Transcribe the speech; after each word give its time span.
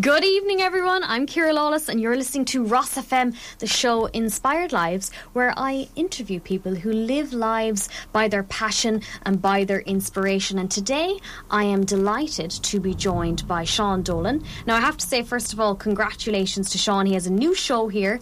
Good 0.00 0.24
evening, 0.24 0.60
everyone. 0.60 1.04
I'm 1.04 1.26
Ciara 1.26 1.54
Lawless, 1.54 1.88
and 1.88 1.98
you're 1.98 2.18
listening 2.18 2.44
to 2.46 2.64
ROSFM, 2.64 3.34
the 3.60 3.66
show 3.66 4.06
Inspired 4.06 4.70
Lives, 4.70 5.10
where 5.32 5.54
I 5.56 5.88
interview 5.96 6.38
people 6.38 6.74
who 6.74 6.92
live 6.92 7.32
lives 7.32 7.88
by 8.12 8.28
their 8.28 8.42
passion 8.42 9.00
and 9.22 9.40
by 9.40 9.64
their 9.64 9.80
inspiration. 9.80 10.58
And 10.58 10.70
today, 10.70 11.18
I 11.50 11.64
am 11.64 11.86
delighted 11.86 12.50
to 12.50 12.78
be 12.78 12.94
joined 12.94 13.48
by 13.48 13.64
Sean 13.64 14.02
Dolan. 14.02 14.44
Now, 14.66 14.76
I 14.76 14.80
have 14.80 14.98
to 14.98 15.06
say, 15.06 15.22
first 15.22 15.54
of 15.54 15.60
all, 15.60 15.74
congratulations 15.74 16.68
to 16.70 16.78
Sean. 16.78 17.06
He 17.06 17.14
has 17.14 17.26
a 17.26 17.32
new 17.32 17.54
show 17.54 17.88
here 17.88 18.20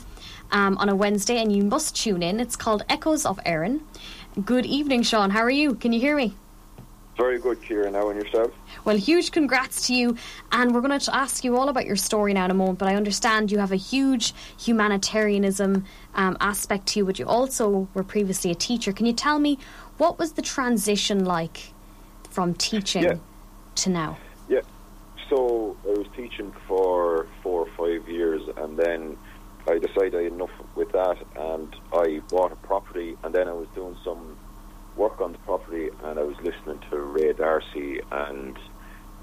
um, 0.53 0.79
on 0.79 0.89
a 0.89 0.95
Wednesday, 0.95 1.43
and 1.43 1.51
you 1.51 1.65
must 1.65 1.97
tune 1.97 2.23
in. 2.23 2.39
It's 2.39 2.55
called 2.55 2.85
Echoes 2.89 3.27
of 3.27 3.41
Erin. 3.45 3.83
Good 4.45 4.65
evening, 4.65 5.03
Sean. 5.03 5.31
How 5.31 5.41
are 5.41 5.51
you? 5.51 5.75
Can 5.75 5.93
you 5.93 5.99
hear 5.99 6.17
me? 6.17 6.37
Very 7.17 7.39
good, 7.39 7.63
Ciara. 7.63 7.91
Now, 7.91 8.09
and 8.09 8.21
yourself? 8.21 8.53
Well, 8.85 8.97
huge 8.97 9.31
congrats 9.31 9.87
to 9.87 9.95
you. 9.95 10.17
And 10.51 10.75
we're 10.75 10.81
going 10.81 10.99
to 10.99 11.15
ask 11.15 11.45
you 11.45 11.57
all 11.57 11.69
about 11.69 11.87
your 11.87 11.97
story 11.97 12.35
now 12.35 12.45
in 12.47 12.51
a 12.51 12.55
moment. 12.55 12.79
But 12.79 12.89
I 12.89 12.97
understand 12.97 13.53
you 13.53 13.59
have 13.59 13.73
a 13.73 13.77
huge 13.77 14.35
humanitarianism 14.59 15.85
um, 16.15 16.37
aspect 16.41 16.87
to 16.89 17.01
you, 17.01 17.05
but 17.05 17.19
you 17.19 17.27
also 17.27 17.89
were 17.95 18.03
previously 18.03 18.51
a 18.51 18.55
teacher. 18.55 18.93
Can 18.93 19.07
you 19.07 19.13
tell 19.13 19.39
me 19.39 19.59
what 19.99 20.19
was 20.19 20.33
the 20.33 20.43
transition 20.43 21.25
like 21.25 21.73
from 22.31 22.55
teaching 22.55 23.05
Yeah. 23.05 23.15
to 23.77 23.91
now? 23.91 24.19
Yeah. 24.49 24.61
So 25.31 25.77
I 25.85 25.91
was 25.91 26.07
teaching 26.17 26.53
for 26.67 27.27
four 27.43 27.67
or 27.67 27.71
five 27.77 28.09
years, 28.09 28.43
and 28.57 28.77
then 28.77 29.17
I 29.69 29.79
decided 29.79 30.15
I 30.17 30.23
had 30.25 30.33
enough 30.33 30.51
with 30.75 30.91
that, 30.93 31.17
and 31.37 31.75
I 31.93 32.21
bought 32.29 32.53
a 32.53 32.57
property, 32.57 33.17
and 33.23 33.33
then 33.33 33.49
I 33.49 33.53
was 33.53 33.69
doing 33.75 33.97
some 34.05 34.34
work 34.97 35.21
on 35.21 35.33
the 35.33 35.39
property, 35.39 35.91
and 36.03 36.19
I 36.19 36.23
was 36.23 36.37
listening 36.43 36.81
to 36.91 36.99
Ray 36.99 37.33
Darcy, 37.33 38.01
and 38.11 38.59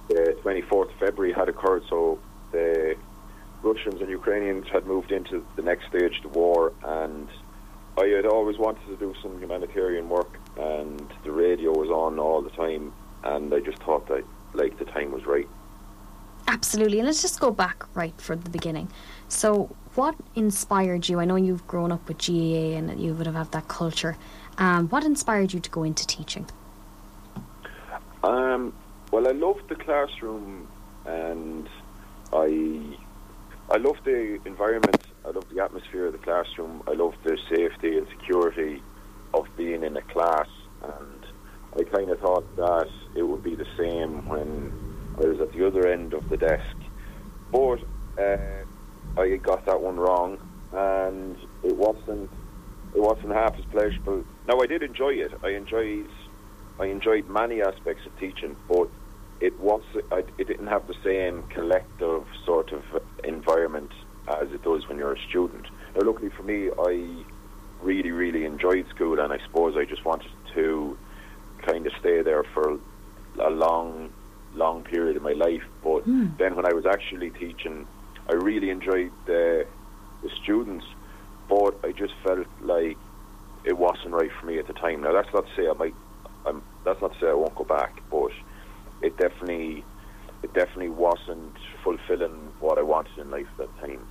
the 0.07 0.38
24th 0.44 0.91
of 0.91 0.99
February 0.99 1.34
had 1.34 1.49
occurred, 1.49 1.84
so 1.89 2.20
the 2.52 2.95
Russians 3.63 4.02
and 4.02 4.09
Ukrainians 4.09 4.67
had 4.67 4.85
moved 4.85 5.11
into 5.11 5.45
the 5.55 5.61
next 5.61 5.88
stage 5.88 6.17
of 6.17 6.31
the 6.31 6.39
war, 6.39 6.73
and 6.83 7.28
I 7.97 8.05
had 8.08 8.25
always 8.25 8.58
wanted 8.58 8.86
to 8.88 8.97
do 8.97 9.13
some 9.22 9.39
humanitarian 9.39 10.09
work, 10.09 10.39
and 10.58 11.08
the 11.23 11.31
radio 11.31 11.72
was 11.72 11.89
on 11.89 12.19
all 12.19 12.41
the 12.41 12.50
time, 12.52 12.94
and 13.23 13.53
I 13.53 13.59
just 13.59 13.80
thought 13.83 14.08
that 14.08 14.23
like 14.53 14.78
the 14.80 14.85
time 14.85 15.11
was 15.11 15.25
right. 15.25 15.47
Absolutely. 16.47 17.00
And 17.00 17.08
let's 17.08 17.22
just 17.22 17.39
go 17.39 17.52
back 17.52 17.85
right 17.95 18.19
from 18.19 18.41
the 18.41 18.50
beginning. 18.50 18.89
So, 19.30 19.73
what 19.95 20.16
inspired 20.35 21.08
you? 21.08 21.19
I 21.19 21.25
know 21.25 21.35
you've 21.35 21.66
grown 21.67 21.91
up 21.91 22.08
with 22.08 22.17
GAA 22.17 22.78
and 22.78 23.00
you 23.00 23.13
would 23.13 23.25
have 23.25 23.35
had 23.35 23.52
that 23.52 23.67
culture. 23.67 24.17
Um, 24.57 24.89
what 24.89 25.03
inspired 25.03 25.53
you 25.53 25.59
to 25.59 25.69
go 25.69 25.83
into 25.83 26.05
teaching? 26.05 26.45
Um, 28.23 28.73
well, 29.11 29.27
I 29.27 29.31
loved 29.31 29.63
the 29.69 29.75
classroom, 29.75 30.67
and 31.05 31.67
I 32.31 32.97
I 33.69 33.77
loved 33.77 34.02
the 34.05 34.39
environment. 34.45 35.02
I 35.25 35.29
loved 35.31 35.53
the 35.53 35.63
atmosphere 35.63 36.07
of 36.07 36.13
the 36.13 36.19
classroom. 36.19 36.83
I 36.88 36.91
loved 36.91 37.17
the 37.23 37.38
safety 37.49 37.97
and 37.97 38.07
security 38.09 38.83
of 39.33 39.45
being 39.57 39.83
in 39.83 39.95
a 39.97 40.02
class, 40.02 40.47
and 40.83 41.25
I 41.79 41.83
kind 41.83 42.09
of 42.09 42.19
thought 42.19 42.55
that 42.57 42.88
it 43.16 43.23
would 43.23 43.44
be 43.44 43.55
the 43.55 43.67
same 43.77 44.27
when 44.27 44.72
I 45.17 45.27
was 45.27 45.39
at 45.39 45.53
the 45.53 45.66
other 45.66 45.88
end 45.88 46.13
of 46.13 46.23
the 46.29 46.38
desk. 46.38 46.75
But 47.52 47.79
uh, 48.22 48.66
I 49.17 49.38
got 49.38 49.66
that 49.66 49.81
one 49.81 49.97
wrong, 49.97 50.38
and 50.73 51.38
it 51.63 51.75
wasn't 51.75 52.29
it 52.95 53.02
wasn't 53.02 53.31
half 53.34 53.58
as 53.58 53.66
pleasurable. 53.66 54.23
Now 54.47 54.59
I 54.59 54.67
did 54.67 54.84
enjoy 54.84 55.14
it. 55.14 55.31
I 55.44 55.50
enjoyed 55.50 56.09
I 56.80 56.86
enjoyed 56.86 57.28
many 57.30 57.61
aspects 57.61 58.06
of 58.06 58.17
teaching, 58.20 58.56
but 58.67 58.89
it 59.39 59.59
was 59.59 59.81
I, 60.11 60.23
it 60.38 60.47
didn't 60.47 60.67
have 60.67 60.88
the 60.88 60.95
same 61.03 61.44
collective 61.50 62.25
sort 62.45 62.72
of 62.72 62.84
environment 63.23 63.92
as 64.28 64.52
it 64.52 64.64
does 64.64 64.88
when 64.88 64.97
you're 64.97 65.14
a 65.14 65.22
student. 65.30 65.67
Now, 65.95 66.08
luckily 66.08 66.30
for 66.30 66.44
me, 66.44 66.69
I 66.69 67.23
really 67.81 68.12
really 68.12 68.45
enjoyed 68.45 68.88
school, 68.89 69.19
and 69.19 69.34
I 69.34 69.39
suppose 69.45 69.75
I 69.78 69.86
just 69.86 70.06
wanted 70.06 70.31
to 70.56 70.97
kind 71.66 71.85
of 71.85 71.94
stay 72.00 72.22
there 72.22 72.44
for 72.44 72.79
a 73.40 73.50
long 73.50 74.12
long 74.53 74.84
period 74.84 75.16
of 75.18 75.23
my 75.23 75.34
life. 75.34 75.63
But 75.84 76.03
hmm. 76.03 76.28
then 76.38 76.56
when 76.56 76.66
I 76.66 76.73
was 76.73 76.85
actually 76.85 77.29
teaching, 77.31 77.88
I 78.29 78.34
really 78.34 78.69
enjoyed 78.69 79.12
the 79.25 79.66
the 80.23 80.29
students, 80.44 80.85
but 81.51 81.75
I 81.84 81.91
just 81.91 82.13
felt 82.23 82.47
like 82.62 82.97
it 83.66 83.78
wasn't 83.78 84.13
right 84.13 84.31
for 84.39 84.45
me 84.45 84.57
at 84.57 84.67
the 84.67 84.73
time. 84.73 85.01
Now 85.01 85.12
that's 85.12 85.31
not 85.34 85.45
to 85.45 85.56
say 85.56 85.67
I 85.67 85.73
might, 85.73 85.94
I'm, 86.45 86.63
that's 86.85 87.01
not 87.01 87.13
to 87.13 87.19
say 87.19 87.28
I 87.28 87.34
won't 87.34 87.53
go 87.56 87.66
back, 87.66 88.01
but 88.09 88.31
it 89.01 89.17
definitely, 89.17 89.84
it 90.44 90.53
definitely 90.53 90.90
wasn't 90.90 91.57
fulfilling 91.84 92.53
what 92.61 92.78
I 92.78 92.84
wanted 92.84 93.17
in 93.17 93.29
life 93.29 93.47
at 93.59 93.67
that 93.67 93.79
time. 93.81 94.07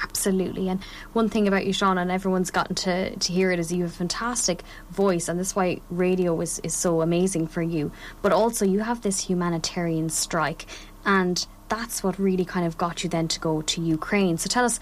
Absolutely. 0.00 0.68
And 0.68 0.80
one 1.12 1.28
thing 1.28 1.48
about 1.48 1.66
you, 1.66 1.72
Sean, 1.72 1.98
and 1.98 2.12
everyone's 2.12 2.52
gotten 2.52 2.76
to, 2.76 3.16
to 3.16 3.32
hear 3.32 3.50
it, 3.50 3.58
is 3.58 3.72
you 3.72 3.82
have 3.82 3.92
a 3.92 3.94
fantastic 3.94 4.62
voice, 4.90 5.28
and 5.28 5.38
that's 5.38 5.56
why 5.56 5.80
radio 5.90 6.40
is, 6.40 6.60
is 6.60 6.74
so 6.74 7.02
amazing 7.02 7.48
for 7.48 7.60
you. 7.60 7.90
But 8.22 8.32
also, 8.32 8.64
you 8.64 8.80
have 8.80 9.02
this 9.02 9.20
humanitarian 9.20 10.08
strike, 10.08 10.66
and 11.04 11.44
that's 11.68 12.02
what 12.02 12.18
really 12.18 12.44
kind 12.44 12.66
of 12.66 12.76
got 12.78 13.02
you 13.02 13.10
then 13.10 13.28
to 13.28 13.40
go 13.40 13.62
to 13.62 13.80
Ukraine. 13.80 14.38
So 14.38 14.48
tell 14.48 14.64
us 14.64 14.78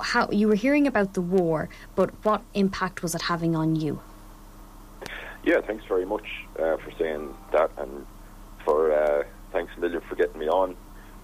how 0.00 0.28
you 0.30 0.48
were 0.48 0.54
hearing 0.54 0.86
about 0.86 1.14
the 1.14 1.20
war, 1.20 1.68
but 1.94 2.10
what 2.24 2.42
impact 2.54 3.02
was 3.02 3.14
it 3.14 3.22
having 3.22 3.54
on 3.54 3.76
you? 3.76 4.00
Yeah, 5.44 5.60
thanks 5.60 5.84
very 5.86 6.06
much 6.06 6.26
uh, 6.56 6.76
for 6.76 6.92
saying 6.98 7.34
that, 7.52 7.70
and 7.78 8.06
for 8.64 8.92
uh, 8.92 9.24
thanks 9.52 9.72
a 9.76 10.00
for 10.08 10.14
getting 10.14 10.38
me 10.38 10.48
on 10.48 10.76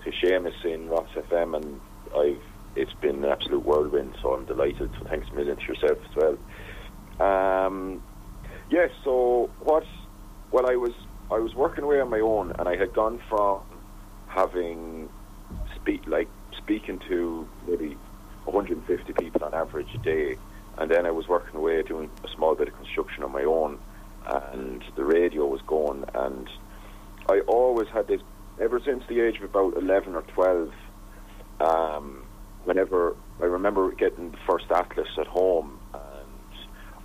to 0.04 0.10
Seamus 0.10 0.64
in 0.64 0.88
ROSFM, 0.88 1.56
and 1.56 1.80
I've 2.16 2.42
it's 2.76 2.92
been 2.94 3.24
an 3.24 3.30
absolute 3.30 3.64
whirlwind, 3.64 4.16
so 4.22 4.34
I'm 4.34 4.44
delighted. 4.44 4.90
So 4.98 5.06
thanks 5.08 5.26
a 5.30 5.34
million 5.34 5.56
to 5.56 5.62
yourself 5.64 5.98
as 6.10 6.16
well. 6.16 7.26
Um, 7.66 8.02
yeah, 8.70 8.88
so 9.04 9.50
what? 9.60 9.84
Well, 10.52 10.70
I 10.70 10.76
was 10.76 10.92
I 11.30 11.38
was 11.38 11.54
working 11.54 11.84
away 11.84 12.00
on 12.00 12.10
my 12.10 12.20
own, 12.20 12.52
and 12.58 12.68
I 12.68 12.76
had 12.76 12.94
gone 12.94 13.20
from 13.28 13.62
having 14.28 15.08
speak 15.76 16.02
like 16.06 16.28
speaking 16.56 17.00
to 17.08 17.48
maybe 17.66 17.96
150 18.52 19.12
people 19.14 19.44
on 19.44 19.54
average 19.54 19.94
a 19.94 19.98
day, 19.98 20.36
and 20.78 20.90
then 20.90 21.06
I 21.06 21.10
was 21.10 21.28
working 21.28 21.56
away 21.56 21.82
doing 21.82 22.10
a 22.24 22.28
small 22.28 22.54
bit 22.54 22.68
of 22.68 22.76
construction 22.76 23.22
on 23.22 23.32
my 23.32 23.44
own, 23.44 23.78
and 24.26 24.82
the 24.96 25.04
radio 25.04 25.46
was 25.46 25.60
going, 25.62 26.04
and 26.14 26.48
I 27.28 27.40
always 27.40 27.88
had 27.88 28.08
this 28.08 28.20
ever 28.60 28.80
since 28.80 29.04
the 29.08 29.20
age 29.20 29.36
of 29.36 29.44
about 29.44 29.76
11 29.76 30.14
or 30.14 30.22
12. 30.22 30.72
Um, 31.60 32.24
whenever 32.68 33.16
I 33.40 33.46
remember 33.46 33.90
getting 33.92 34.30
the 34.30 34.38
first 34.46 34.70
atlas 34.70 35.08
at 35.18 35.26
home, 35.26 35.78
and 35.94 36.58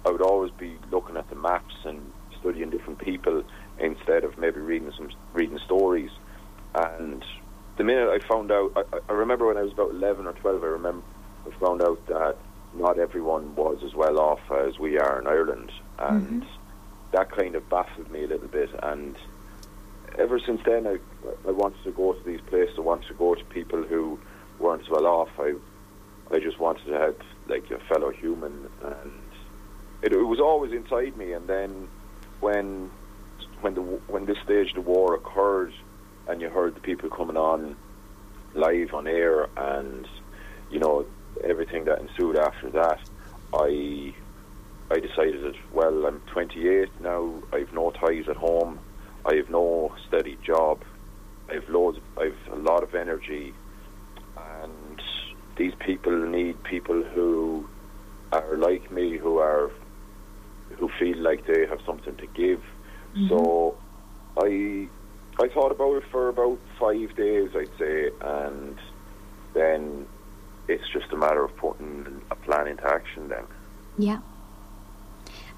I 0.06 0.12
would 0.12 0.22
always 0.22 0.52
be 0.52 0.78
looking 0.92 1.16
at 1.16 1.30
the 1.30 1.36
maps 1.36 1.75
and 1.86 2.12
studying 2.40 2.70
different 2.70 3.00
people 3.00 3.44
instead 3.80 4.25
of 4.25 4.38
maybe 4.38 4.60
reading 4.60 4.92
some 4.98 5.10
reading 5.34 5.60
stories. 5.60 6.12
And 6.75 7.24
the 7.78 7.84
minute 7.86 8.10
I 8.10 8.20
found 8.28 8.52
out, 8.52 8.74
I, 8.75 9.00
I 9.10 9.14
remember 9.14 9.48
when 9.48 9.58
I 9.58 9.62
was 9.62 9.72
about 9.72 9.92
11 9.92 10.28
or 10.28 10.34
12, 10.34 10.64
I 10.64 10.68
remember 10.68 11.06
I 11.46 11.52
found 11.59 11.81
out 11.81 12.06
that 12.08 12.38
not 12.76 13.00
everyone 13.00 13.56
was 13.56 13.84
as 13.84 13.94
well 13.94 14.20
off 14.20 14.40
as 14.52 14.80
we 14.80 14.98
are 14.98 15.20
in 15.20 15.28
Ireland, 15.28 15.72
and 16.00 16.44
mm-hmm. 16.44 16.50
that 17.12 17.31
kind 17.31 17.56
of 17.56 17.70
baffled 17.70 18.12
me 18.12 18.24
a 18.24 18.28
little 18.28 18.48
bit. 18.48 18.70
And 18.81 19.16
ever 20.18 20.40
since 20.40 20.62
then, 20.66 20.88
I, 20.88 20.98
I 21.48 21.52
wanted 21.52 21.84
to 21.84 21.92
go 21.92 22.14
to 22.14 22.24
these 22.24 22.42
places. 22.42 22.76
I 22.78 22.81
wanted 22.81 23.08
to 23.08 23.14
go 23.14 23.36
to 23.36 23.44
people 23.46 23.84
who 23.84 24.20
weren't 24.59 24.84
as 24.84 24.90
well 24.90 25.06
off. 25.06 25.30
I, 25.40 25.54
I 26.31 26.40
just 26.40 26.59
wanted 26.59 26.86
to 26.86 26.98
help 26.98 27.22
like 27.48 27.70
a 27.72 27.80
fellow 27.80 28.12
human, 28.12 28.70
and 28.81 29.12
it, 30.02 30.14
it 30.14 30.24
was 30.24 30.40
always 30.40 30.72
inside 30.72 31.16
me. 31.18 31.34
And 31.34 31.48
then 31.48 31.88
when 32.40 32.90
when 33.62 33.75
the 33.75 33.81
when 33.81 34.25
this 34.25 34.38
stage 34.44 34.70
of 34.70 34.75
the 34.75 34.81
war 34.81 35.16
occurred, 35.16 35.74
and 36.28 36.42
you 36.42 36.50
heard 36.50 36.75
the 36.75 36.81
people 36.81 37.10
coming 37.10 37.38
on 37.38 37.75
live 38.56 38.94
on 38.94 39.08
air, 39.08 39.48
and 39.58 40.07
you 40.72 40.80
know 40.80 41.06
everything 41.44 41.85
that 41.85 42.00
ensued 42.00 42.38
after 42.38 42.69
that, 42.71 43.00
I 43.53 44.13
I 44.91 45.00
decided 45.00 45.44
that 45.44 45.56
well, 45.74 46.06
I'm 46.06 46.21
28 46.31 47.01
now. 47.01 47.33
I've 47.51 47.74
no 47.74 47.91
ties 47.91 48.27
at 48.27 48.38
home. 48.38 48.80
I 49.25 49.35
have 49.35 49.50
no 49.50 49.95
steady 50.07 50.38
job. 50.44 50.83
I've 51.50 51.68
loads. 51.69 52.00
I've 52.18 52.38
a 52.51 52.56
lot 52.56 52.83
of 52.83 52.95
energy, 52.95 53.53
and 54.38 55.01
these 55.57 55.74
people 55.80 56.15
need 56.27 56.62
people 56.63 57.03
who 57.03 57.68
are 58.31 58.57
like 58.57 58.91
me, 58.91 59.18
who 59.18 59.38
are 59.38 59.71
who 60.77 60.89
feel 61.00 61.18
like 61.18 61.45
they 61.45 61.65
have 61.68 61.80
something 61.85 62.15
to 62.18 62.27
give. 62.27 62.62
Mm-hmm. 63.15 63.30
So 63.30 63.77
I 64.38 64.88
I 65.39 65.47
thought 65.50 65.71
about 65.71 65.95
it 65.95 66.03
for 66.12 66.30
about 66.30 66.59
five 66.80 67.15
days, 67.15 67.50
I'd 67.56 67.77
say, 67.80 68.12
and 68.21 68.77
then 69.53 70.06
it's 70.68 70.88
just 70.89 71.12
a 71.12 71.18
matter 71.18 71.44
of 71.44 71.56
putting 71.57 72.21
a 72.31 72.36
plan 72.36 72.68
into 72.68 72.86
action. 72.88 73.30
Then. 73.30 73.44
Yeah. 73.98 74.19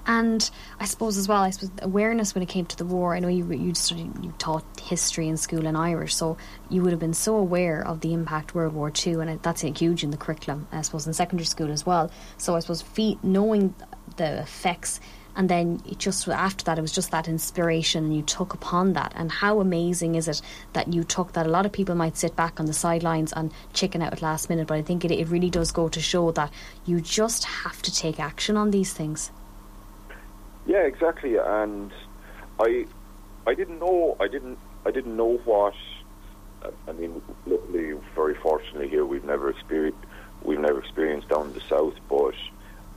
And 0.08 0.48
I 0.78 0.84
suppose 0.84 1.18
as 1.18 1.26
well, 1.26 1.42
I 1.42 1.50
suppose 1.50 1.70
awareness 1.82 2.32
when 2.32 2.42
it 2.42 2.48
came 2.48 2.64
to 2.66 2.76
the 2.76 2.84
war. 2.84 3.16
I 3.16 3.18
know 3.18 3.28
you 3.28 3.44
you 3.52 3.74
studied, 3.74 4.12
you 4.22 4.32
taught 4.38 4.64
history 4.80 5.26
in 5.26 5.36
school 5.36 5.66
in 5.66 5.74
Irish, 5.74 6.14
so 6.14 6.36
you 6.70 6.82
would 6.82 6.92
have 6.92 7.00
been 7.00 7.14
so 7.14 7.36
aware 7.36 7.84
of 7.84 8.02
the 8.02 8.12
impact 8.12 8.54
World 8.54 8.72
War 8.74 8.90
Two, 8.90 9.20
and 9.20 9.42
that's 9.42 9.62
huge 9.62 10.04
in 10.04 10.12
the 10.12 10.16
curriculum. 10.16 10.68
I 10.70 10.82
suppose 10.82 11.06
in 11.08 11.12
secondary 11.12 11.46
school 11.46 11.72
as 11.72 11.84
well. 11.84 12.10
So 12.38 12.54
I 12.54 12.60
suppose 12.60 12.84
knowing 13.24 13.74
the 14.16 14.38
effects 14.40 15.00
and 15.36 15.48
then 15.48 15.82
just 15.98 16.26
after 16.28 16.64
that 16.64 16.78
it 16.78 16.82
was 16.82 16.92
just 16.92 17.10
that 17.10 17.28
inspiration 17.28 18.04
and 18.04 18.16
you 18.16 18.22
took 18.22 18.54
upon 18.54 18.94
that. 18.94 19.12
And 19.14 19.30
how 19.30 19.60
amazing 19.60 20.14
is 20.14 20.28
it 20.28 20.40
that 20.72 20.92
you 20.92 21.04
took 21.04 21.32
that? 21.32 21.46
A 21.46 21.50
lot 21.50 21.66
of 21.66 21.72
people 21.72 21.94
might 21.94 22.16
sit 22.16 22.34
back 22.34 22.58
on 22.58 22.66
the 22.66 22.72
sidelines 22.72 23.32
and 23.32 23.52
chicken 23.72 24.02
out 24.02 24.12
at 24.12 24.22
last 24.22 24.48
minute 24.48 24.66
but 24.66 24.76
i 24.76 24.82
think 24.82 25.04
it, 25.04 25.10
it 25.10 25.28
really 25.28 25.50
does 25.50 25.70
go 25.72 25.88
to 25.88 26.00
show 26.00 26.30
that 26.32 26.50
you 26.86 27.00
just 27.00 27.44
have 27.44 27.82
to 27.82 27.94
take 27.94 28.18
action 28.18 28.56
on 28.56 28.70
these 28.70 28.92
things. 28.92 29.30
Yeah 30.66 30.82
exactly. 30.82 31.36
And 31.36 31.92
i 32.58 32.86
i 33.46 33.54
didn't 33.54 33.78
know 33.78 34.16
i 34.18 34.26
didn't 34.26 34.58
i 34.86 34.90
didn't 34.90 35.16
know 35.16 35.36
what 35.44 35.74
i 36.88 36.92
mean 36.92 37.20
luckily 37.46 37.92
very 38.14 38.34
fortunately 38.34 38.88
here 38.88 39.04
we've 39.04 39.24
never 39.24 39.50
experienced 39.50 39.98
we've 40.42 40.58
never 40.58 40.80
experienced 40.80 41.28
down 41.28 41.48
in 41.48 41.52
the 41.52 41.60
south 41.60 41.94
but 42.08 42.34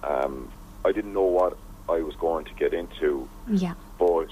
um, 0.03 0.49
I 0.85 0.91
didn't 0.91 1.13
know 1.13 1.23
what 1.23 1.57
I 1.89 2.01
was 2.01 2.15
going 2.15 2.45
to 2.45 2.53
get 2.53 2.73
into. 2.73 3.27
Yeah. 3.47 3.73
But 3.97 4.29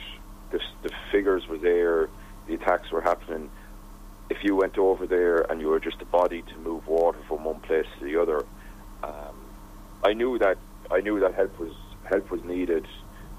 the, 0.52 0.60
the 0.84 0.92
figures 1.12 1.48
were 1.48 1.58
there, 1.58 2.10
the 2.48 2.54
attacks 2.54 2.92
were 2.92 3.02
happening. 3.02 3.50
If 4.30 4.44
you 4.44 4.56
went 4.56 4.78
over 4.78 5.08
there 5.08 5.42
and 5.50 5.62
you 5.62 5.68
were 5.68 5.80
just 5.80 6.02
a 6.02 6.06
body 6.06 6.42
to 6.42 6.58
move 6.58 6.88
water 6.88 7.20
from 7.28 7.44
one 7.44 7.60
place 7.62 7.86
to 8.00 8.06
the 8.06 8.22
other, 8.22 8.46
um, 9.04 9.36
I 10.04 10.14
knew 10.14 10.38
that 10.40 10.58
I 10.92 11.02
knew 11.02 11.20
that 11.20 11.34
help 11.34 11.58
was 11.60 11.74
help 12.06 12.30
was 12.30 12.44
needed. 12.44 12.86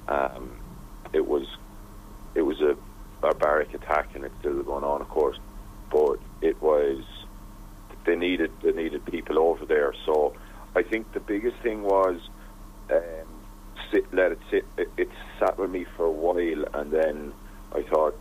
Um, 0.08 0.58
it 1.12 1.26
was 1.26 1.46
it 2.34 2.42
was 2.42 2.60
a 2.60 2.76
barbaric 3.20 3.74
attack 3.74 4.14
and 4.14 4.24
it's 4.24 4.34
still 4.40 4.62
going 4.62 4.84
on, 4.84 5.00
of 5.02 5.08
course. 5.08 5.38
But 5.90 6.18
it 6.40 6.60
was 6.62 7.04
they 8.06 8.16
needed 8.16 8.50
they 8.62 8.72
needed 8.72 9.04
people 9.04 9.38
over 9.38 9.66
there. 9.66 9.94
So 10.06 10.34
I 10.74 10.82
think 10.82 11.12
the 11.12 11.20
biggest 11.20 11.56
thing 11.58 11.82
was 11.82 12.20
um, 12.90 13.27
sit, 13.90 14.12
let 14.12 14.32
it 14.32 14.38
sit. 14.50 14.64
It, 14.76 14.90
it 14.96 15.10
sat 15.38 15.58
with 15.58 15.70
me 15.70 15.84
for 15.96 16.04
a 16.04 16.10
while, 16.10 16.64
and 16.74 16.90
then 16.90 17.32
I 17.72 17.82
thought, 17.82 18.18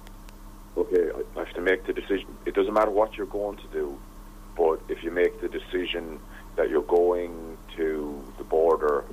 okay, 0.76 1.10
I 1.36 1.40
have 1.40 1.54
to 1.54 1.62
make 1.62 1.86
the 1.86 1.94
decision. 1.94 2.28
It 2.46 2.54
doesn't 2.54 2.74
matter 2.74 2.92
what 2.92 3.16
you're 3.16 3.26
going 3.26 3.58
to 3.58 3.68
do, 3.68 3.98
but 4.56 4.82
if 4.90 5.04
you 5.04 5.12
make 5.12 5.42
the 5.42 5.48
decision 5.48 6.20
that 6.56 6.70
you're 6.70 6.82
going 6.82 7.58
to 7.78 8.24
the 8.38 8.44
border 8.44 9.06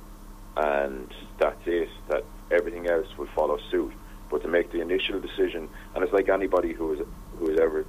and 0.57 1.13
that's 1.37 1.61
it, 1.67 1.89
that 2.09 2.23
everything 2.51 2.87
else 2.87 3.07
will 3.17 3.27
follow 3.27 3.59
suit. 3.69 3.93
But 4.29 4.41
to 4.41 4.47
make 4.47 4.71
the 4.71 4.81
initial 4.81 5.19
decision, 5.19 5.69
and 5.93 6.03
it's 6.03 6.13
like 6.13 6.29
anybody 6.29 6.73
who 6.73 6.95
has 6.95 7.07
who 7.37 7.49
has 7.51 7.59
ever 7.59 7.85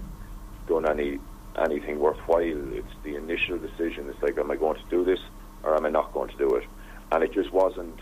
done 0.68 0.88
any 0.88 1.18
anything 1.58 1.98
worthwhile, 1.98 2.72
it's 2.74 2.92
the 3.02 3.16
initial 3.16 3.58
decision. 3.58 4.08
It's 4.10 4.22
like, 4.22 4.36
am 4.38 4.50
I 4.50 4.56
going 4.56 4.76
to 4.76 4.90
do 4.90 5.04
this 5.04 5.20
or 5.62 5.74
am 5.74 5.86
I 5.86 5.90
not 5.90 6.12
going 6.12 6.28
to 6.30 6.36
do 6.36 6.48
it? 6.56 6.64
And 7.10 7.24
it 7.24 7.32
just 7.32 7.52
wasn't 7.52 7.98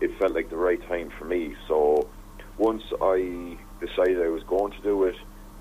it 0.00 0.16
felt 0.18 0.32
like 0.32 0.50
the 0.50 0.56
right 0.56 0.80
time 0.88 1.10
for 1.18 1.24
me. 1.24 1.54
So 1.66 2.08
once 2.56 2.82
I 3.00 3.56
decided 3.80 4.22
I 4.22 4.28
was 4.28 4.42
going 4.44 4.72
to 4.72 4.82
do 4.82 5.04
it, 5.04 5.16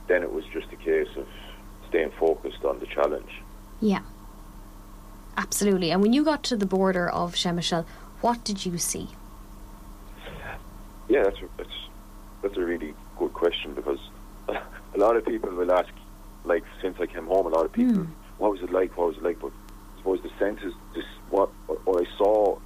then 0.08 0.24
it 0.24 0.32
was 0.32 0.46
just 0.46 0.68
a 0.72 0.76
case 0.76 1.10
of 1.16 1.28
staying 1.90 2.12
focused 2.20 2.64
on 2.66 2.80
the 2.80 2.86
challenge. 2.86 3.42
Yeah, 3.80 4.02
absolutely. 5.38 5.92
And 5.92 6.02
when 6.02 6.14
you 6.14 6.24
got 6.24 6.44
to 6.44 6.58
the 6.58 6.66
border 6.66 7.10
of 7.10 7.36
Przemyśl, 7.36 7.86
what 8.22 8.44
did 8.44 8.66
you 8.66 8.78
see? 8.78 9.10
Yeah, 11.08 11.24
that's 11.24 11.38
a, 11.38 11.48
that's 11.58 11.78
that's 12.42 12.58
a 12.58 12.62
really 12.62 12.94
good 13.18 13.34
question 13.34 13.74
because 13.74 14.00
a 14.50 14.98
lot 14.98 15.16
of 15.16 15.26
people 15.26 15.50
will 15.52 15.72
ask, 15.72 15.90
like 16.44 16.64
since 16.82 16.98
I 17.00 17.06
came 17.06 17.28
home, 17.28 17.46
a 17.46 17.50
lot 17.50 17.66
of 17.66 17.72
people, 17.72 18.04
mm. 18.04 18.08
what 18.38 18.52
was 18.52 18.62
it 18.62 18.72
like? 18.72 18.98
What 18.98 19.08
was 19.08 19.18
it 19.18 19.24
like? 19.24 19.40
But 19.40 19.52
I 19.52 19.98
suppose 20.00 20.22
the 20.22 20.32
sense 20.40 20.62
is 20.64 20.74
just 20.94 21.08
what 21.30 21.50
what 21.86 22.06
I 22.06 22.18
saw 22.18 22.58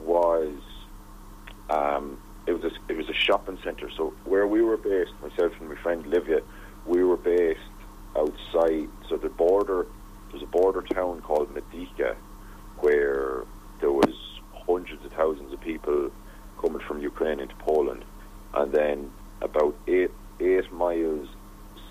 was 0.00 0.52
um, 1.70 2.20
it 2.46 2.52
was 2.52 2.64
a, 2.64 2.72
it 2.92 2.96
was 2.96 3.08
a 3.08 3.14
shopping 3.14 3.58
centre. 3.64 3.90
So 3.96 4.12
where 4.24 4.46
we 4.46 4.62
were 4.62 4.76
based, 4.76 5.12
myself 5.22 5.52
and 5.60 5.68
my 5.68 5.76
friend 5.76 6.06
Livia, 6.06 6.40
we 6.86 7.04
were 7.04 7.16
based 7.16 7.60
outside. 8.16 8.88
So 9.08 9.16
the 9.16 9.28
border, 9.28 9.86
there's 10.30 10.42
a 10.42 10.46
border 10.46 10.82
town 10.82 11.22
called 11.22 11.54
Medyka, 11.54 12.16
where 12.78 13.44
there 13.80 13.92
was 13.92 14.14
hundreds 14.52 15.04
of 15.04 15.12
thousands 15.12 15.52
of 15.52 15.60
people 15.60 16.10
coming 16.60 16.80
from 16.80 17.00
Ukraine 17.00 17.40
into 17.40 17.54
Poland, 17.56 18.04
and 18.54 18.72
then 18.72 19.10
about 19.40 19.74
eight 19.86 20.10
eight 20.40 20.72
miles, 20.72 21.28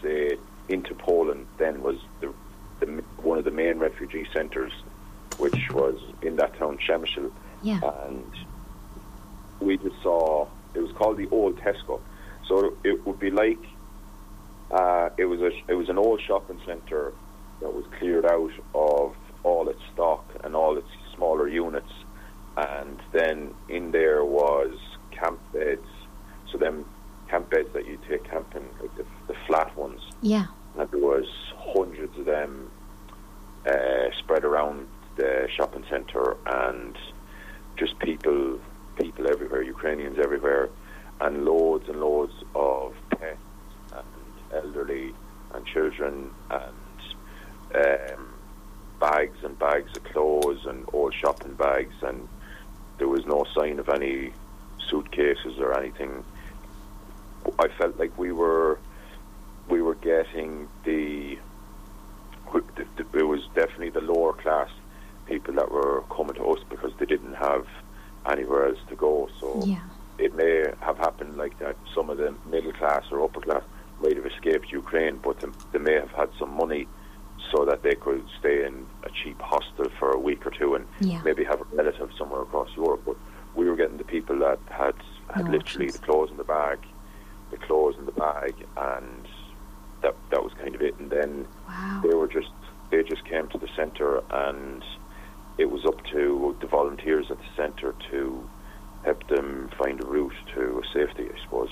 say, 0.02 0.38
into 0.70 0.94
Poland, 0.96 1.46
then 1.58 1.84
was 1.84 1.98
the, 2.22 2.34
the 2.80 2.88
one 3.22 3.38
of 3.38 3.46
the 3.46 3.52
main 3.52 3.80
refugee 3.80 4.28
centres, 4.34 4.74
which 5.38 5.72
was 5.72 6.00
in 6.22 6.36
that 6.38 6.58
town 6.58 6.78
Przemyśl. 6.78 7.32
Yeah. 7.62 7.80
And 8.06 8.32
we 9.60 9.78
just 9.78 10.02
saw 10.02 10.48
it 10.74 10.80
was 10.80 10.92
called 10.94 11.18
the 11.18 11.28
old 11.30 11.59
Tesco. 11.70 12.00
So 12.48 12.76
it 12.84 13.06
would 13.06 13.20
be 13.20 13.32
like 13.32 13.64
uh, 14.72 15.10
it 15.18 15.26
was 15.26 15.42
a 15.42 15.52
it 15.68 15.76
was 15.76 15.90
an 15.90 15.98
old 15.98 16.22
shopping 16.22 16.60
centre 16.66 17.14
that 17.62 17.74
was 17.74 17.86
cleared 17.98 18.26
out 18.26 18.52
of 18.74 19.16
all 19.44 19.70
its 19.70 19.82
stock 19.94 20.26
and 20.44 20.56
all 20.56 20.78
its 20.78 20.88
smaller 21.16 21.48
units, 21.48 21.92
and 22.58 23.00
then 23.12 23.54
in 23.68 23.92
there 23.92 24.24
was 24.24 24.74
camp 25.12 25.40
beds. 25.54 25.88
So 26.52 26.58
them 26.58 26.86
camp 27.28 27.50
beds 27.50 27.70
that 27.74 27.86
you 27.86 28.00
take 28.10 28.24
camping, 28.24 28.68
like 28.82 28.96
the, 28.96 29.06
the 29.28 29.36
flat 29.46 29.76
ones. 29.78 30.02
Yeah. 30.22 30.48
And 30.78 30.90
there 30.90 31.00
was 31.00 31.28
hundreds 31.58 32.18
of 32.18 32.26
them 32.26 32.72
uh, 33.66 34.10
spread 34.18 34.44
around 34.44 34.88
the 35.16 35.48
shopping 35.56 35.86
centre, 35.90 36.38
and 36.46 36.98
just 37.78 37.98
people 38.00 38.60
people 38.98 39.28
everywhere, 39.30 39.62
Ukrainians 39.62 40.18
everywhere, 40.20 40.70
and 41.22 41.46
loads 41.46 41.88
and 41.88 42.00
loads 42.00 42.34
of 42.56 42.94
pets 43.12 43.40
and 43.94 44.06
elderly 44.54 45.14
and 45.54 45.66
children 45.66 46.32
and 46.50 46.76
um, 47.76 48.34
bags 49.00 49.38
and 49.44 49.58
bags 49.58 49.96
of 49.96 50.04
clothes 50.06 50.66
and 50.66 50.86
old 50.94 51.14
shopping 51.14 51.54
bags, 51.54 51.96
and 52.02 52.28
there 52.98 53.08
was 53.08 53.26
no 53.26 53.46
sign 53.56 53.80
of 53.80 53.90
any 53.90 54.32
suitcases 54.90 55.60
or 55.60 55.69
anything. 55.80 56.24
I 57.58 57.68
felt 57.78 57.98
like 57.98 58.18
we 58.18 58.32
were 58.32 58.80
we 59.70 59.82
were 59.82 59.96
getting 59.96 60.68
the 60.84 61.38
it 63.14 63.24
was 63.24 63.42
definitely 63.54 63.90
the 63.90 64.02
lower 64.02 64.34
class 64.34 64.70
people 65.28 65.54
that 65.54 65.72
were 65.72 66.04
coming 66.10 66.34
to 66.36 66.44
us 66.44 66.60
because 66.70 66.92
they 67.00 67.06
didn't 67.06 67.36
have 67.36 67.68
anywhere 68.30 68.68
else 68.68 68.80
to 68.90 68.96
go. 68.96 69.30
So 69.40 69.62
yeah. 69.66 69.82
it 70.18 70.36
may 70.36 70.66
have 70.82 70.98
happened 70.98 71.38
like 71.38 71.58
that. 71.60 71.76
Some 71.94 72.10
of 72.10 72.18
the 72.18 72.34
middle 72.50 72.74
class 72.74 73.04
or 73.12 73.24
upper 73.24 73.42
class 73.42 73.64
might 74.02 74.16
have 74.16 74.26
escaped 74.26 74.72
Ukraine, 74.72 75.20
but 75.24 75.44
they 75.72 75.80
may 75.80 75.94
have 75.94 76.12
had 76.12 76.30
some 76.40 76.56
money 76.56 76.88
so 77.52 77.66
that 77.66 77.84
they 77.84 77.96
could 77.96 78.26
stay 78.40 78.66
in 78.66 78.86
a 79.04 79.10
cheap 79.10 79.40
hostel 79.40 79.90
for 79.98 80.12
a 80.12 80.20
week 80.20 80.46
or 80.46 80.52
two 80.52 80.76
and 80.76 80.86
yeah. 81.00 81.22
maybe 81.24 81.44
have 81.44 81.62
a 81.62 81.66
relative 81.76 82.10
somewhere 82.18 82.42
across 82.42 82.70
Europe. 82.76 83.02
But 83.06 83.18
we 83.56 83.70
were 83.70 83.76
getting 83.76 83.98
the 83.98 84.04
people 84.04 84.40
that 84.40 84.60
had 84.70 84.96
had 85.34 85.46
no 85.46 85.52
literally 85.52 85.88
options. 85.88 86.00
the 86.00 86.06
clothes 86.06 86.32
in 86.32 86.38
the 86.38 86.44
bag, 86.44 86.80
the 87.52 87.58
clothes 87.58 87.96
in 87.98 88.06
the 88.06 88.12
bag, 88.12 88.54
and 88.78 89.28
that 90.02 90.16
that 90.32 90.44
was 90.44 90.54
kind 90.54 90.76
of 90.76 90.82
it. 90.82 90.98
And 91.00 91.10
then 91.10 91.48
wow. 91.68 92.02
they 92.04 92.14
were 92.16 92.28
just 92.28 92.50
they 92.92 93.04
just 93.04 93.26
came 93.26 93.48
to 93.50 93.58
the 93.58 93.68
centre 93.76 94.22
and 94.32 94.84
it 95.58 95.70
was 95.70 95.86
up 95.86 96.04
to 96.06 96.56
the 96.62 96.68
volunteers 96.68 97.30
at 97.30 97.38
the 97.38 97.46
centre 97.56 97.94
to 98.12 98.50
help 99.04 99.28
them 99.28 99.70
find 99.78 100.02
a 100.02 100.08
route 100.08 100.34
to 100.56 100.82
safety, 100.94 101.28
I 101.34 101.44
suppose. 101.44 101.70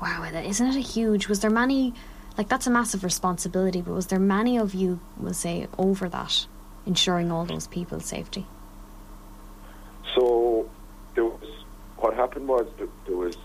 Wow, 0.00 0.24
isn't 0.24 0.66
it 0.66 0.76
a 0.76 0.80
huge? 0.80 1.28
Was 1.28 1.40
there 1.40 1.50
many? 1.50 1.94
Like 2.38 2.48
that's 2.48 2.66
a 2.66 2.70
massive 2.70 3.04
responsibility, 3.04 3.82
but 3.82 3.92
was 3.92 4.06
there 4.06 4.18
many 4.18 4.58
of 4.58 4.74
you, 4.74 5.00
We'll 5.18 5.34
say, 5.34 5.68
over 5.76 6.08
that, 6.08 6.46
ensuring 6.86 7.30
all 7.30 7.44
those 7.44 7.66
people's 7.66 8.06
safety? 8.06 8.46
So 10.14 10.20
there 10.20 10.30
was 10.30 10.68
what 10.68 10.79
happened 12.30 12.48
was 12.48 12.66
that 12.78 12.88
there 13.06 13.16
was 13.16 13.36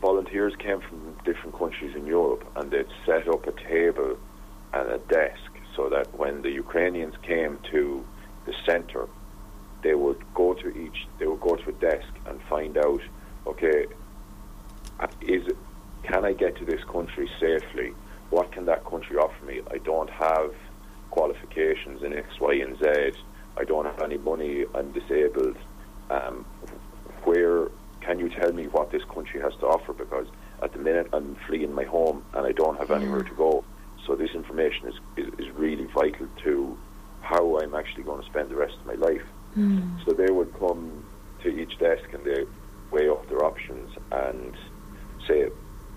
volunteers 0.00 0.54
came 0.56 0.80
from 0.80 1.16
different 1.24 1.58
countries 1.58 1.92
in 1.96 2.06
Europe, 2.06 2.44
and 2.54 2.70
they'd 2.70 2.86
set 3.04 3.26
up 3.28 3.44
a 3.48 3.52
table 3.68 4.16
and 4.72 4.90
a 4.92 4.98
desk 4.98 5.50
so 5.74 5.88
that 5.88 6.06
when 6.16 6.42
the 6.42 6.50
Ukrainians 6.50 7.14
came 7.22 7.58
to 7.72 8.04
the 8.46 8.54
centre, 8.64 9.08
they 9.82 9.94
would 9.94 10.22
go 10.34 10.54
to 10.54 10.68
each, 10.68 11.08
they 11.18 11.26
would 11.26 11.40
go 11.40 11.56
to 11.56 11.70
a 11.70 11.72
desk 11.72 12.12
and 12.26 12.40
find 12.48 12.78
out, 12.78 13.00
okay, 13.48 13.86
is 15.20 15.42
can 16.04 16.24
I 16.24 16.32
get 16.32 16.56
to 16.58 16.64
this 16.64 16.84
country 16.84 17.28
safely? 17.40 17.92
What 18.30 18.52
can 18.52 18.66
that 18.66 18.84
country 18.84 19.16
offer 19.16 19.44
me? 19.44 19.62
I 19.68 19.78
don't 19.78 20.10
have 20.10 20.52
qualifications 21.10 22.04
in 22.04 22.12
X, 22.12 22.28
Y, 22.40 22.54
and 22.54 22.78
Z. 22.78 23.18
I 23.56 23.64
don't 23.64 23.84
have 23.84 24.00
any 24.00 24.18
money. 24.18 24.64
I'm 24.74 24.92
disabled. 24.92 25.56
Um, 26.10 26.44
where 27.24 27.68
can 28.04 28.18
you 28.18 28.28
tell 28.28 28.52
me 28.52 28.66
what 28.66 28.90
this 28.90 29.02
country 29.04 29.40
has 29.40 29.52
to 29.60 29.66
offer? 29.66 29.92
Because 29.92 30.26
at 30.62 30.72
the 30.72 30.78
minute 30.78 31.08
I'm 31.12 31.36
fleeing 31.46 31.72
my 31.72 31.84
home 31.84 32.24
and 32.34 32.46
I 32.46 32.52
don't 32.52 32.78
have 32.78 32.90
anywhere 32.90 33.22
to 33.22 33.34
go. 33.34 33.64
So 34.06 34.16
this 34.16 34.30
information 34.34 34.88
is, 34.88 34.94
is, 35.16 35.32
is 35.38 35.50
really 35.54 35.86
vital 35.94 36.26
to 36.44 36.78
how 37.20 37.58
I'm 37.58 37.74
actually 37.74 38.02
going 38.02 38.20
to 38.22 38.28
spend 38.28 38.50
the 38.50 38.56
rest 38.56 38.74
of 38.80 38.86
my 38.86 38.94
life. 38.94 39.22
Mm. 39.56 40.04
So 40.04 40.12
they 40.12 40.30
would 40.30 40.52
come 40.58 41.04
to 41.42 41.48
each 41.48 41.78
desk 41.78 42.04
and 42.12 42.24
they 42.24 42.44
weigh 42.90 43.08
up 43.08 43.28
their 43.28 43.44
options 43.44 43.90
and 44.10 44.54
say 45.26 45.50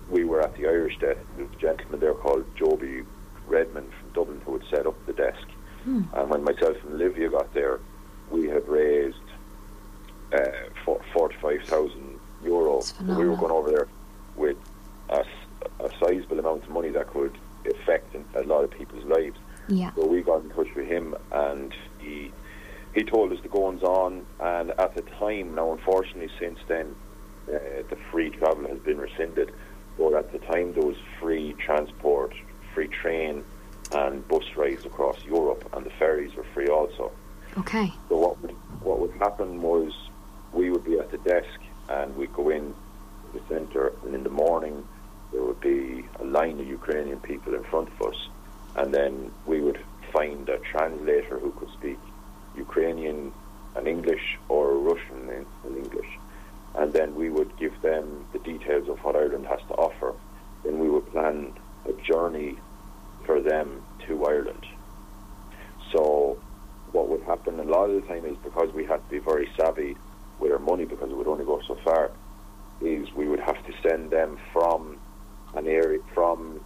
we 0.08 0.24
were 0.24 0.40
at 0.40 0.56
the 0.56 0.66
Irish 0.66 0.98
desk. 0.98 1.18
the 1.36 1.46
gentleman 1.58 2.00
there 2.00 2.14
called 2.14 2.44
Joby 2.56 3.02
Redmond 3.46 3.90
from 4.00 4.10
Dublin 4.12 4.40
who 4.44 4.58
had 4.58 4.68
set 4.70 4.86
up 4.86 4.94
the 5.06 5.12
desk. 5.12 5.46
Hmm. 5.82 6.02
And 6.14 6.30
when 6.30 6.44
myself 6.44 6.76
and 6.84 6.94
Olivia 6.94 7.28
got 7.28 7.52
there, 7.54 7.80
we 8.30 8.48
had 8.48 8.66
raised 8.68 9.16
uh, 10.32 10.38
for- 10.84 11.00
45,000 11.12 12.18
euro. 12.44 12.80
So 12.80 12.94
we 13.04 13.28
were 13.28 13.36
going 13.36 13.52
over 13.52 13.70
there 13.70 13.88
with 14.36 14.56
a, 15.08 15.24
a, 15.80 15.90
sizable 15.98 16.38
amount 16.38 16.64
of 16.64 16.70
money 16.70 16.90
that 16.90 17.08
could 17.08 17.36
affect 17.64 18.14
a 18.34 18.42
lot 18.42 18.64
of 18.64 18.70
people's 18.70 19.04
lives. 19.04 19.38
Yeah. 19.68 19.92
So 19.94 20.06
we 20.06 20.22
got 20.22 20.42
in 20.42 20.50
touch 20.50 20.72
with 20.74 20.86
him, 20.86 21.14
and 21.32 21.74
he 21.98 22.32
he 22.94 23.02
told 23.02 23.32
us 23.32 23.40
the 23.42 23.48
goings 23.48 23.82
on. 23.82 24.24
And 24.40 24.70
at 24.70 24.94
the 24.94 25.02
time, 25.02 25.54
now 25.54 25.72
unfortunately, 25.72 26.30
since 26.38 26.58
then, 26.68 26.94
uh, 27.48 27.82
the 27.90 27.96
free 28.10 28.30
travel 28.30 28.66
has 28.68 28.78
been 28.78 28.98
rescinded. 28.98 29.52
But 29.98 30.14
at 30.14 30.32
the 30.32 30.38
time, 30.38 30.72
there 30.72 30.84
was 30.84 30.96
free 31.20 31.54
transport, 31.54 32.34
free 32.74 32.88
train, 32.88 33.44
and 33.92 34.26
bus 34.28 34.44
rides 34.56 34.84
across 34.84 35.22
Europe, 35.24 35.68
and 35.72 35.84
the 35.84 35.90
ferries 35.90 36.34
were 36.34 36.46
free 36.54 36.68
also. 36.68 37.12
Okay. 37.58 37.92
So 38.08 38.16
what 38.16 38.40
would 38.42 38.50
what 38.82 39.00
would 39.00 39.12
happen 39.12 39.62
was 39.62 39.92
we 40.52 40.70
would 40.70 40.84
be 40.84 40.98
at 40.98 41.10
the 41.10 41.18
desk 41.18 41.60
and 41.88 42.16
we'd 42.16 42.32
go 42.32 42.48
in 42.50 42.74
the 43.32 43.40
centre 43.48 43.92
and 44.04 44.14
in 44.14 44.22
the 44.22 44.30
morning 44.30 44.86
there 45.32 45.42
would 45.42 45.60
be 45.60 46.04
a 46.20 46.24
line 46.24 46.58
of 46.60 46.66
Ukrainian 46.66 47.20
people 47.20 47.54
in 47.54 47.64
front 47.64 47.88
of 47.88 48.08
us 48.08 48.28
and 48.76 48.94
then 48.94 49.30
we 49.46 49.60
would 49.60 49.80
find 50.12 50.48
a 50.48 50.58
translator 50.58 51.38
who 51.38 51.50
could 51.52 51.70
speak 51.72 51.98
Ukrainian 52.56 53.32
and 53.74 53.86
English 53.86 54.38
or 54.48 54.72
Russian 54.78 55.46
in 55.66 55.76
English. 55.76 56.18
And 56.74 56.92
then 56.92 57.14
we 57.14 57.30
would 57.30 57.56
give 57.58 57.80
them 57.82 58.26
the 58.32 58.38
details 58.38 58.88
of 58.88 59.02
what 59.04 59.16
Ireland 59.16 59.46
has 59.46 59.60
to 59.68 59.74
offer. 59.74 60.14
Then 60.64 60.78
we 60.78 60.88
would 60.88 61.10
plan 61.10 61.52
a 61.86 61.92
journey 62.10 62.58
for 63.24 63.40
them 63.40 63.82
to 64.06 64.24
Ireland. 64.24 64.66
So 65.92 66.38
what 66.92 67.08
would 67.08 67.22
happen 67.22 67.60
a 67.60 67.64
lot 67.64 67.90
of 67.90 68.02
the 68.02 68.08
time 68.08 68.24
is 68.26 68.36
because 68.38 68.72
we 68.72 68.84
had 68.84 69.02
to 69.04 69.10
be 69.10 69.18
very 69.18 69.48
savvy 69.58 69.96
with 70.40 70.52
our 70.52 70.58
money 70.58 70.84
because 70.84 71.10
it 71.10 71.16
would 71.16 71.26
only 71.26 71.44
go 71.44 71.60
so 71.66 71.76
far 71.84 72.10
is 72.80 73.12
we 73.14 73.28
would 73.28 73.40
have 73.40 73.64
to 73.66 73.72
send 73.82 74.10
them 74.10 74.38
from 74.52 74.98
an 75.54 75.66
area 75.66 76.00
from 76.14 76.60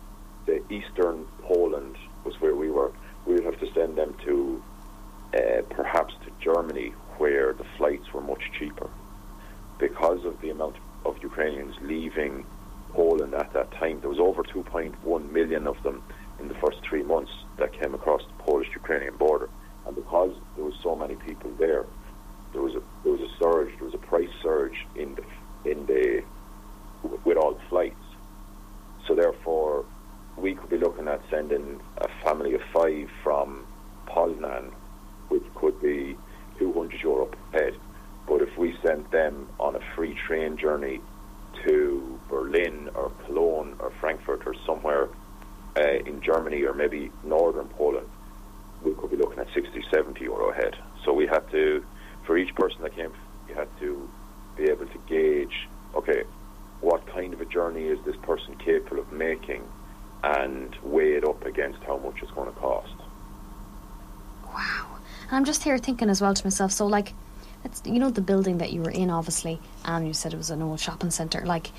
the 0.46 0.62
eastern 0.72 1.26
Poland 1.42 1.96
was 2.24 2.34
where 2.40 2.54
we 2.54 2.70
were. 2.70 2.92
We 3.26 3.34
would 3.34 3.44
have 3.44 3.60
to 3.60 3.72
send 3.72 3.96
them 3.96 4.16
to 4.24 4.62
uh, 5.34 5.62
perhaps 5.70 6.14
to 6.24 6.30
Germany 6.42 6.92
where 7.18 7.52
the 7.52 7.64
flights 7.76 8.12
were 8.12 8.20
much 8.20 8.42
cheaper. 8.58 8.90
Because 9.78 10.24
of 10.24 10.40
the 10.40 10.50
amount 10.50 10.76
of 11.04 11.22
Ukrainians 11.22 11.74
leaving 11.82 12.44
Poland 12.92 13.34
at 13.34 13.52
that 13.52 13.70
time 13.72 14.00
there 14.00 14.10
was 14.10 14.18
over 14.18 14.42
2.1 14.42 15.30
million 15.30 15.66
of 15.66 15.80
them 15.84 16.02
in 16.40 16.48
the 16.48 16.54
first 16.54 16.78
three 16.88 17.02
months 17.02 17.30
that 17.58 17.72
came 17.80 17.94
across 17.94 18.22
the 18.22 18.42
Polish-Ukrainian 18.44 19.16
border. 19.16 19.48
And 19.86 19.94
because 19.94 20.34
there 20.56 20.64
was 20.64 20.74
so 20.82 20.96
many 20.96 21.14
people 21.14 21.50
there, 21.58 21.86
there 22.52 22.62
was 22.62 22.74
a 22.74 22.82
there 23.02 23.12
was 23.12 23.20
a 23.20 23.32
surge, 23.38 23.72
there 23.76 23.84
was 23.84 23.94
a 23.94 24.06
price 24.12 24.28
surge 24.42 24.69
in 24.94 25.14
the 25.14 25.70
in 25.70 25.86
the 25.86 26.22
with 27.24 27.36
all 27.36 27.58
flights. 27.68 27.96
So 29.06 29.14
therefore, 29.14 29.84
we 30.36 30.54
could 30.54 30.70
be 30.70 30.78
looking 30.78 31.08
at 31.08 31.20
sending 31.30 31.80
a 31.98 32.08
family 32.24 32.54
of 32.54 32.60
five 32.72 33.08
from 33.22 33.66
Poznan, 34.06 34.72
which 35.28 35.44
could 35.54 35.80
be 35.80 36.16
200 36.58 37.02
euro 37.02 37.26
per 37.26 37.58
head. 37.58 37.74
But 38.26 38.42
if 38.42 38.56
we 38.56 38.76
sent 38.84 39.10
them 39.10 39.48
on 39.58 39.76
a 39.76 39.80
free 39.94 40.14
train 40.26 40.56
journey 40.56 41.00
to 41.64 42.20
Berlin 42.28 42.90
or 42.94 43.10
Cologne 43.26 43.76
or 43.80 43.90
Frankfurt 44.00 44.46
or 44.46 44.54
somewhere 44.64 45.08
uh, 45.78 45.98
in 46.06 46.22
Germany 46.22 46.62
or 46.62 46.74
maybe 46.74 47.10
northern 47.24 47.68
Poland, 47.68 48.08
we 48.84 48.94
could 48.94 49.10
be 49.10 49.16
looking 49.16 49.38
at 49.38 49.48
60, 49.52 49.84
70 49.90 50.22
euro 50.24 50.50
a 50.50 50.54
head. 50.54 50.76
So 51.04 51.12
we 51.12 51.26
had 51.26 51.50
to, 51.50 51.84
for 52.24 52.36
each 52.38 52.54
person 52.54 52.82
that 52.82 52.94
came, 52.94 53.12
we 53.48 53.54
had 53.54 53.68
to 53.80 54.08
be 54.56 54.64
able 54.64 54.86
to 54.86 54.98
gauge, 55.08 55.68
okay, 55.94 56.24
what 56.80 57.06
kind 57.06 57.34
of 57.34 57.40
a 57.40 57.44
journey 57.44 57.84
is 57.84 57.98
this 58.04 58.16
person 58.22 58.56
capable 58.56 59.00
of 59.00 59.12
making 59.12 59.62
and 60.22 60.76
weigh 60.82 61.14
it 61.14 61.24
up 61.24 61.44
against 61.44 61.82
how 61.84 61.96
much 61.98 62.22
it's 62.22 62.30
going 62.32 62.52
to 62.52 62.58
cost. 62.58 62.94
Wow. 64.46 64.98
And 65.28 65.36
I'm 65.36 65.44
just 65.44 65.62
here 65.62 65.78
thinking 65.78 66.10
as 66.10 66.20
well 66.20 66.34
to 66.34 66.46
myself, 66.46 66.72
so 66.72 66.86
like, 66.86 67.14
it's, 67.64 67.82
you 67.84 67.98
know, 67.98 68.10
the 68.10 68.22
building 68.22 68.58
that 68.58 68.72
you 68.72 68.80
were 68.82 68.90
in, 68.90 69.10
obviously, 69.10 69.60
and 69.84 70.06
you 70.06 70.14
said 70.14 70.32
it 70.32 70.38
was 70.38 70.50
an 70.50 70.62
old 70.62 70.80
shopping 70.80 71.10
centre. 71.10 71.44
Like, 71.44 71.70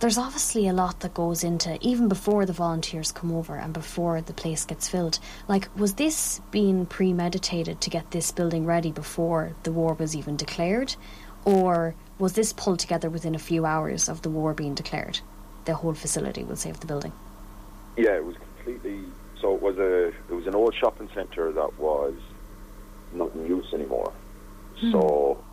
there's 0.00 0.18
obviously 0.18 0.66
a 0.66 0.72
lot 0.72 1.00
that 1.00 1.14
goes 1.14 1.44
into, 1.44 1.78
even 1.80 2.08
before 2.08 2.44
the 2.44 2.52
volunteers 2.52 3.12
come 3.12 3.32
over 3.32 3.54
and 3.54 3.72
before 3.72 4.20
the 4.20 4.32
place 4.32 4.64
gets 4.64 4.88
filled. 4.88 5.20
Like, 5.46 5.68
was 5.76 5.94
this 5.94 6.40
being 6.50 6.86
premeditated 6.86 7.80
to 7.80 7.90
get 7.90 8.10
this 8.10 8.32
building 8.32 8.66
ready 8.66 8.90
before 8.90 9.54
the 9.62 9.72
war 9.72 9.94
was 9.94 10.16
even 10.16 10.36
declared? 10.36 10.96
Or 11.44 11.94
was 12.18 12.34
this 12.34 12.52
pulled 12.52 12.78
together 12.78 13.10
within 13.10 13.34
a 13.34 13.38
few 13.38 13.66
hours 13.66 14.08
of 14.08 14.22
the 14.22 14.30
war 14.30 14.54
being 14.54 14.74
declared? 14.74 15.20
The 15.64 15.74
whole 15.74 15.94
facility, 15.94 16.44
we'll 16.44 16.56
say, 16.56 16.70
of 16.70 16.80
the 16.80 16.86
building. 16.86 17.12
Yeah, 17.96 18.16
it 18.16 18.24
was 18.24 18.36
completely. 18.36 19.04
So 19.40 19.54
it 19.54 19.62
was 19.62 19.78
a 19.78 20.06
it 20.08 20.30
was 20.30 20.46
an 20.46 20.54
old 20.54 20.74
shopping 20.74 21.08
centre 21.14 21.52
that 21.52 21.78
was 21.78 22.14
not 23.12 23.34
in 23.34 23.46
use 23.46 23.72
anymore. 23.72 24.12
Hmm. 24.78 24.92
So 24.92 25.44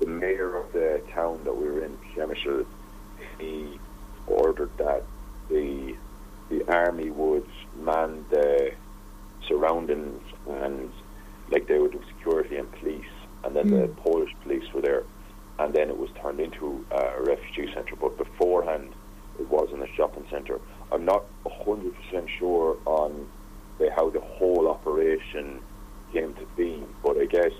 the 0.00 0.06
mayor 0.06 0.56
of 0.56 0.72
the 0.72 1.02
town 1.12 1.40
that 1.44 1.56
we 1.56 1.66
were 1.66 1.84
in, 1.84 1.96
Przemysl, 2.14 2.66
he 3.38 3.78
ordered 4.26 4.76
that 4.78 5.04
the 5.48 5.96
the 6.48 6.68
army 6.72 7.10
would 7.10 7.48
man 7.80 8.24
the 8.30 8.72
surroundings 9.48 10.22
and 10.48 10.90
like 11.50 11.66
they 11.66 11.78
would 11.78 11.92
do 11.92 12.02
security 12.16 12.56
and 12.56 12.70
police, 12.72 13.04
and 13.44 13.54
then 13.54 13.70
the 13.70 13.86
hmm. 13.86 14.00
Polish 14.02 14.34
police 14.42 14.64
were 14.72 14.80
there, 14.80 15.04
and 15.58 15.74
then 15.74 15.88
it 15.88 15.96
was 15.96 16.10
turned 16.20 16.40
into 16.40 16.84
a 16.90 17.22
refugee 17.22 17.72
centre. 17.74 17.96
But 17.96 18.18
beforehand, 18.18 18.92
it 19.38 19.48
was 19.48 19.68
in 19.72 19.82
a 19.82 19.86
shopping 19.96 20.26
centre. 20.30 20.60
I'm 20.92 21.04
not 21.04 21.24
hundred 21.46 21.94
percent 21.94 22.28
sure 22.38 22.76
on 22.86 23.26
the, 23.78 23.90
how 23.94 24.10
the 24.10 24.20
whole 24.20 24.68
operation 24.68 25.60
came 26.12 26.34
to 26.34 26.46
be, 26.56 26.84
but 27.02 27.16
I 27.18 27.26
guess 27.26 27.52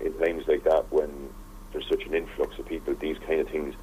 in 0.00 0.12
times 0.18 0.44
like 0.46 0.64
that, 0.64 0.86
when 0.90 1.28
there's 1.72 1.86
such 1.88 2.02
an 2.06 2.14
influx 2.14 2.58
of 2.58 2.66
people, 2.66 2.94
these 3.00 3.16
kind 3.26 3.40
of 3.40 3.48
things 3.48 3.74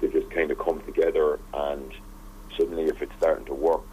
they 0.00 0.08
just 0.08 0.30
kind 0.30 0.50
of 0.50 0.58
come 0.58 0.80
together, 0.86 1.38
and 1.52 1.92
suddenly, 2.58 2.84
if 2.84 3.02
it's 3.02 3.12
starting 3.18 3.44
to 3.46 3.54
work, 3.54 3.84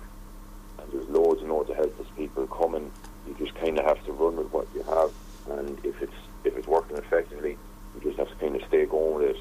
and 0.80 0.92
there's 0.92 1.08
loads 1.10 1.42
and 1.42 1.52
loads 1.52 1.70
of 1.70 1.76
helpless 1.76 2.08
people 2.16 2.48
coming, 2.48 2.92
you 3.28 3.36
just 3.38 3.54
kind 3.56 3.78
of 3.78 3.86
have 3.86 4.04
to 4.06 4.14
run 4.14 4.38
with 4.38 4.52
what 4.52 4.68
you 4.74 4.84
have, 4.84 5.12
and 5.58 5.80
if 5.84 6.02
it's 6.02 6.14
if 6.44 6.56
it's 6.58 6.68
working 6.68 6.98
effectively, 6.98 7.58
you 7.96 8.02
just 8.02 8.18
have 8.18 8.30
to 8.30 8.36
kind 8.36 8.56
of 8.56 8.62
stay 8.68 8.86
going 8.86 9.16
with 9.16 9.36
it, 9.36 9.38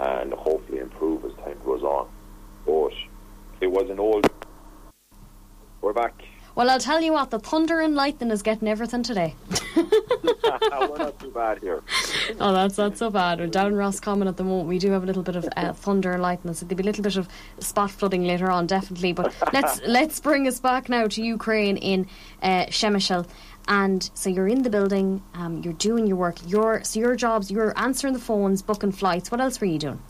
and 0.00 0.32
hopefully 0.32 0.78
improve 0.78 1.24
as 1.24 1.32
time 1.44 1.58
goes 1.64 1.82
on. 1.82 2.08
But 2.66 2.92
it 3.60 3.70
was 3.70 3.90
an 3.90 3.98
old. 3.98 4.26
We're 5.80 5.92
back. 5.92 6.22
Well, 6.54 6.70
I'll 6.70 6.78
tell 6.78 7.00
you 7.00 7.12
what, 7.12 7.30
the 7.30 7.40
thunder 7.40 7.80
and 7.80 7.96
lightning 7.96 8.30
is 8.30 8.42
getting 8.42 8.68
everything 8.68 9.02
today. 9.02 9.34
We're 9.76 10.98
not 10.98 11.18
too 11.18 11.30
bad 11.30 11.58
here. 11.58 11.82
Oh, 12.40 12.52
that's 12.52 12.78
not 12.78 12.96
so 12.96 13.10
bad. 13.10 13.40
We're 13.40 13.48
down 13.48 13.68
in 13.68 13.76
Roscommon 13.76 14.28
at 14.28 14.36
the 14.36 14.44
moment. 14.44 14.68
We 14.68 14.78
do 14.78 14.92
have 14.92 15.02
a 15.02 15.06
little 15.06 15.24
bit 15.24 15.34
of 15.34 15.48
uh, 15.56 15.72
thunder 15.72 16.12
and 16.12 16.22
lightning, 16.22 16.54
so 16.54 16.64
there'll 16.64 16.76
be 16.76 16.84
a 16.84 16.86
little 16.86 17.02
bit 17.02 17.16
of 17.16 17.28
spot 17.58 17.90
flooding 17.90 18.24
later 18.24 18.50
on, 18.50 18.66
definitely. 18.66 19.12
But 19.12 19.34
let's 19.52 19.80
let's 19.86 20.20
bring 20.20 20.46
us 20.46 20.60
back 20.60 20.88
now 20.88 21.08
to 21.08 21.22
Ukraine 21.22 21.76
in 21.76 22.06
uh, 22.42 22.66
Przemysl. 22.66 23.26
And 23.66 24.10
so 24.14 24.28
you're 24.28 24.48
in 24.48 24.62
the 24.62 24.70
building, 24.70 25.22
um, 25.34 25.62
you're 25.62 25.72
doing 25.74 26.06
your 26.06 26.16
work. 26.16 26.36
Your 26.46 26.84
so 26.84 27.00
your 27.00 27.16
jobs, 27.16 27.50
you're 27.50 27.72
answering 27.78 28.12
the 28.12 28.20
phones, 28.20 28.62
booking 28.62 28.92
flights. 28.92 29.30
What 29.30 29.40
else 29.40 29.60
were 29.60 29.66
you 29.66 29.78
doing? 29.78 30.02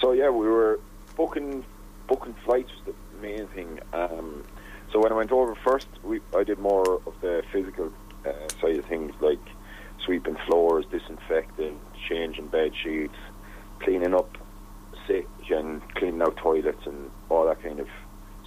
So 0.00 0.12
yeah, 0.12 0.30
we 0.30 0.46
were 0.46 0.80
booking 1.16 1.64
booking 2.08 2.34
flights 2.44 2.70
was 2.74 2.94
the 2.94 3.22
main 3.22 3.46
thing. 3.48 3.80
Um, 3.92 4.44
so 4.92 4.98
when 4.98 5.12
I 5.12 5.14
went 5.14 5.32
over 5.32 5.54
first, 5.54 5.86
we 6.02 6.20
I 6.36 6.44
did 6.44 6.58
more 6.58 7.00
of 7.06 7.14
the 7.20 7.42
physical 7.52 7.92
uh, 8.26 8.32
side 8.60 8.76
of 8.76 8.84
things, 8.86 9.14
like 9.20 9.40
sweeping 10.04 10.36
floors, 10.46 10.84
disinfecting, 10.90 11.78
changing 12.08 12.48
bed 12.48 12.72
sheets, 12.82 13.16
cleaning 13.80 14.14
up 14.14 14.36
sick, 15.06 15.26
and 15.50 15.80
cleaning 15.94 16.22
out 16.22 16.36
toilets 16.36 16.86
and 16.86 17.10
all 17.28 17.46
that 17.46 17.62
kind 17.62 17.80
of 17.80 17.88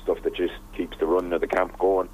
stuff 0.03 0.21
that 0.23 0.35
just 0.35 0.53
keeps 0.75 0.97
the 0.99 1.05
running 1.05 1.33
of 1.33 1.41
the 1.41 1.47
camp 1.47 1.77
going. 1.79 2.09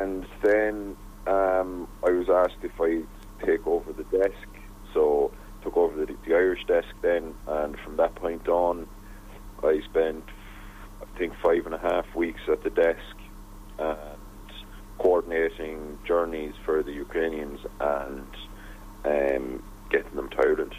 And 0.00 0.26
then 0.42 0.96
um, 1.26 1.88
I 2.04 2.10
was 2.10 2.28
asked 2.28 2.62
if 2.62 2.80
I'd 2.80 3.06
take 3.44 3.66
over 3.66 3.92
the 3.92 4.04
desk. 4.04 4.48
So 4.94 5.32
took 5.62 5.76
over 5.76 6.04
the, 6.04 6.14
the 6.26 6.34
Irish 6.34 6.64
desk 6.66 6.88
then, 7.02 7.34
and 7.46 7.78
from 7.80 7.96
that 7.96 8.14
point 8.14 8.48
on, 8.48 8.86
I 9.62 9.80
spent 9.90 10.24
I 11.02 11.18
think 11.18 11.34
five 11.42 11.66
and 11.66 11.74
a 11.74 11.78
half 11.78 12.14
weeks 12.14 12.40
at 12.48 12.62
the 12.62 12.70
desk 12.70 13.16
and 13.78 14.18
coordinating 14.98 15.98
journeys 16.06 16.54
for 16.64 16.82
the 16.82 16.92
Ukrainians 16.92 17.60
and 17.80 18.26
um, 19.04 19.62
getting 19.90 20.14
them 20.14 20.28
to 20.30 20.38
Ireland. 20.38 20.74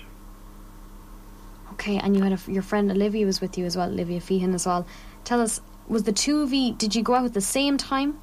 Okay, 1.73 1.97
and 1.97 2.15
you 2.15 2.23
had 2.23 2.33
a, 2.33 2.51
your 2.51 2.63
friend 2.63 2.89
Olivia 2.89 3.25
was 3.25 3.41
with 3.41 3.57
you 3.57 3.65
as 3.65 3.77
well, 3.77 3.89
Olivia 3.89 4.19
Feehan 4.19 4.55
as 4.55 4.65
well. 4.65 4.87
Tell 5.25 5.41
us, 5.41 5.59
was 5.87 6.03
the 6.03 6.13
two 6.13 6.41
of 6.41 6.53
you, 6.53 6.73
did 6.73 6.95
you 6.95 7.03
go 7.03 7.13
out 7.13 7.25
at 7.25 7.33
the 7.33 7.41
same 7.41 7.77
time 7.77 8.19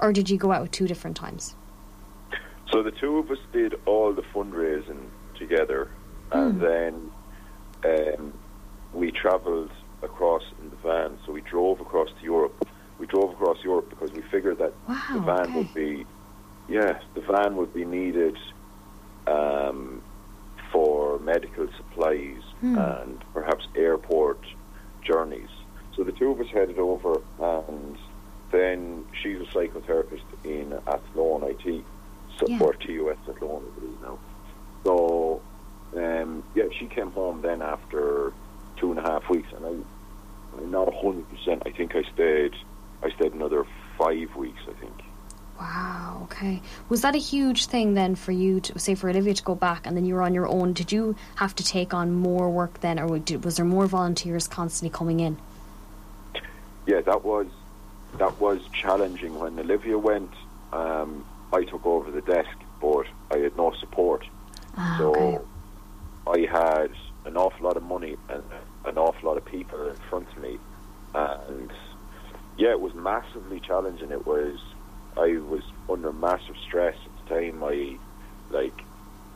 or 0.00 0.12
did 0.12 0.28
you 0.30 0.36
go 0.38 0.52
out 0.52 0.72
two 0.72 0.86
different 0.86 1.16
times? 1.16 1.54
So 2.72 2.82
the 2.82 2.90
two 2.90 3.18
of 3.18 3.30
us 3.30 3.38
did 3.52 3.74
all 3.86 4.12
the 4.12 4.22
fundraising 4.22 5.08
together, 5.38 5.88
and 6.32 6.60
then 6.60 7.10
um, 7.84 8.32
we 8.92 9.12
travelled 9.12 9.70
across 10.02 10.42
in 10.60 10.70
the 10.70 10.76
van. 10.76 11.18
So 11.24 11.32
we 11.32 11.40
drove 11.42 11.80
across 11.80 12.08
to 12.18 12.24
Europe. 12.24 12.68
We 12.98 13.06
drove 13.06 13.30
across 13.32 13.58
Europe 13.62 13.88
because 13.90 14.10
we 14.12 14.22
figured 14.22 14.58
that 14.58 14.72
Wow, 14.88 15.02
the 15.14 15.20
van 15.20 15.40
okay. 15.42 15.54
would 15.58 15.74
be, 15.74 16.06
yeah, 16.68 16.98
the 17.14 17.20
van 17.20 17.56
would 17.56 17.72
be 17.72 17.84
needed 17.84 18.36
um, 19.26 20.02
for 20.72 21.18
medical 21.20 21.68
supplies 21.76 22.42
Hmm. 22.60 22.78
and 22.78 23.24
perhaps 23.34 23.68
airport 23.76 24.40
journeys. 25.02 25.50
So 25.94 26.04
the 26.04 26.12
two 26.12 26.30
of 26.30 26.40
us 26.40 26.46
headed 26.52 26.78
over, 26.78 27.20
and 27.38 27.96
then 28.50 29.04
she's 29.22 29.40
a 29.40 29.44
psychotherapist 29.44 30.22
in 30.44 30.72
Athlone 30.86 31.42
IT, 31.44 31.84
so, 32.38 32.46
Yeah. 32.46 32.58
or 32.60 32.74
TUS 32.74 33.16
Athlone, 33.28 33.64
I 33.72 33.80
believe 33.80 34.02
now. 34.02 34.18
So, 34.84 35.40
um, 35.96 36.42
yeah, 36.54 36.64
she 36.78 36.86
came 36.86 37.10
home 37.12 37.42
then 37.42 37.62
after 37.62 38.32
two 38.76 38.90
and 38.90 38.98
a 39.00 39.02
half 39.02 39.28
weeks, 39.28 39.48
and 39.52 39.64
I, 39.66 40.58
I'm 40.58 40.70
not 40.70 40.92
hundred 40.94 41.28
percent. 41.30 41.62
I 41.66 41.70
think 41.70 41.94
I 41.96 42.02
stayed, 42.14 42.52
I 43.02 43.10
stayed 43.10 43.32
another 43.32 43.64
five 43.98 44.34
weeks. 44.36 44.60
I 44.68 44.72
think. 44.80 44.92
Wow, 45.58 46.20
okay. 46.24 46.60
Was 46.90 47.00
that 47.00 47.14
a 47.14 47.18
huge 47.18 47.66
thing 47.66 47.94
then 47.94 48.14
for 48.14 48.32
you 48.32 48.60
to 48.60 48.78
say 48.78 48.94
for 48.94 49.08
Olivia 49.08 49.32
to 49.32 49.42
go 49.42 49.54
back 49.54 49.86
and 49.86 49.96
then 49.96 50.04
you 50.04 50.14
were 50.14 50.22
on 50.22 50.34
your 50.34 50.46
own? 50.46 50.74
Did 50.74 50.92
you 50.92 51.16
have 51.36 51.54
to 51.56 51.64
take 51.64 51.94
on 51.94 52.12
more 52.12 52.50
work 52.50 52.80
then, 52.80 52.98
or 52.98 53.18
did, 53.18 53.42
was 53.42 53.56
there 53.56 53.64
more 53.64 53.86
volunteers 53.86 54.46
constantly 54.46 54.94
coming 54.94 55.20
in? 55.20 55.38
Yeah, 56.86 57.00
that 57.00 57.24
was 57.24 57.46
that 58.18 58.40
was 58.40 58.60
challenging. 58.72 59.38
When 59.38 59.58
Olivia 59.58 59.98
went, 59.98 60.32
um, 60.72 61.24
I 61.52 61.64
took 61.64 61.84
over 61.86 62.10
the 62.10 62.22
desk, 62.22 62.56
but 62.80 63.06
I 63.30 63.38
had 63.38 63.56
no 63.56 63.72
support. 63.80 64.24
Ah, 64.76 64.96
So 64.98 65.14
okay. 65.14 65.38
I 66.26 66.38
had 66.50 66.90
an 67.24 67.36
awful 67.36 67.66
lot 67.66 67.76
of 67.76 67.82
money 67.82 68.16
and 68.28 68.42
an 68.84 68.98
awful 68.98 69.28
lot 69.28 69.36
of 69.36 69.44
people 69.44 69.88
in 69.88 69.96
front 70.08 70.28
of 70.36 70.42
me, 70.42 70.58
and 71.14 71.70
yeah, 72.56 72.70
it 72.70 72.80
was 72.80 72.94
massively 72.94 73.60
challenging. 73.60 74.10
It 74.10 74.26
was 74.26 74.58
I 75.16 75.38
was 75.38 75.62
under 75.88 76.12
massive 76.12 76.56
stress 76.62 76.96
at 77.04 77.28
the 77.28 77.34
time. 77.34 77.62
I 77.64 77.98
like 78.50 78.84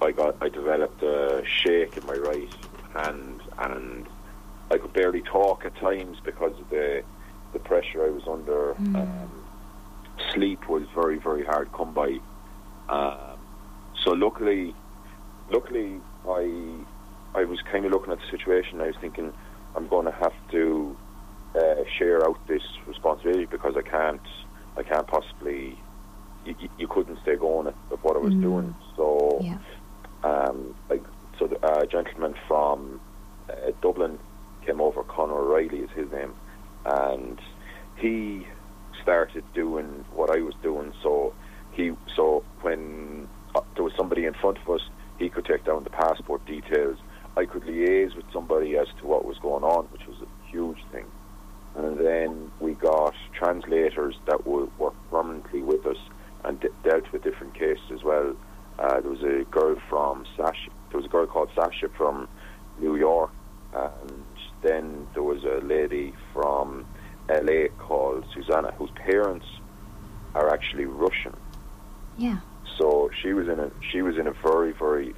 I 0.02 0.12
got 0.12 0.36
I 0.40 0.48
developed 0.48 1.02
a 1.02 1.42
shake 1.44 1.96
in 1.96 2.06
my 2.06 2.14
right 2.14 2.48
hand, 2.94 3.40
and 3.58 4.06
I 4.70 4.78
could 4.78 4.92
barely 4.92 5.22
talk 5.22 5.64
at 5.64 5.74
times 5.76 6.18
because 6.24 6.58
of 6.58 6.68
the 6.70 7.02
the 7.52 7.58
pressure 7.58 8.04
I 8.04 8.10
was 8.10 8.22
under. 8.30 8.76
Um, 8.94 9.30
sleep 10.34 10.68
was 10.68 10.82
very 10.94 11.18
very 11.18 11.44
hard 11.44 11.70
come 11.72 11.92
by. 11.94 12.20
Um, 12.88 13.38
so 14.04 14.12
luckily, 14.12 14.76
luckily 15.48 16.02
I 16.28 16.86
I 17.34 17.44
was 17.44 17.60
kind 17.70 17.84
of 17.84 17.92
looking 17.92 18.12
at 18.12 18.18
the 18.18 18.30
situation. 18.30 18.80
I 18.80 18.86
was 18.86 18.96
thinking 19.00 19.32
I'm 19.74 19.88
going 19.88 20.06
to 20.06 20.12
have 20.12 20.32
to 20.50 20.98
uh, 21.54 21.82
share 21.98 22.24
out 22.24 22.38
this 22.48 22.62
responsibility 22.86 23.46
because 23.46 23.74
I 23.76 23.82
can't 23.82 24.26
I 24.76 24.82
can't 24.82 25.06
possibly. 25.06 25.82
You, 26.44 26.54
you- 26.58 26.68
couldn't 26.88 27.20
stay 27.22 27.36
going 27.36 27.66
at, 27.68 27.76
at 27.92 28.02
what 28.02 28.16
I 28.16 28.18
was 28.18 28.34
Mm. 28.34 28.40
doing. 28.42 28.74
So 28.96 29.44
Yeah. 29.44 29.58
um, 30.24 30.74
like 30.88 31.06
so 31.38 31.46
the 31.46 31.64
uh, 31.64 31.84
gentleman 31.86 32.34
from 32.48 33.00
uh, 33.48 33.70
Dublin 33.82 34.18
came 34.66 34.80
over, 34.80 35.02
Conor 35.04 35.34
O'Reilly 35.38 35.78
is 35.80 35.90
his 35.94 36.10
name, 36.10 36.34
and 36.84 37.38
he 37.96 38.46
started 39.02 39.44
doing 39.54 40.04
what 40.14 40.30
I 40.30 40.40
was 40.40 40.54
doing. 40.62 40.92
So 41.02 41.34
he 41.72 41.92
so 42.16 42.42
when 42.62 43.28
uh, 43.54 43.60
there 43.74 43.84
was 43.84 43.92
somebody 43.96 44.24
in 44.24 44.34
front 44.34 44.58
of 44.58 44.68
us, 44.70 44.82
he 45.18 45.28
could 45.28 45.44
take 45.44 45.64
down 45.64 45.84
the 45.84 45.90
passport 45.90 46.44
details. 46.46 46.96
I 47.36 47.44
could 47.44 47.62
liaise 47.62 48.16
with 48.16 48.26
somebody 48.32 48.76
as 48.76 48.88
to 49.00 49.06
what 49.06 49.24
was 49.24 49.38
going 49.38 49.64
on, 49.64 49.84
which 49.86 50.06
was 50.06 50.16
a 50.20 50.50
huge 50.50 50.78
thing. 50.92 51.06
And 51.76 51.98
then 51.98 52.50
we 52.60 52.72
got 52.72 53.14
translators 53.32 54.16
that 54.26 54.46
would 54.46 54.76
work 54.78 54.94
permanently 55.10 55.62
with 55.62 55.86
us 55.86 55.96
and 56.44 56.58
de- 56.58 56.68
dealt 56.82 57.10
with 57.12 57.22
different 57.22 57.54
cases 57.54 57.84
as 57.92 58.02
well. 58.02 58.34
Uh, 58.78 59.00
there 59.00 59.10
was 59.10 59.22
a 59.22 59.44
girl 59.50 59.76
from 59.88 60.24
Sasha. 60.36 60.70
There 60.90 60.98
was 60.98 61.04
a 61.04 61.08
girl 61.08 61.26
called 61.26 61.50
Sasha 61.54 61.88
from 61.96 62.28
New 62.80 62.96
York, 62.96 63.30
and 63.72 64.19
then 64.62 65.06
there 65.14 65.22
was 65.22 65.44
a 65.44 65.64
lady 65.64 66.14
from 66.32 66.86
LA 67.28 67.68
called 67.78 68.24
Susanna, 68.34 68.72
whose 68.72 68.90
parents 68.90 69.46
are 70.34 70.52
actually 70.52 70.84
Russian. 70.84 71.36
Yeah. 72.16 72.38
So 72.78 73.10
she 73.22 73.32
was 73.32 73.48
in 73.48 73.58
a 73.58 73.70
she 73.92 74.02
was 74.02 74.16
in 74.16 74.26
a 74.26 74.32
very 74.32 74.72
very 74.72 75.14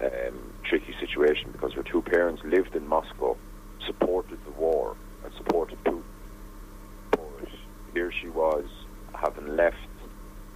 um, 0.00 0.52
tricky 0.64 0.94
situation 1.00 1.50
because 1.52 1.72
her 1.72 1.82
two 1.82 2.02
parents 2.02 2.42
lived 2.44 2.74
in 2.74 2.86
Moscow, 2.86 3.36
supported 3.86 4.38
the 4.44 4.50
war 4.52 4.96
and 5.24 5.32
supported 5.34 5.82
Putin. 5.84 6.02
But 7.10 7.48
here 7.92 8.12
she 8.12 8.28
was, 8.28 8.66
having 9.14 9.56
left 9.56 9.76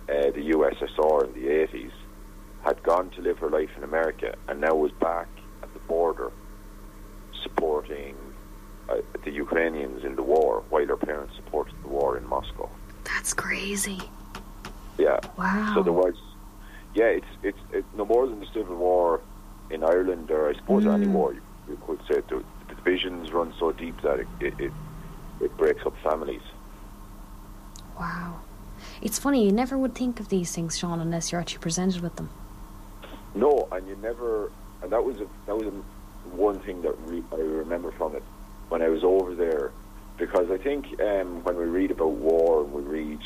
uh, 0.09 0.31
the 0.35 0.51
USSR 0.55 1.27
in 1.27 1.33
the 1.33 1.49
80s, 1.49 1.93
had 2.64 2.83
gone 2.83 3.11
to 3.11 3.23
live 3.23 3.38
her 3.38 3.49
life 3.49 3.71
in 3.77 3.85
America, 3.85 4.37
and 4.49 4.61
now 4.61 4.75
was 4.75 4.93
back 4.93 5.29
at 5.62 5.73
the 5.73 5.81
border 5.81 6.31
supporting 7.42 8.14
uh, 8.88 8.96
the 9.24 9.31
Ukrainians 9.31 10.05
in 10.05 10.16
the 10.16 10.22
war 10.22 10.62
while 10.70 10.87
their 10.87 10.96
parents 10.96 11.35
supported 11.37 11.74
the 11.83 11.88
war 11.88 12.16
in 12.18 12.26
Moscow. 12.26 12.68
That's 13.05 13.33
crazy. 13.33 14.00
Yeah. 14.98 15.18
Wow. 15.38 15.72
So 15.74 15.83
there 15.83 15.92
was, 15.92 16.14
yeah, 16.94 17.07
it's 17.18 17.33
it's 17.42 17.59
it, 17.72 17.85
no 17.96 18.05
more 18.05 18.26
than 18.26 18.40
the 18.40 18.46
civil 18.55 18.76
war 18.76 19.20
in 19.70 19.83
Ireland, 19.85 20.31
or 20.31 20.48
I 20.50 20.55
suppose 20.55 20.85
any 20.87 21.07
Mm. 21.07 21.12
war 21.12 21.33
you, 21.35 21.42
you 21.68 21.79
could 21.87 22.00
say. 22.09 22.20
The, 22.29 22.42
the 22.68 22.74
divisions 22.74 23.33
run 23.33 23.53
so 23.59 23.72
deep 23.72 23.96
that 24.03 24.20
it, 24.20 24.29
it 24.40 24.55
it 24.66 24.72
it 25.40 25.57
breaks 25.57 25.85
up 25.87 25.94
families. 26.03 26.42
Wow. 27.98 28.40
It's 29.03 29.18
funny, 29.18 29.44
you 29.44 29.53
never 29.53 29.76
would 29.76 29.94
think 29.94 30.20
of 30.20 30.29
these 30.29 30.53
things, 30.55 30.79
Sean, 30.79 31.00
unless 31.00 31.33
you're 31.33 31.40
actually 31.40 31.59
presented 31.61 32.03
with 32.03 32.16
them. 32.16 32.29
No, 33.35 33.68
and 33.72 33.87
you 33.88 33.96
never, 33.96 34.50
and 34.83 34.90
that 34.92 35.03
was 35.05 35.16
a, 35.20 35.26
that 35.46 35.57
was 35.57 35.66
a, 35.66 35.72
one 36.33 36.61
thing 36.61 36.83
that 36.83 36.95
re, 37.07 37.23
I 37.33 37.37
remember 37.37 37.93
from 37.93 38.16
it 38.16 38.23
when 38.69 38.83
I 38.83 38.88
was 38.88 39.03
over 39.03 39.35
there, 39.35 39.73
because 40.19 40.51
I 40.51 40.59
think 40.59 41.01
um, 41.01 41.43
when 41.45 41.57
we 41.57 41.64
read 41.64 41.90
about 41.90 42.12
war 42.12 42.62
and 42.64 42.73
we 42.73 42.83
read 42.83 43.21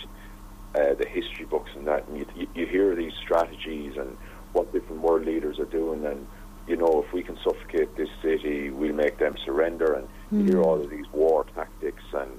uh, 0.75 0.95
the 0.95 1.07
history 1.09 1.45
books 1.45 1.71
and 1.77 1.87
that, 1.87 2.09
and 2.09 2.19
you, 2.19 2.47
you, 2.55 2.67
hear 2.67 2.95
these 2.95 3.13
strategies 3.23 3.97
and 3.97 4.17
what 4.53 4.73
different 4.73 5.03
world 5.03 5.25
leaders 5.25 5.59
are 5.59 5.67
doing, 5.67 6.05
and 6.07 6.27
you 6.67 6.77
know 6.77 7.05
if 7.07 7.13
we 7.13 7.23
can 7.23 7.37
suffocate 7.45 7.97
this 7.97 8.09
city, 8.23 8.71
we'll 8.71 8.95
make 8.95 9.19
them 9.19 9.37
surrender, 9.45 9.93
and 9.95 10.09
you 10.31 10.45
hear 10.45 10.63
all 10.63 10.81
of 10.81 10.91
these 10.91 11.07
war 11.13 11.45
tactics 11.55 12.03
and 12.13 12.31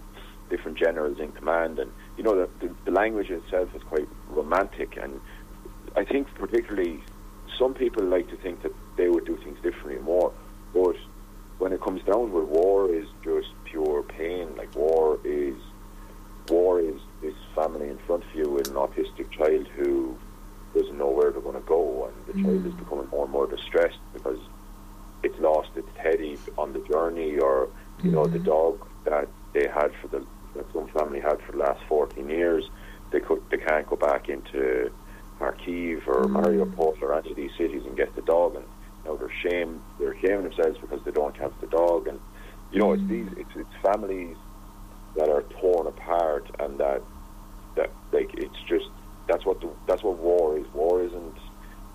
different 0.49 0.78
generals 0.78 1.19
in 1.19 1.32
command, 1.32 1.80
and 1.80 1.91
you 2.17 2.23
know 2.23 2.36
the, 2.36 2.67
the, 2.67 2.73
the 2.86 2.91
language 2.91 3.30
itself 3.30 3.69
is 3.75 3.84
quite 3.84 4.08
romantic 4.30 4.97
and 5.01 5.19
I 5.95 6.04
think 6.04 6.28
particularly 6.36 7.01
some 7.58 7.73
people 7.73 8.04
like 8.04 8.30
to 8.30 8.38
think 8.38 8.63
that 8.63 8.73
they 8.97 9.08
would 9.08 9.25
do 9.25 9.38
things 9.38 9.58
differently 9.63 10.01
more, 10.04 10.34
but 10.75 10.97
when 11.57 11.71
it 11.71 11.81
comes 11.81 12.03
down 12.03 12.29
to 12.29 12.39
it, 12.39 12.47
war 12.49 12.93
is 12.93 13.07
just 13.23 13.47
pure 13.63 14.03
pain. 14.03 14.55
Like 14.57 14.75
war 14.75 15.19
is 15.23 15.55
war 16.49 16.81
is 16.81 16.99
this 17.21 17.33
family 17.55 17.89
in 17.89 17.97
front 17.99 18.23
of 18.23 18.35
you 18.35 18.49
with 18.49 18.67
an 18.67 18.75
autistic 18.75 19.31
child 19.31 19.67
who 19.69 20.15
doesn't 20.75 20.97
know 20.97 21.09
where 21.09 21.31
they're 21.31 21.41
going 21.41 21.55
to 21.55 21.61
go, 21.61 22.11
and 22.11 22.25
the 22.27 22.43
child 22.43 22.63
mm. 22.63 22.67
is 22.67 22.73
becoming 22.73 23.07
more 23.07 23.23
and 23.23 23.31
more 23.31 23.47
distressed 23.47 23.99
because 24.13 24.39
it's 25.23 25.39
lost 25.39 25.69
its 25.75 25.88
teddy 25.95 26.38
on 26.57 26.73
the 26.73 26.79
journey, 26.79 27.38
or 27.39 27.69
you 28.03 28.11
know 28.11 28.25
the 28.25 28.39
mm. 28.39 28.45
dog 28.45 28.85
that 29.05 29.29
they 29.53 29.67
had 29.67 29.91
for 30.01 30.09
the 30.09 30.25
that 30.55 30.65
some 30.73 30.88
family 30.89 31.21
had 31.21 31.41
for 31.41 31.53
the 31.53 31.57
last 31.59 31.81
14 31.88 32.29
years. 32.29 32.69
They 33.11 33.21
could 33.21 33.41
they 33.49 33.57
can't 33.57 33.88
go 33.88 33.95
back 33.95 34.27
into 34.27 34.91
Kharkiv 35.39 36.05
or 36.05 36.25
mm. 36.25 36.35
Mariupol 36.35 37.01
or 37.01 37.13
any 37.17 37.29
of 37.29 37.38
these 37.38 37.51
cities 37.57 37.83
and 37.85 37.95
get 37.95 38.13
the 38.17 38.21
dog, 38.23 38.55
and 38.55 38.65
now 39.06 39.15
they're 39.15 39.32
shame 39.50 39.82
they're 40.00 40.18
shaming 40.20 40.50
themselves 40.50 40.78
because 40.80 41.04
they 41.06 41.12
don't 41.12 41.36
have 41.38 41.54
the 41.62 41.68
dog, 41.68 42.08
and 42.08 42.20
you 42.72 42.80
know 42.80 42.94
it's 42.94 43.04
mm. 43.04 43.10
these 43.10 43.28
it's, 43.38 43.50
it's 43.56 43.70
families 43.82 44.36
that 45.15 45.30
are 45.30 45.44
torn 45.62 45.88
apart, 45.88 46.50
and 46.60 46.80
that 46.80 47.02
that 47.76 47.91
like 48.12 48.30
it's 48.34 48.62
just 48.68 48.88
that's 49.28 49.46
what 49.46 49.60
the, 49.62 49.70
that's 49.88 50.04
what 50.04 50.18
war 50.18 50.58
is. 50.58 50.65
War 50.74 51.04
isn't 51.04 51.38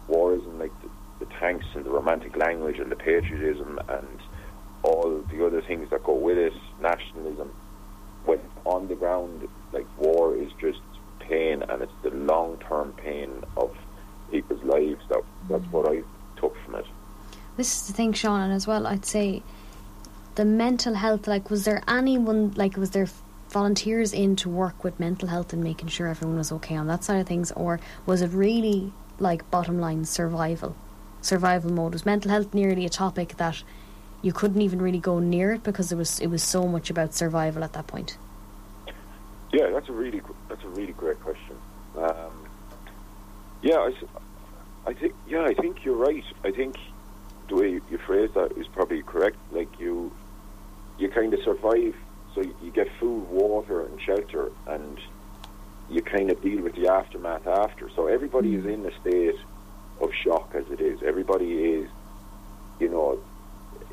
war 0.09 0.35
isn't 0.35 0.59
like 0.59 0.73
the, 0.83 1.25
the 1.25 1.33
tanks 1.38 1.66
and 1.75 1.85
the 1.85 1.90
romantic 1.90 2.37
language 2.37 2.79
and 2.79 2.90
the 2.90 2.96
patriotism 2.96 3.79
and 3.88 4.18
all 4.83 5.23
the 5.31 5.46
other 5.46 5.62
things 5.62 5.88
that 5.90 6.03
go 6.05 6.14
with 6.14 6.38
it, 6.38 6.55
nationalism. 6.81 7.51
When 8.25 8.40
on 8.64 8.88
the 8.88 8.94
ground, 8.94 9.49
like 9.73 9.87
war 9.99 10.37
is 10.37 10.51
just 10.61 10.81
pain, 11.20 11.62
and 11.62 11.83
it's 11.83 11.92
the 12.03 12.11
long-term 12.11 12.92
pain 12.94 13.44
of 13.57 13.75
people's 14.31 14.62
lives. 14.64 15.01
That 15.09 15.23
that's 15.49 15.64
what 15.70 15.87
mm. 15.87 16.03
I 16.03 16.40
took 16.40 16.55
from 16.64 16.77
it. 16.77 16.87
This 17.56 17.74
is 17.74 17.86
the 17.86 17.92
thing, 17.92 18.12
Sean, 18.12 18.40
and 18.40 18.52
as 18.52 18.66
well, 18.66 18.86
I'd 18.86 19.04
say 19.04 19.42
the 20.34 20.44
mental 20.44 20.94
health. 20.94 21.26
Like, 21.26 21.50
was 21.50 21.64
there 21.64 21.82
anyone 21.88 22.52
like 22.52 22.76
was 22.76 22.90
there 22.90 23.08
volunteers 23.50 24.12
in 24.12 24.36
to 24.36 24.48
work 24.48 24.84
with 24.84 24.98
mental 25.00 25.28
health 25.28 25.52
and 25.52 25.62
making 25.62 25.88
sure 25.88 26.06
everyone 26.06 26.38
was 26.38 26.52
okay 26.52 26.76
on 26.76 26.86
that 26.86 27.04
side 27.04 27.20
of 27.20 27.26
things, 27.26 27.52
or 27.52 27.80
was 28.06 28.22
it 28.22 28.30
really 28.30 28.92
like 29.18 29.48
bottom 29.50 29.80
line 29.80 30.04
survival? 30.04 30.74
Survival 31.20 31.70
mode 31.70 31.92
was 31.92 32.06
mental 32.06 32.30
health 32.30 32.54
nearly 32.54 32.86
a 32.86 32.88
topic 32.88 33.36
that 33.36 33.62
you 34.22 34.32
couldn't 34.32 34.62
even 34.62 34.80
really 34.80 34.98
go 34.98 35.18
near 35.18 35.52
it 35.52 35.62
because 35.62 35.92
it 35.92 35.96
was 35.96 36.20
it 36.20 36.28
was 36.28 36.42
so 36.42 36.66
much 36.66 36.90
about 36.90 37.14
survival 37.14 37.64
at 37.64 37.72
that 37.72 37.86
point. 37.86 38.16
Yeah, 39.52 39.70
that's 39.70 39.88
a 39.88 39.92
really 39.92 40.22
that's 40.48 40.62
a 40.64 40.68
really 40.68 40.92
great 40.92 41.20
question. 41.20 41.56
Um, 41.96 42.48
yeah, 43.62 43.76
I, 43.76 43.94
I 44.86 44.94
think 44.94 45.14
yeah, 45.28 45.42
I 45.42 45.54
think 45.54 45.84
you're 45.84 45.96
right. 45.96 46.24
I 46.44 46.50
think 46.50 46.76
the 47.50 47.56
way 47.56 47.68
you 47.90 47.98
phrase 48.06 48.30
that 48.34 48.52
is 48.56 48.66
probably 48.68 49.02
correct. 49.02 49.36
Like 49.52 49.78
you, 49.78 50.12
you 50.98 51.10
kind 51.10 51.34
of 51.34 51.40
survive. 51.44 51.94
So 52.34 52.42
you 52.62 52.70
get 52.72 52.88
food, 52.98 53.28
water, 53.28 53.84
and 53.84 54.00
shelter, 54.00 54.50
and 54.66 54.98
you 55.90 56.00
kind 56.00 56.30
of 56.30 56.40
deal 56.40 56.62
with 56.62 56.76
the 56.76 56.88
aftermath 56.88 57.46
after. 57.46 57.90
So 57.90 58.06
everybody 58.06 58.54
is 58.54 58.62
hmm. 58.62 58.70
in 58.70 58.86
a 58.86 59.00
state 59.00 59.34
of 60.00 60.10
shock 60.24 60.52
as 60.54 60.64
it 60.70 60.80
is. 60.80 61.02
Everybody 61.02 61.52
is, 61.52 61.88
you 62.78 62.88
know, 62.88 63.20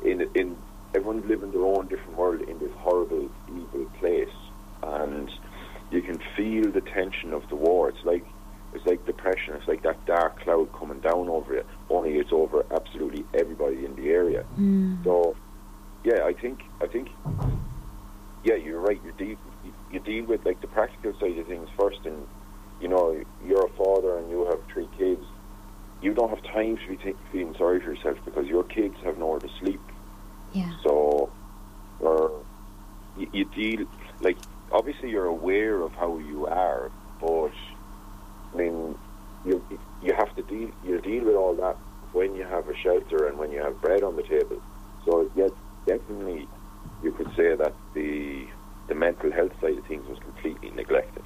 in 0.04 0.22
in 0.34 0.56
everyone's 0.94 1.26
living 1.26 1.50
their 1.50 1.64
own 1.64 1.86
different 1.88 2.16
world 2.16 2.40
in 2.42 2.58
this 2.58 2.72
horrible, 2.78 3.28
evil 3.48 3.90
place, 3.98 4.34
and 4.82 5.30
you 5.90 6.00
can 6.02 6.18
feel 6.36 6.70
the 6.70 6.80
tension 6.80 7.32
of 7.32 7.48
the 7.48 7.56
war. 7.56 7.88
It's 7.88 8.04
like 8.04 8.24
it's 8.78 8.86
like 8.86 9.04
depression. 9.06 9.54
It's 9.54 9.66
like 9.66 9.82
that 9.82 10.04
dark 10.06 10.40
cloud 10.40 10.68
coming 10.78 11.00
down 11.00 11.28
over 11.28 11.54
it. 11.54 11.66
Only 11.90 12.12
it's 12.12 12.30
over 12.32 12.64
absolutely 12.70 13.24
everybody 13.34 13.84
in 13.84 13.94
the 13.96 14.08
area. 14.08 14.44
Mm. 14.58 15.02
So, 15.04 15.34
yeah, 16.04 16.22
I 16.24 16.32
think 16.32 16.60
I 16.80 16.86
think 16.86 17.08
yeah, 18.44 18.54
you're 18.54 18.80
right. 18.80 19.00
You 19.04 19.12
deal 19.12 19.36
you, 19.64 19.72
you 19.90 20.00
deal 20.00 20.24
with 20.26 20.44
like 20.44 20.60
the 20.60 20.68
practical 20.68 21.12
side 21.20 21.38
of 21.38 21.46
things 21.46 21.68
first, 21.78 21.98
and 22.04 22.26
you 22.80 22.88
know 22.88 23.20
you're 23.44 23.66
a 23.66 23.84
father 23.84 24.18
and 24.18 24.30
you 24.30 24.46
have 24.46 24.60
three 24.72 24.88
kids. 24.96 25.24
You 26.00 26.14
don't 26.14 26.30
have 26.30 26.42
time 26.44 26.76
to 26.76 26.88
be 26.88 26.96
t- 26.96 27.18
feeling 27.32 27.54
sorry 27.58 27.80
for 27.80 27.92
yourself 27.92 28.18
because 28.24 28.46
your 28.46 28.62
kids 28.62 28.94
have 29.04 29.18
nowhere 29.18 29.40
to 29.40 29.48
sleep. 29.60 29.80
Yeah. 30.52 30.70
So, 30.84 31.30
or 31.98 32.44
you, 33.16 33.26
you 33.32 33.44
deal 33.44 33.86
like 34.20 34.38
obviously 34.70 35.10
you're 35.10 35.26
aware 35.26 35.82
of 35.82 35.92
how 35.92 36.18
you 36.18 36.46
are, 36.46 36.90
but 37.20 37.50
I 38.54 38.56
mean, 38.56 38.96
you 39.44 39.62
you 40.02 40.14
have 40.16 40.34
to 40.36 40.42
deal 40.42 40.70
you 40.84 41.00
deal 41.00 41.24
with 41.24 41.34
all 41.36 41.54
that 41.56 41.76
when 42.12 42.34
you 42.34 42.44
have 42.44 42.68
a 42.68 42.76
shelter 42.76 43.26
and 43.26 43.38
when 43.38 43.50
you 43.52 43.62
have 43.62 43.80
bread 43.80 44.02
on 44.02 44.16
the 44.16 44.22
table. 44.22 44.60
So 45.04 45.30
yes, 45.36 45.50
definitely, 45.86 46.48
you 47.02 47.12
could 47.12 47.28
say 47.36 47.54
that 47.56 47.74
the 47.94 48.46
the 48.88 48.94
mental 48.94 49.30
health 49.30 49.52
side 49.60 49.78
of 49.78 49.84
things 49.86 50.06
was 50.08 50.18
completely 50.20 50.70
neglected. 50.70 51.22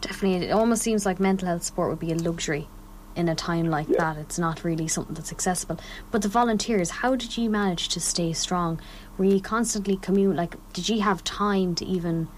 Definitely, 0.00 0.46
it 0.46 0.52
almost 0.52 0.82
seems 0.82 1.04
like 1.04 1.18
mental 1.18 1.48
health 1.48 1.64
support 1.64 1.90
would 1.90 1.98
be 1.98 2.12
a 2.12 2.14
luxury 2.14 2.68
in 3.16 3.28
a 3.28 3.34
time 3.34 3.68
like 3.68 3.88
Yeah. 3.88 3.96
that. 3.98 4.16
It's 4.16 4.38
not 4.38 4.62
really 4.62 4.86
something 4.86 5.14
that's 5.14 5.32
accessible. 5.32 5.78
But 6.12 6.22
the 6.22 6.28
volunteers, 6.28 6.90
how 6.90 7.16
did 7.16 7.36
you 7.36 7.50
manage 7.50 7.88
to 7.88 8.00
stay 8.00 8.32
strong? 8.32 8.80
Were 9.16 9.24
you 9.24 9.40
constantly 9.40 9.96
commute? 9.96 10.36
Like, 10.36 10.56
did 10.72 10.88
you 10.88 11.00
have 11.00 11.24
time 11.24 11.74
to 11.76 11.84
even 11.84 12.28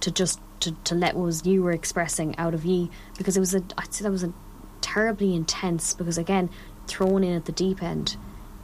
to 0.00 0.12
just 0.12 0.40
to, 0.62 0.72
to 0.84 0.94
let 0.94 1.14
what 1.14 1.24
was 1.24 1.46
you 1.46 1.62
were 1.62 1.72
expressing 1.72 2.36
out 2.38 2.54
of 2.54 2.64
you 2.64 2.90
Because 3.18 3.36
it 3.36 3.40
was 3.40 3.54
a, 3.54 3.62
I'd 3.78 3.92
say 3.92 4.04
that 4.04 4.10
was 4.10 4.24
a 4.24 4.32
terribly 4.80 5.34
intense. 5.34 5.94
Because 5.94 6.18
again, 6.18 6.50
thrown 6.86 7.24
in 7.24 7.34
at 7.34 7.44
the 7.44 7.52
deep 7.52 7.82
end 7.82 8.16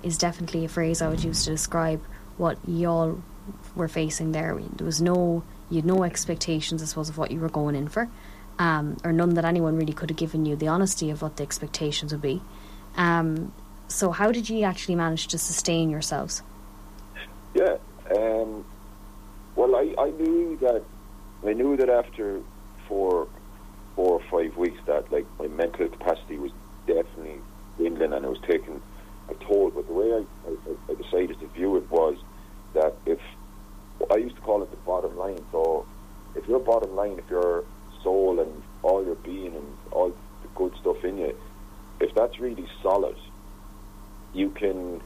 is 0.02 0.18
definitely 0.18 0.64
a 0.64 0.68
phrase 0.68 1.02
I 1.02 1.08
would 1.08 1.22
use 1.22 1.44
to 1.44 1.50
describe 1.50 2.02
what 2.36 2.58
y'all 2.66 3.20
were 3.74 3.88
facing 3.88 4.32
there. 4.32 4.58
There 4.76 4.84
was 4.84 5.00
no, 5.00 5.42
you 5.70 5.76
had 5.76 5.84
no 5.84 6.04
expectations, 6.04 6.82
I 6.82 6.86
suppose, 6.86 7.08
of 7.08 7.18
what 7.18 7.30
you 7.30 7.40
were 7.40 7.48
going 7.48 7.74
in 7.74 7.88
for, 7.88 8.08
um, 8.58 8.96
or 9.04 9.12
none 9.12 9.34
that 9.34 9.44
anyone 9.44 9.76
really 9.76 9.92
could 9.92 10.10
have 10.10 10.16
given 10.16 10.46
you 10.46 10.56
the 10.56 10.68
honesty 10.68 11.10
of 11.10 11.22
what 11.22 11.36
the 11.36 11.42
expectations 11.42 12.12
would 12.12 12.22
be. 12.22 12.42
Um, 12.96 13.52
so, 13.88 14.10
how 14.10 14.30
did 14.30 14.48
you 14.48 14.64
actually 14.64 14.96
manage 14.96 15.28
to 15.28 15.38
sustain 15.38 15.90
yourselves? 15.90 16.42
Yeah. 17.54 17.78
Um, 18.14 18.64
well, 19.56 19.74
I, 19.74 19.94
I 19.98 20.10
knew 20.10 20.56
that 20.60 20.84
I 21.46 21.52
knew 21.52 21.76
that 21.76 21.88
after 21.88 22.40
four 22.88 23.28
four 23.94 24.20
or 24.20 24.22
five 24.30 24.56
weeks 24.56 24.78
that 24.86 25.10
like 25.12 25.26
my 25.38 25.48
mental 25.48 25.88
capacity 25.88 26.38
was 26.38 26.52
definitely 26.86 27.40
dwindling 27.76 28.12
and 28.12 28.24
it 28.24 28.28
was 28.28 28.40
taking 28.48 28.80
a 29.28 29.34
toll. 29.44 29.70
But 29.74 29.86
the 29.88 29.92
way 29.92 30.12
I, 30.12 30.24
I, 30.48 30.92
I 30.92 30.94
decided 30.94 31.40
to 31.40 31.48
view 31.48 31.76
it 31.76 31.90
was 31.90 32.16
that 32.74 32.94
if 33.06 33.18
I 34.10 34.16
used 34.16 34.36
to 34.36 34.42
call 34.42 34.62
it 34.62 34.70
the 34.70 34.76
bottom 34.78 35.16
line. 35.16 35.44
So 35.50 35.86
if 36.34 36.46
your 36.46 36.60
bottom 36.60 36.94
line, 36.94 37.18
if 37.18 37.28
your 37.28 37.64
soul 38.02 38.40
and 38.40 38.62
all 38.82 39.04
your 39.04 39.16
being 39.16 39.54
and 39.56 39.76
all 39.90 40.10
the 40.42 40.48
good 40.54 40.72
stuff 40.80 41.04
in 41.04 41.18
you, 41.18 41.36
if 42.00 42.14
that's 42.14 42.38
really 42.38 42.68
solid, 42.82 43.16
you 44.32 44.50
can 44.50 45.00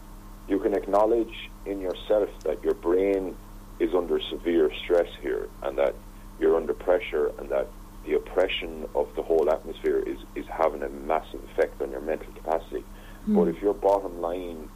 you 0.49 0.59
can 0.59 0.75
acknowledge 0.75 1.51
in 1.64 1.81
yourself 1.81 2.29
that 2.45 2.62
your 2.62 2.75
brain 2.75 3.35
is 3.79 3.95
under 3.95 4.21
severe 4.21 4.71
stress 4.85 5.09
here 5.23 5.49
and 5.62 5.79
that 5.79 5.95
you're 6.43 6.57
under 6.57 6.75
pressure 6.75 7.31
and 7.39 7.49
that 7.51 7.69
the 8.05 8.15
oppression 8.15 8.85
of 8.97 9.09
the 9.15 9.23
whole 9.23 9.49
atmosphere 9.49 10.03
is, 10.05 10.19
is 10.35 10.45
having 10.49 10.83
a 10.83 10.89
massive 10.89 11.41
effect 11.45 11.81
on 11.81 11.93
your 11.93 12.01
mental 12.01 12.33
capacity. 12.35 12.85
But 13.29 13.49
if 13.49 13.63
your 13.63 13.75
bottom 13.75 14.21
line 14.21 14.69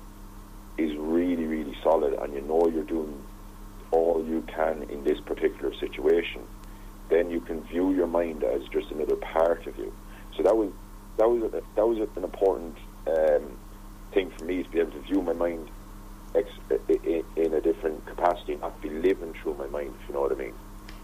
is 0.79 0.97
really, 0.97 1.45
really 1.45 1.77
solid 1.83 2.15
and 2.15 2.33
you 2.33 2.41
know 2.43 2.71
you're 2.73 2.85
doing 2.85 3.21
all 3.91 4.25
you 4.25 4.43
can 4.55 4.85
in 4.85 5.03
this 5.03 5.19
particular 5.21 5.75
situation, 5.75 6.43
then 7.11 7.31
you 7.31 7.41
can 7.41 7.63
view 7.65 7.93
your 7.93 8.07
mind 8.07 8.45
as 8.45 8.63
just 8.73 8.91
another 8.93 9.17
part 9.17 9.67
of 9.67 9.77
you. 9.77 9.93
So 10.37 10.45
that 10.45 10.57
was 10.57 10.71
that 11.19 11.29
was 11.29 11.43
a, 11.43 11.63
that 11.75 11.87
was 11.87 11.99
an 12.17 12.25
important 12.25 12.77
um, 13.09 13.57
thing 14.13 14.31
for 14.39 14.45
me 14.45 14.63
to 14.63 14.71
be 14.71 14.79
able 14.81 14.93
to 14.93 15.01
view 15.01 15.23
my 15.23 15.33
mind 15.33 15.71
ex- 16.35 16.49
in 17.37 17.55
a 17.55 17.61
different 17.61 18.05
capacity, 18.07 18.57
not 18.57 18.81
be 18.83 18.91
living 18.91 19.35
through 19.43 19.55
my 19.55 19.67
mind. 19.67 19.95
If 20.01 20.09
you 20.09 20.15
know 20.15 20.21
what 20.23 20.33
I 20.33 20.37
mean. 20.37 20.55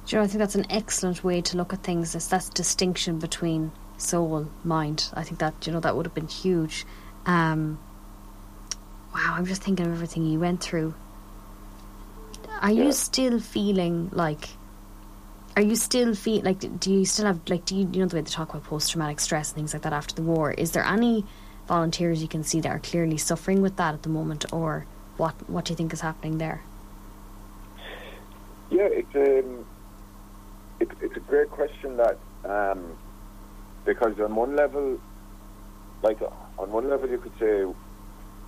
Do 0.06 0.16
you 0.16 0.18
know, 0.18 0.24
I 0.24 0.26
think 0.26 0.38
that's 0.40 0.54
an 0.56 0.66
excellent 0.70 1.22
way 1.22 1.40
to 1.42 1.56
look 1.56 1.72
at 1.72 1.82
things. 1.82 2.14
Is 2.14 2.28
that 2.28 2.50
distinction 2.54 3.18
between 3.18 3.70
soul, 3.98 4.48
mind? 4.64 5.08
I 5.14 5.22
think 5.22 5.38
that 5.38 5.66
you 5.66 5.72
know 5.72 5.80
that 5.80 5.96
would 5.96 6.06
have 6.06 6.14
been 6.14 6.28
huge. 6.28 6.84
Um, 7.24 7.78
wow, 9.14 9.34
I'm 9.36 9.46
just 9.46 9.62
thinking 9.62 9.86
of 9.86 9.92
everything 9.92 10.26
you 10.26 10.40
went 10.40 10.60
through. 10.60 10.94
Are 12.60 12.70
Yeah. 12.70 12.84
you 12.84 12.92
still 12.92 13.38
feeling 13.40 14.10
like? 14.12 14.48
Are 15.56 15.62
you 15.62 15.76
still 15.76 16.14
feel 16.14 16.42
like? 16.42 16.80
Do 16.80 16.92
you 16.92 17.04
still 17.04 17.26
have 17.26 17.40
like? 17.48 17.64
Do 17.64 17.76
you 17.76 17.88
you 17.92 18.00
know 18.00 18.06
the 18.06 18.16
way 18.16 18.22
they 18.22 18.30
talk 18.30 18.50
about 18.50 18.64
post 18.64 18.90
traumatic 18.90 19.20
stress 19.20 19.50
and 19.50 19.56
things 19.56 19.72
like 19.72 19.82
that 19.82 19.92
after 19.92 20.14
the 20.14 20.22
war? 20.22 20.50
Is 20.52 20.72
there 20.72 20.84
any 20.84 21.24
volunteers 21.68 22.20
you 22.22 22.28
can 22.28 22.42
see 22.42 22.60
that 22.60 22.70
are 22.70 22.78
clearly 22.80 23.18
suffering 23.18 23.62
with 23.62 23.76
that 23.76 23.94
at 23.94 24.02
the 24.02 24.08
moment, 24.08 24.52
or 24.52 24.86
what? 25.16 25.34
What 25.48 25.64
do 25.66 25.72
you 25.72 25.76
think 25.76 25.92
is 25.92 26.00
happening 26.00 26.38
there? 26.38 26.62
Yeah, 28.70 28.88
it's 28.90 29.14
um, 29.14 29.66
it, 30.82 30.88
it's 31.00 31.16
a 31.16 31.20
great 31.20 31.50
question 31.50 31.96
that 31.96 32.18
um, 32.44 32.96
because 33.86 34.18
on 34.18 34.34
one 34.34 34.56
level, 34.56 34.98
like 36.02 36.18
on 36.58 36.70
one 36.70 36.90
level, 36.90 37.08
you 37.08 37.18
could 37.18 37.32
say. 37.38 37.64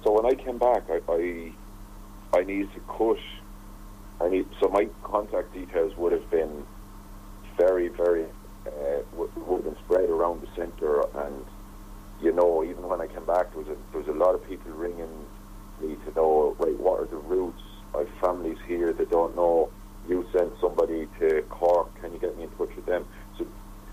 So 0.03 0.13
when 0.13 0.27
I 0.27 0.35
came 0.35 0.59
back, 0.59 0.83
I 0.91 1.01
I, 1.09 1.53
I 2.39 2.43
needed 2.43 2.69
to 2.75 2.81
cut. 2.81 3.19
I 4.21 4.29
need 4.29 4.47
so 4.61 4.69
my 4.69 4.89
contact 5.03 5.55
details 5.55 5.93
would 5.97 6.13
have 6.13 6.29
been 6.31 6.65
very 7.59 7.89
very 7.89 8.25
uh, 8.67 9.01
would, 9.13 9.31
have 9.37 9.65
been 9.65 9.77
spread 9.85 10.11
around 10.11 10.43
the 10.43 10.49
centre, 10.57 11.03
and 11.25 11.45
you 12.21 12.33
know 12.33 12.65
even 12.65 12.83
when 12.89 13.01
I 13.01 13.07
came 13.07 13.27
back, 13.27 13.53
there 13.53 13.63
was 13.63 13.69
a 13.69 13.77
there 13.93 14.03
was 14.03 14.09
a 14.09 14.19
lot 14.19 14.35
of 14.35 14.47
people 14.49 14.73
ringing 14.73 15.27
me 15.81 15.97
to 16.05 16.13
know 16.17 16.57
right 16.59 16.79
what 16.79 17.01
are 17.01 17.07
the 17.07 17.17
routes. 17.17 17.63
I 17.95 17.99
have 17.99 18.09
families 18.21 18.59
here 18.67 18.93
that 18.93 19.11
don't 19.11 19.37
know 19.37 19.71
you 20.09 20.27
send 20.33 20.53
somebody 20.61 21.09
to 21.19 21.43
Cork, 21.49 21.89
can 22.01 22.13
you 22.13 22.19
get 22.19 22.37
me 22.37 22.45
in 22.45 22.51
touch 22.51 22.75
with 22.77 22.87
them? 22.87 23.07
So 23.39 23.47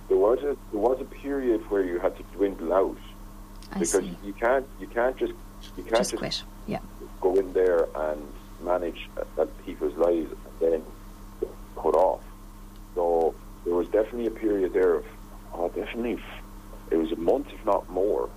there 0.10 0.18
was 0.18 0.40
a 0.40 0.58
there 0.72 0.80
was 0.80 1.00
a 1.02 1.06
period 1.06 1.70
where 1.70 1.84
you 1.84 2.00
had 2.00 2.16
to 2.18 2.24
dwindle 2.36 2.74
out 2.74 2.98
I 3.72 3.80
because 3.80 4.04
see. 4.04 4.18
you 4.24 4.34
can't 4.34 4.68
you 4.80 4.88
can't 4.88 5.18
just 5.18 5.34
you 5.78 5.84
can't 5.84 5.96
Just 5.98 6.12
just, 6.12 6.20
quit. 6.20 6.44
Yeah. 6.68 6.80
go 7.22 7.36
in 7.36 7.54
there 7.54 7.88
and 7.96 8.22
manage 8.62 9.10
uh, 9.38 9.46
people's 9.66 9.96
lives 9.96 10.32
and 10.62 10.72
then 10.72 10.84
cut 11.76 11.96
off. 11.96 12.22
So 12.96 13.34
there 13.66 13.74
was 13.74 13.88
definitely 13.88 14.28
a 14.28 14.32
period 14.32 14.74
there 14.74 14.96
of 14.96 15.06
oh 15.54 15.70
definitely 15.70 16.22
it 16.90 16.98
was 16.98 17.12
a 17.12 17.16
month 17.16 17.48
if 17.54 17.66
not 17.66 17.90
more 17.90 18.30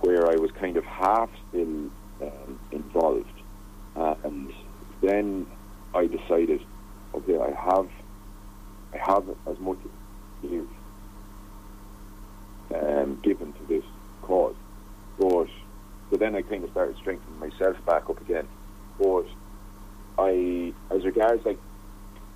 where 0.00 0.30
I 0.30 0.36
was 0.36 0.50
kind 0.52 0.76
of 0.76 0.84
half 0.84 1.28
still 1.48 1.90
um, 2.22 2.58
involved, 2.72 3.28
uh, 3.96 4.14
and 4.24 4.52
then 5.02 5.46
I 5.94 6.06
decided, 6.06 6.62
okay, 7.14 7.38
I 7.38 7.50
have, 7.50 7.88
I 8.92 8.98
have 8.98 9.24
as 9.46 9.58
much 9.58 9.78
give 10.42 10.66
um, 12.74 13.20
given 13.22 13.52
to 13.52 13.66
this 13.68 13.84
cause, 14.22 14.54
but 15.18 15.48
so 16.10 16.16
then 16.16 16.34
I 16.34 16.42
kind 16.42 16.64
of 16.64 16.70
started 16.70 16.96
strengthening 16.96 17.38
myself 17.38 17.76
back 17.86 18.08
up 18.10 18.20
again. 18.20 18.48
But 18.98 19.26
I, 20.18 20.72
as 20.90 21.04
regards 21.04 21.44
like 21.44 21.58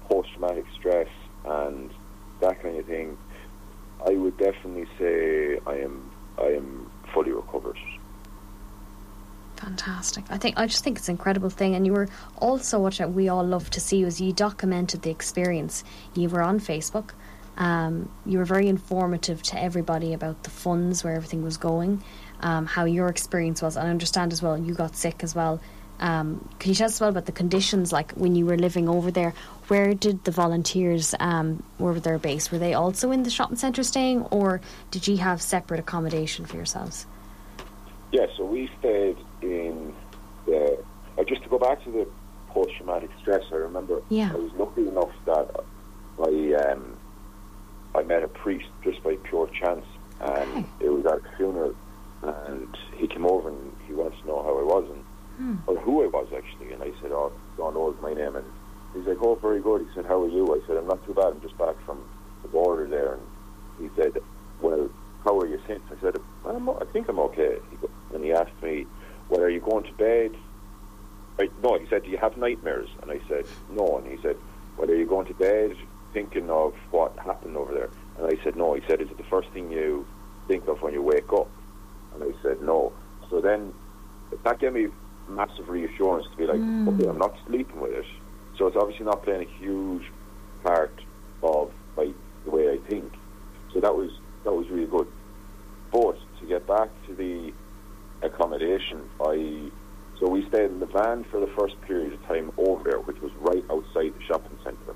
post-traumatic 0.08 0.64
stress 0.78 1.08
and 1.44 1.90
that 2.40 2.62
kind 2.62 2.78
of 2.78 2.86
thing, 2.86 3.16
I 4.06 4.12
would 4.12 4.36
definitely 4.38 4.86
say 4.98 5.58
I 5.66 5.76
am 5.78 6.10
I 6.38 6.46
am 6.46 6.90
fully 7.12 7.32
recovered. 7.32 7.78
Fantastic. 9.64 10.24
I 10.28 10.36
think 10.36 10.58
I 10.58 10.66
just 10.66 10.84
think 10.84 10.98
it's 10.98 11.08
an 11.08 11.14
incredible 11.14 11.48
thing, 11.48 11.74
and 11.74 11.86
you 11.86 11.94
were 11.94 12.08
also 12.36 12.78
what 12.78 13.00
we 13.10 13.30
all 13.30 13.42
love 13.42 13.70
to 13.70 13.80
see 13.80 14.04
was 14.04 14.20
you 14.20 14.32
documented 14.32 15.00
the 15.00 15.10
experience. 15.10 15.84
You 16.14 16.28
were 16.28 16.42
on 16.42 16.60
Facebook. 16.60 17.10
Um, 17.56 18.10
you 18.26 18.38
were 18.38 18.44
very 18.44 18.68
informative 18.68 19.42
to 19.44 19.58
everybody 19.58 20.12
about 20.12 20.42
the 20.42 20.50
funds, 20.50 21.02
where 21.02 21.14
everything 21.14 21.42
was 21.42 21.56
going, 21.56 22.02
um, 22.40 22.66
how 22.66 22.84
your 22.84 23.08
experience 23.08 23.62
was. 23.62 23.76
And 23.76 23.86
I 23.86 23.90
understand 23.90 24.32
as 24.32 24.42
well 24.42 24.58
you 24.58 24.74
got 24.74 24.96
sick 24.96 25.24
as 25.24 25.34
well. 25.34 25.60
Um, 25.98 26.46
can 26.58 26.70
you 26.70 26.74
tell 26.74 26.88
us 26.88 27.00
well 27.00 27.08
about 27.08 27.24
the 27.24 27.32
conditions, 27.32 27.90
like 27.90 28.12
when 28.12 28.34
you 28.34 28.44
were 28.44 28.58
living 28.58 28.88
over 28.88 29.10
there? 29.10 29.32
Where 29.68 29.94
did 29.94 30.24
the 30.24 30.30
volunteers, 30.30 31.14
um, 31.20 31.62
where 31.78 31.94
were 31.94 32.00
their 32.00 32.18
base? 32.18 32.50
Were 32.50 32.58
they 32.58 32.74
also 32.74 33.12
in 33.12 33.22
the 33.22 33.30
shopping 33.30 33.56
centre 33.56 33.82
staying, 33.82 34.24
or 34.24 34.60
did 34.90 35.08
you 35.08 35.16
have 35.18 35.40
separate 35.40 35.80
accommodation 35.80 36.44
for 36.44 36.56
yourselves? 36.56 37.06
Yeah, 38.12 38.26
so 38.36 38.44
we 38.44 38.70
stayed 38.78 39.16
in 39.44 39.94
the. 40.46 40.78
Just 41.26 41.42
to 41.44 41.48
go 41.48 41.58
back 41.58 41.82
to 41.84 41.90
the 41.90 42.08
post-traumatic 42.48 43.10
stress, 43.20 43.42
I 43.52 43.56
remember 43.56 44.02
yeah. 44.08 44.32
I 44.32 44.36
was 44.36 44.52
lucky 44.54 44.86
enough 44.86 45.12
that 45.26 45.48
I 46.18 46.70
um, 46.70 46.96
I 47.94 48.02
met 48.02 48.22
a 48.22 48.28
priest 48.28 48.66
just 48.82 49.02
by 49.02 49.16
pure 49.16 49.48
chance, 49.48 49.86
and 50.20 50.50
okay. 50.50 50.66
it 50.80 50.88
was 50.88 51.06
at 51.06 51.18
a 51.18 51.36
funeral, 51.36 51.74
and 52.22 52.76
he 52.96 53.06
came 53.06 53.26
over 53.26 53.48
and 53.48 53.72
he 53.86 53.92
wanted 53.92 54.20
to 54.20 54.26
know 54.26 54.42
how 54.42 54.58
I 54.58 54.62
was 54.62 54.90
and 54.90 55.04
hmm. 55.36 55.70
or 55.70 55.76
who 55.80 56.02
I 56.02 56.06
was 56.06 56.28
actually, 56.36 56.72
and 56.72 56.82
I 56.82 56.92
said, 57.00 57.12
"Oh, 57.12 57.32
Dolan, 57.56 57.96
my 58.02 58.12
name," 58.12 58.36
and 58.36 58.46
he's 58.94 59.06
like, 59.06 59.18
"Oh, 59.20 59.36
very 59.36 59.60
good." 59.60 59.82
He 59.82 59.94
said, 59.94 60.06
"How 60.06 60.22
are 60.22 60.28
you?" 60.28 60.54
I 60.54 60.66
said, 60.66 60.76
"I'm 60.76 60.88
not 60.88 61.04
too 61.06 61.14
bad. 61.14 61.26
I'm 61.26 61.40
just 61.40 61.56
back 61.58 61.76
from 61.84 62.02
the 62.42 62.48
border 62.48 62.86
there," 62.86 63.14
and 63.14 63.22
he 63.78 63.88
said, 63.96 64.12
"Well, 64.60 64.90
how 65.24 65.38
are 65.38 65.46
you 65.46 65.60
since?" 65.66 65.82
I 65.90 66.00
said, 66.00 66.16
I'm, 66.44 66.68
"I 66.68 66.84
think 66.92 67.08
I'm 67.08 67.18
okay." 67.20 67.58
And 68.12 68.22
he 68.22 68.32
asked 68.32 68.62
me, 68.62 68.86
"Well, 69.28 69.40
are 69.40 69.50
you 69.50 69.60
going 69.60 69.84
to 69.84 69.92
bed?" 69.92 70.32
I, 71.38 71.48
no, 71.62 71.78
he 71.78 71.86
said, 71.88 72.04
"Do 72.04 72.10
you 72.10 72.18
have 72.18 72.36
nightmares?" 72.36 72.88
And 73.02 73.10
I 73.10 73.20
said, 73.28 73.46
"No," 73.68 73.98
and 73.98 74.06
he 74.06 74.18
said, 74.22 74.36
"Well, 74.76 74.90
are 74.90 74.94
you 74.94 75.06
going 75.06 75.26
to 75.26 75.34
bed?" 75.34 75.76
thinking 76.14 76.48
of 76.48 76.72
what 76.90 77.18
happened 77.18 77.56
over 77.56 77.74
there? 77.74 77.90
And 78.16 78.26
I 78.26 78.42
said, 78.42 78.56
no. 78.56 78.72
He 78.72 78.82
said, 78.88 79.02
is 79.02 79.10
it 79.10 79.18
the 79.18 79.24
first 79.24 79.50
thing 79.50 79.70
you 79.70 80.06
think 80.48 80.66
of 80.68 80.80
when 80.80 80.94
you 80.94 81.02
wake 81.02 81.30
up? 81.32 81.50
And 82.14 82.22
I 82.22 82.32
said, 82.42 82.62
no. 82.62 82.92
So 83.28 83.40
then 83.40 83.74
that 84.44 84.60
gave 84.60 84.72
me 84.72 84.86
massive 85.28 85.68
reassurance 85.68 86.26
to 86.30 86.36
be 86.36 86.46
like, 86.46 86.60
mm. 86.60 86.88
okay, 86.88 87.08
I'm 87.08 87.18
not 87.18 87.34
sleeping 87.46 87.80
with 87.80 87.92
it. 87.92 88.06
So 88.56 88.68
it's 88.68 88.76
obviously 88.76 89.04
not 89.04 89.24
playing 89.24 89.42
a 89.42 89.62
huge 89.62 90.04
part 90.62 90.94
of 91.42 91.72
my, 91.96 92.12
the 92.44 92.50
way 92.50 92.70
I 92.70 92.78
think. 92.88 93.12
So 93.72 93.80
that 93.80 93.94
was 93.94 94.10
that 94.44 94.52
was 94.52 94.66
really 94.70 94.86
good. 94.86 95.08
But 95.90 96.16
to 96.38 96.46
get 96.46 96.66
back 96.68 96.90
to 97.06 97.14
the 97.14 97.52
accommodation, 98.24 99.08
I 99.20 99.70
so 100.18 100.28
we 100.28 100.46
stayed 100.48 100.70
in 100.70 100.80
the 100.80 100.86
van 100.86 101.24
for 101.24 101.40
the 101.40 101.48
first 101.58 101.80
period 101.82 102.12
of 102.12 102.26
time 102.26 102.52
over 102.56 102.84
there, 102.84 103.00
which 103.00 103.20
was 103.20 103.32
right 103.40 103.64
outside 103.70 104.14
the 104.14 104.22
shopping 104.26 104.56
centre. 104.62 104.94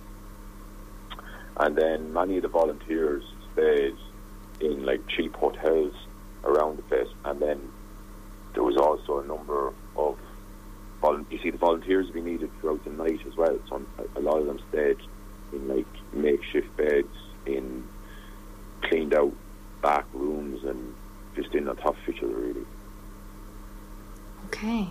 And 1.56 1.76
then 1.76 2.12
many 2.12 2.36
of 2.36 2.42
the 2.42 2.48
volunteers 2.48 3.24
stayed 3.52 3.96
in 4.60 4.86
like 4.86 5.06
cheap 5.08 5.34
hotels 5.34 5.92
around 6.44 6.78
the 6.78 6.82
place. 6.82 7.08
And 7.24 7.40
then 7.40 7.60
there 8.54 8.62
was 8.62 8.76
also 8.76 9.18
a 9.18 9.26
number 9.26 9.72
of 9.96 10.18
you 11.30 11.38
see 11.42 11.50
the 11.50 11.58
volunteers 11.58 12.10
be 12.10 12.20
needed 12.20 12.50
throughout 12.60 12.82
the 12.84 12.90
night 12.90 13.20
as 13.26 13.36
well. 13.36 13.58
So 13.68 13.82
a 14.16 14.20
lot 14.20 14.38
of 14.38 14.46
them 14.46 14.60
stayed 14.70 14.98
in 15.52 15.68
like 15.68 15.86
makeshift 16.12 16.76
beds 16.76 17.14
in 17.46 17.84
cleaned 18.82 19.14
out 19.14 19.32
back 19.82 20.06
rooms 20.12 20.64
and 20.64 20.94
just 21.36 21.54
in 21.54 21.68
on 21.68 21.76
top 21.76 21.96
of 21.96 22.08
each 22.08 22.22
other 22.22 22.34
really. 22.34 22.64
Okay. 24.48 24.90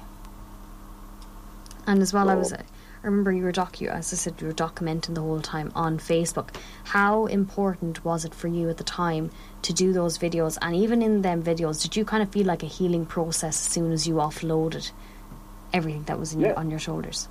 And 1.87 2.01
as 2.01 2.13
well, 2.13 2.25
so, 2.27 2.31
I 2.31 2.35
was. 2.35 2.53
I 2.53 2.63
remember 3.03 3.31
you 3.31 3.43
were 3.43 3.51
docu. 3.51 3.87
As 3.87 4.11
I 4.11 4.15
said, 4.17 4.35
you 4.41 4.47
were 4.47 4.53
documenting 4.53 5.15
the 5.15 5.21
whole 5.21 5.39
time 5.41 5.71
on 5.75 5.97
Facebook. 5.97 6.49
How 6.83 7.25
important 7.27 8.03
was 8.03 8.25
it 8.25 8.33
for 8.35 8.47
you 8.47 8.69
at 8.69 8.77
the 8.77 8.83
time 8.83 9.31
to 9.61 9.73
do 9.73 9.93
those 9.93 10.17
videos? 10.17 10.57
And 10.61 10.75
even 10.75 11.01
in 11.01 11.21
them 11.21 11.41
videos, 11.43 11.81
did 11.81 11.95
you 11.95 12.03
kind 12.05 12.21
of 12.21 12.29
feel 12.31 12.45
like 12.45 12.63
a 12.63 12.67
healing 12.67 13.05
process 13.05 13.55
as 13.65 13.71
soon 13.73 13.91
as 13.91 14.07
you 14.07 14.15
offloaded 14.15 14.91
everything 15.73 16.03
that 16.03 16.19
was 16.19 16.35
yeah. 16.35 16.47
your, 16.47 16.59
on 16.59 16.69
your 16.69 16.79
shoulders? 16.79 17.27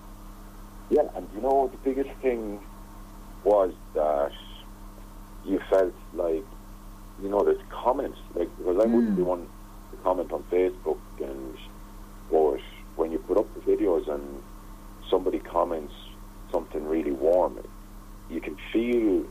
Yeah, 0.90 1.02
and 1.14 1.28
you 1.34 1.40
know 1.42 1.68
the 1.70 1.78
biggest 1.78 2.16
thing 2.22 2.60
was 3.44 3.72
that 3.94 4.32
you 5.44 5.60
felt 5.68 5.94
like 6.14 6.44
you 7.22 7.28
know 7.28 7.42
there's 7.44 7.60
comments 7.70 8.18
like 8.34 8.48
because 8.56 8.78
I 8.78 8.86
Mm. 8.86 8.92
wouldn't 8.92 9.16
be 9.16 9.22
one 9.22 9.46
to 9.90 9.96
comment 10.02 10.32
on 10.32 10.42
Facebook 10.44 10.98
and 11.20 11.55
when 12.96 13.12
you 13.12 13.18
put 13.18 13.36
up 13.38 13.46
the 13.54 13.60
videos 13.60 14.08
and 14.12 14.42
somebody 15.10 15.38
comments 15.38 15.92
something 16.50 16.84
really 16.86 17.12
warm, 17.12 17.58
you 18.30 18.40
can 18.40 18.56
feel 18.72 19.24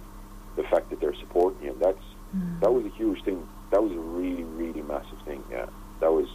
the 0.55 0.63
fact 0.63 0.89
that 0.89 0.99
they're 0.99 1.15
supporting 1.15 1.63
you. 1.63 1.71
And 1.71 1.81
that's 1.81 2.03
Mm. 2.35 2.59
that 2.59 2.73
was 2.73 2.85
a 2.85 2.89
huge 2.89 3.23
thing. 3.23 3.47
That 3.71 3.81
was 3.81 3.91
a 3.91 3.99
really 3.99 4.43
really 4.43 4.81
massive 4.81 5.19
thing. 5.25 5.43
Yeah, 5.49 5.67
that 6.01 6.11
was. 6.11 6.27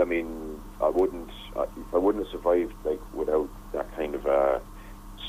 I 0.00 0.04
mean, 0.04 0.60
I 0.80 0.88
wouldn't. 0.88 1.30
I, 1.56 1.64
I 1.94 1.98
wouldn't 1.98 2.24
have 2.24 2.32
survived 2.32 2.74
like 2.84 3.00
without 3.14 3.48
that 3.72 3.90
kind 3.96 4.14
of 4.14 4.26
uh, 4.26 4.58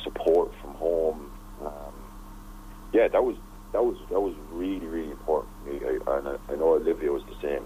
support 0.03 0.51
from 0.62 0.73
home. 0.75 1.31
Um, 1.62 1.93
yeah, 2.93 3.07
that 3.07 3.23
was 3.23 3.38
that 3.71 3.83
was 3.83 3.97
that 4.10 4.19
was 4.19 4.36
really 4.51 4.86
really 4.86 5.12
important. 5.12 5.51
I, 5.67 6.17
and 6.17 6.27
I, 6.27 6.36
I 6.51 6.55
know 6.55 6.73
Olivia 6.75 7.12
was 7.12 7.23
the 7.23 7.36
same. 7.41 7.65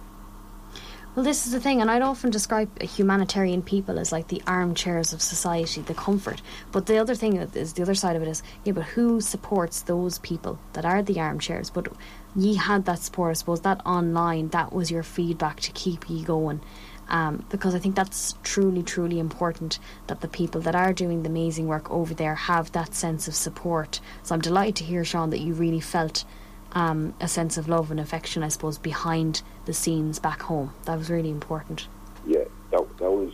Well, 1.14 1.26
this 1.26 1.46
is 1.46 1.52
the 1.52 1.60
thing, 1.60 1.82
and 1.82 1.92
I'd 1.92 2.02
often 2.02 2.30
describe 2.30 2.82
humanitarian 2.82 3.64
people 3.64 4.00
as 4.00 4.14
like 4.14 4.30
the 4.30 4.42
armchairs 4.48 5.12
of 5.12 5.22
society, 5.22 5.82
the 5.82 5.94
comfort. 5.94 6.42
But 6.72 6.86
the 6.86 7.00
other 7.00 7.16
thing 7.16 7.36
is, 7.36 7.74
the 7.74 7.82
other 7.82 7.96
side 7.96 8.16
of 8.16 8.22
it 8.22 8.30
is, 8.30 8.42
yeah, 8.64 8.72
but 8.72 8.86
who 8.86 9.20
supports 9.20 9.82
those 9.82 10.20
people 10.20 10.58
that 10.72 10.86
are 10.86 11.04
the 11.04 11.20
armchairs? 11.20 11.70
But 11.70 11.90
ye 12.34 12.56
had 12.56 12.86
that 12.86 13.00
support, 13.00 13.32
I 13.32 13.34
suppose, 13.34 13.60
that 13.62 13.86
online, 13.86 14.50
that 14.50 14.72
was 14.72 14.90
your 14.90 15.04
feedback 15.04 15.60
to 15.62 15.74
keep 15.74 16.10
ye 16.10 16.24
going. 16.24 16.62
Um, 17.10 17.46
because 17.50 17.76
I 17.76 17.80
think 17.80 17.96
that's 17.96 18.36
truly, 18.44 18.82
truly 18.82 19.20
important 19.20 19.80
that 20.08 20.22
the 20.22 20.30
people 20.30 20.62
that 20.62 20.76
are 20.76 20.94
doing 20.94 21.24
the 21.24 21.30
amazing 21.30 21.68
work 21.68 21.92
over 21.92 22.14
there 22.14 22.36
have 22.36 22.72
that 22.72 22.96
sense 22.96 23.28
of 23.28 23.36
support. 23.36 24.00
So 24.24 24.34
I'm 24.34 24.40
delighted 24.40 24.78
to 24.78 24.84
hear, 24.86 25.04
Sean, 25.04 25.30
that 25.32 25.42
you 25.42 25.54
really 25.56 25.82
felt 25.82 26.24
um, 26.72 27.14
a 27.20 27.28
sense 27.28 27.58
of 27.58 27.68
love 27.68 27.92
and 27.92 28.00
affection, 28.00 28.44
I 28.44 28.48
suppose, 28.48 28.78
behind 28.78 29.42
the 29.66 29.74
scenes 29.74 30.20
back 30.20 30.42
home. 30.42 30.72
That 30.86 30.98
was 30.98 31.10
really 31.10 31.30
important. 31.30 31.88
Yeah, 32.26 32.46
that, 32.72 32.98
that 32.98 33.12
was 33.12 33.32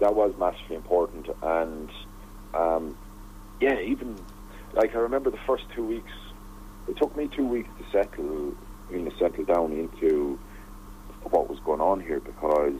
that 0.00 0.14
was 0.14 0.34
massively 0.38 0.76
important, 0.76 1.28
and 1.42 1.90
um, 2.52 2.96
yeah, 3.60 3.78
even 3.80 4.16
like 4.74 4.94
I 4.94 4.98
remember 4.98 5.30
the 5.30 5.38
first 5.46 5.64
two 5.74 5.84
weeks. 5.84 6.12
It 6.86 6.98
took 6.98 7.16
me 7.16 7.28
two 7.34 7.46
weeks 7.46 7.70
to 7.78 7.84
settle, 7.90 8.52
you 8.90 8.98
know, 8.98 9.10
settle 9.18 9.44
down 9.44 9.72
into 9.72 10.38
what 11.22 11.48
was 11.48 11.58
going 11.60 11.80
on 11.80 12.00
here 12.00 12.20
because 12.20 12.74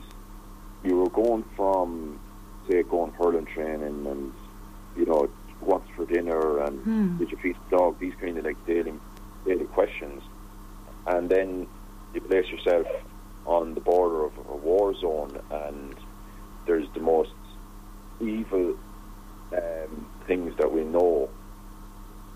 you 0.83 0.97
were 0.97 1.09
going 1.09 1.43
from, 1.57 2.21
say, 2.69 2.83
going 2.83 3.13
hurling 3.13 3.47
training 3.47 4.07
and 4.07 4.33
you 4.95 5.07
know 5.07 5.31
what's 5.61 5.89
for 5.97 6.05
dinner 6.05 6.59
and 6.65 6.79
Hmm. 6.85 7.17
did 7.17 7.31
you 7.31 7.39
feed 7.39 7.57
the 7.71 7.79
dog? 7.79 7.99
These 7.99 8.15
kind 8.21 8.37
of 8.37 8.45
like 8.45 8.67
daily 8.67 8.93
daily 9.47 9.65
questions, 9.65 10.23
and 11.07 11.31
then 11.31 11.67
you 12.15 12.21
place 12.21 12.47
yourself 12.51 12.87
on 13.47 13.75
the 13.75 13.81
border 13.81 14.25
of 14.25 14.33
a 14.49 14.57
war 14.57 14.95
zone, 14.95 15.39
and 15.51 15.95
there's 16.67 16.87
the 16.95 17.01
most 17.01 17.31
evil 18.21 18.75
um, 19.53 20.07
things 20.27 20.55
that 20.59 20.73
we 20.73 20.83
know 20.85 21.29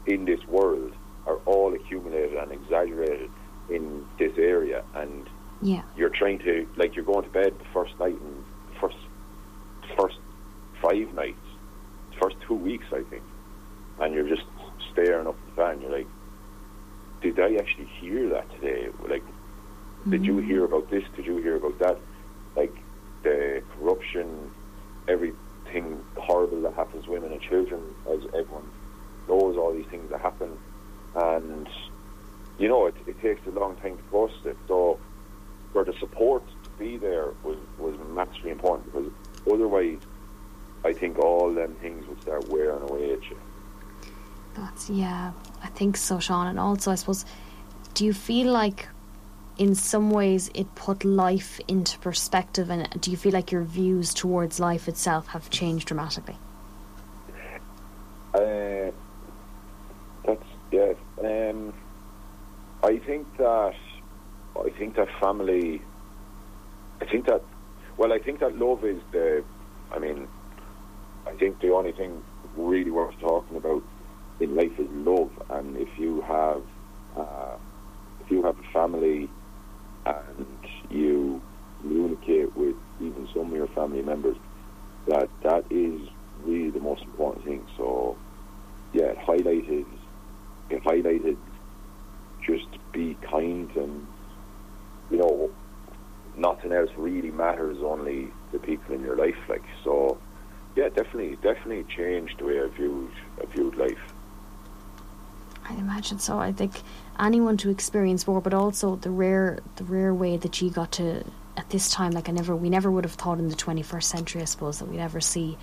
in 0.06 0.24
this 0.24 0.40
world 0.48 0.92
are 1.26 1.36
all 1.46 1.74
accumulated 1.74 2.34
and 2.36 2.52
exaggerated 2.52 3.30
in 3.68 4.04
this 4.18 4.32
area, 4.38 4.82
and 4.94 5.28
Yeah. 5.60 5.82
you're 5.96 6.10
trying 6.10 6.38
to 6.40 6.66
like 6.76 6.94
you're 6.96 7.04
going 7.04 7.24
to 7.24 7.30
bed 7.30 7.58
the 7.58 7.64
first 7.72 7.98
night 7.98 8.18
and 8.20 8.44
first 8.80 8.96
first 9.98 10.18
five 10.82 11.12
nights, 11.14 11.44
first 12.22 12.36
two 12.46 12.54
weeks 12.54 12.86
I 12.92 13.02
think, 13.10 13.24
and 13.98 14.14
you're 14.14 14.28
just 14.28 14.46
staring 14.92 15.26
up 15.26 15.36
at 15.40 15.46
the 15.46 15.52
fan. 15.62 15.80
You're 15.80 15.96
like, 15.98 16.08
did 17.20 17.38
I 17.40 17.54
actually 17.56 17.90
hear 18.00 18.28
that 18.30 18.50
today? 18.54 18.88
Like, 19.08 19.24
Mm-hmm. 20.08 20.22
Did 20.22 20.26
you 20.26 20.34
mm-hmm. 20.34 20.48
hear 20.48 20.64
about 20.64 20.90
this? 20.90 21.04
Did 21.16 21.26
you 21.26 21.36
hear 21.36 21.56
about 21.56 21.78
that? 21.80 21.98
Like 22.56 22.74
the 23.22 23.62
corruption, 23.78 24.50
everything 25.06 26.02
horrible 26.16 26.62
that 26.62 26.74
happens 26.74 27.04
to 27.04 27.10
women 27.10 27.32
and 27.32 27.42
children, 27.42 27.82
as 28.10 28.20
everyone 28.28 28.70
knows, 29.28 29.56
all 29.58 29.72
these 29.74 29.86
things 29.86 30.10
that 30.10 30.20
happen, 30.20 30.58
and 31.14 31.68
you 32.58 32.68
know 32.68 32.86
it, 32.86 32.94
it 33.06 33.20
takes 33.20 33.46
a 33.46 33.50
long 33.50 33.76
time 33.76 33.98
to 33.98 34.02
process 34.04 34.46
it. 34.46 34.56
So 34.66 34.98
for 35.74 35.84
the 35.84 35.92
support 36.00 36.42
to 36.64 36.70
be 36.78 36.96
there 36.96 37.34
was 37.44 37.58
was 37.78 37.94
massively 38.14 38.50
important 38.50 38.86
because 38.86 39.12
otherwise, 39.52 39.98
I 40.84 40.94
think 40.94 41.18
all 41.18 41.52
them 41.52 41.74
things 41.82 42.06
would 42.08 42.22
start 42.22 42.48
wearing 42.48 42.88
away 42.88 43.12
at 43.12 43.22
you. 43.28 43.38
That's 44.54 44.88
yeah, 44.88 45.32
I 45.62 45.68
think 45.68 45.96
so, 45.96 46.18
Sean. 46.18 46.46
And 46.46 46.58
also, 46.58 46.90
I 46.90 46.94
suppose, 46.94 47.26
do 47.94 48.04
you 48.04 48.12
feel 48.12 48.50
like, 48.50 48.88
in 49.58 49.74
some 49.74 50.10
ways, 50.10 50.50
it 50.54 50.72
put 50.76 51.04
life 51.04 51.60
into 51.66 51.98
perspective, 51.98 52.70
and 52.70 52.88
do 53.00 53.10
you 53.10 53.16
feel 53.16 53.32
like 53.32 53.50
your 53.50 53.64
views 53.64 54.14
towards 54.14 54.60
life 54.60 54.86
itself 54.88 55.26
have 55.28 55.50
changed 55.50 55.88
dramatically? 55.88 56.36
Uh, 58.32 58.92
that's 60.24 60.44
yeah. 60.70 60.92
Um, 61.22 61.74
I 62.84 62.98
think 62.98 63.26
that 63.38 63.74
I 64.56 64.70
think 64.78 64.94
that 64.94 65.08
family. 65.20 65.82
I 67.00 67.06
think 67.06 67.26
that 67.26 67.42
well, 67.96 68.12
I 68.12 68.18
think 68.20 68.38
that 68.40 68.56
love 68.56 68.84
is 68.84 69.00
the. 69.10 69.42
I 69.90 69.98
mean, 69.98 70.28
I 71.26 71.32
think 71.34 71.60
the 71.60 71.72
only 71.72 71.92
thing 71.92 72.22
really 72.56 72.90
worth 72.90 73.18
talking 73.18 73.56
about 73.56 73.82
in 74.38 74.54
life 74.54 74.78
is 74.78 74.88
love, 74.90 75.30
and 75.50 75.76
if 75.76 75.88
you 75.98 76.20
have 76.20 76.62
uh, 77.16 77.56
if 78.20 78.30
you 78.30 78.44
have 78.44 78.56
a 78.56 78.72
family 78.72 79.28
and 80.08 80.46
you 80.90 81.40
communicate 81.80 82.54
with 82.56 82.76
even 83.00 83.28
some 83.34 83.50
of 83.50 83.52
your 83.52 83.68
family 83.68 84.02
members, 84.02 84.36
that 85.06 85.28
that 85.42 85.64
is 85.70 86.00
really 86.44 86.70
the 86.70 86.80
most 86.80 87.02
important 87.02 87.44
thing. 87.44 87.66
So, 87.76 88.16
yeah, 88.92 89.06
it 89.06 89.18
highlighted 89.18 89.86
it 90.70 90.84
highlighted 90.84 91.36
just 92.46 92.66
be 92.92 93.16
kind 93.30 93.70
and 93.76 94.06
you 95.10 95.16
know 95.16 95.50
nothing 96.36 96.72
else 96.72 96.90
really 96.96 97.30
matters 97.30 97.78
only 97.82 98.28
the 98.52 98.58
people 98.58 98.94
in 98.94 99.00
your 99.00 99.16
life 99.16 99.36
like 99.48 99.64
so 99.82 100.18
yeah 100.76 100.88
definitely 100.88 101.36
definitely 101.36 101.84
changed 101.94 102.38
the 102.38 102.44
way 102.44 102.60
I 102.60 102.66
viewed 102.68 103.10
I 103.40 103.46
viewed 103.46 103.76
life 103.76 104.12
I 105.68 105.74
imagine 105.74 106.18
so. 106.18 106.38
I 106.38 106.52
think 106.52 106.80
anyone 107.20 107.56
to 107.58 107.70
experience 107.70 108.26
war, 108.26 108.40
but 108.40 108.54
also 108.54 108.96
the 108.96 109.10
rare, 109.10 109.58
the 109.76 109.84
rare 109.84 110.14
way 110.14 110.36
that 110.36 110.60
you 110.60 110.70
got 110.70 110.92
to 110.92 111.24
at 111.56 111.68
this 111.70 111.90
time. 111.90 112.12
Like 112.12 112.28
I 112.28 112.32
never, 112.32 112.54
we 112.54 112.70
never 112.70 112.90
would 112.90 113.04
have 113.04 113.14
thought 113.14 113.38
in 113.38 113.48
the 113.48 113.56
21st 113.56 114.02
century, 114.02 114.42
I 114.42 114.44
suppose, 114.44 114.78
that 114.78 114.86
we'd 114.86 115.00
ever 115.00 115.20
see 115.20 115.58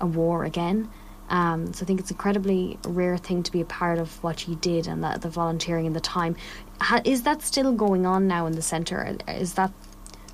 a 0.00 0.06
war 0.06 0.44
again. 0.44 0.90
Um, 1.28 1.72
so 1.72 1.84
I 1.84 1.86
think 1.86 2.00
it's 2.00 2.10
incredibly 2.10 2.76
rare 2.84 3.16
thing 3.16 3.44
to 3.44 3.52
be 3.52 3.60
a 3.60 3.64
part 3.64 3.98
of 3.98 4.22
what 4.24 4.48
you 4.48 4.56
did 4.56 4.88
and 4.88 5.04
that 5.04 5.22
the 5.22 5.28
volunteering 5.28 5.86
and 5.86 5.94
the 5.94 6.00
time. 6.00 6.34
Ha, 6.80 7.00
is 7.04 7.22
that 7.22 7.42
still 7.42 7.72
going 7.72 8.04
on 8.04 8.26
now 8.26 8.46
in 8.46 8.54
the 8.54 8.62
centre? 8.62 9.16
Is 9.28 9.54
that, 9.54 9.72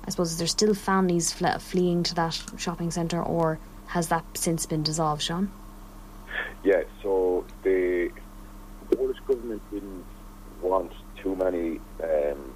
I 0.05 0.09
suppose, 0.09 0.31
is 0.31 0.39
there 0.39 0.47
still 0.47 0.73
families 0.73 1.31
fle- 1.31 1.59
fleeing 1.59 2.01
to 2.03 2.15
that 2.15 2.41
shopping 2.57 2.89
centre, 2.89 3.21
or 3.21 3.59
has 3.87 4.07
that 4.07 4.25
since 4.33 4.65
been 4.65 4.81
dissolved, 4.81 5.21
Sean? 5.21 5.51
Yeah. 6.63 6.83
So 7.03 7.45
the 7.63 8.11
the 8.89 8.95
Polish 8.95 9.19
government 9.27 9.61
didn't 9.71 10.05
want 10.61 10.91
too 11.21 11.35
many. 11.35 11.79
Um, 12.01 12.53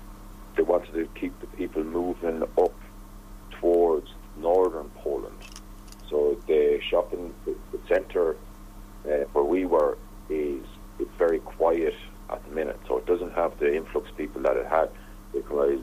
they 0.56 0.64
wanted 0.64 0.94
to 0.94 1.08
keep 1.20 1.40
the 1.40 1.48
people 1.48 1.84
moving 1.84 2.44
up 2.44 2.74
towards 3.52 4.10
northern 4.38 4.90
Poland. 4.96 5.38
So 6.10 6.38
the 6.48 6.80
shopping 6.90 7.34
the, 7.46 7.56
the 7.72 7.80
centre 7.88 8.36
uh, 9.06 9.26
where 9.34 9.44
we 9.44 9.66
were 9.66 9.98
is 10.30 10.64
it's 11.00 11.16
very 11.18 11.40
quiet 11.40 11.96
at 12.30 12.44
the 12.48 12.56
minute. 12.56 12.80
So 12.88 12.98
it 12.98 13.06
doesn't 13.06 13.34
have 13.34 13.58
the 13.60 13.76
influx 13.76 14.10
of 14.10 14.18
people 14.18 14.42
that 14.42 14.58
it 14.58 14.68
had 14.68 14.90
because 15.34 15.82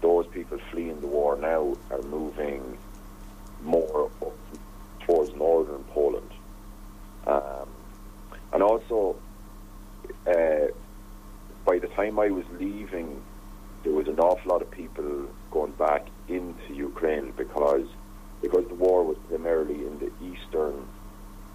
those 0.00 0.26
people 0.28 0.58
fleeing 0.70 1.00
the 1.00 1.06
war 1.06 1.36
now 1.36 1.76
are 1.90 2.02
moving 2.02 2.78
more 3.62 4.10
up 4.22 4.36
towards 5.06 5.34
northern 5.34 5.84
Poland. 5.84 6.30
Um, 7.26 7.68
and 8.52 8.62
also 8.62 9.16
uh, 10.26 10.68
by 11.64 11.78
the 11.78 11.88
time 11.88 12.18
I 12.18 12.30
was 12.30 12.44
leaving, 12.58 13.22
there 13.84 13.92
was 13.92 14.08
an 14.08 14.18
awful 14.18 14.50
lot 14.50 14.62
of 14.62 14.70
people 14.70 15.26
going 15.50 15.72
back 15.72 16.06
into 16.28 16.74
Ukraine 16.74 17.32
because 17.36 17.86
because 18.42 18.66
the 18.68 18.74
war 18.74 19.04
was 19.04 19.18
primarily 19.28 19.86
in 19.86 19.98
the 19.98 20.10
eastern 20.24 20.86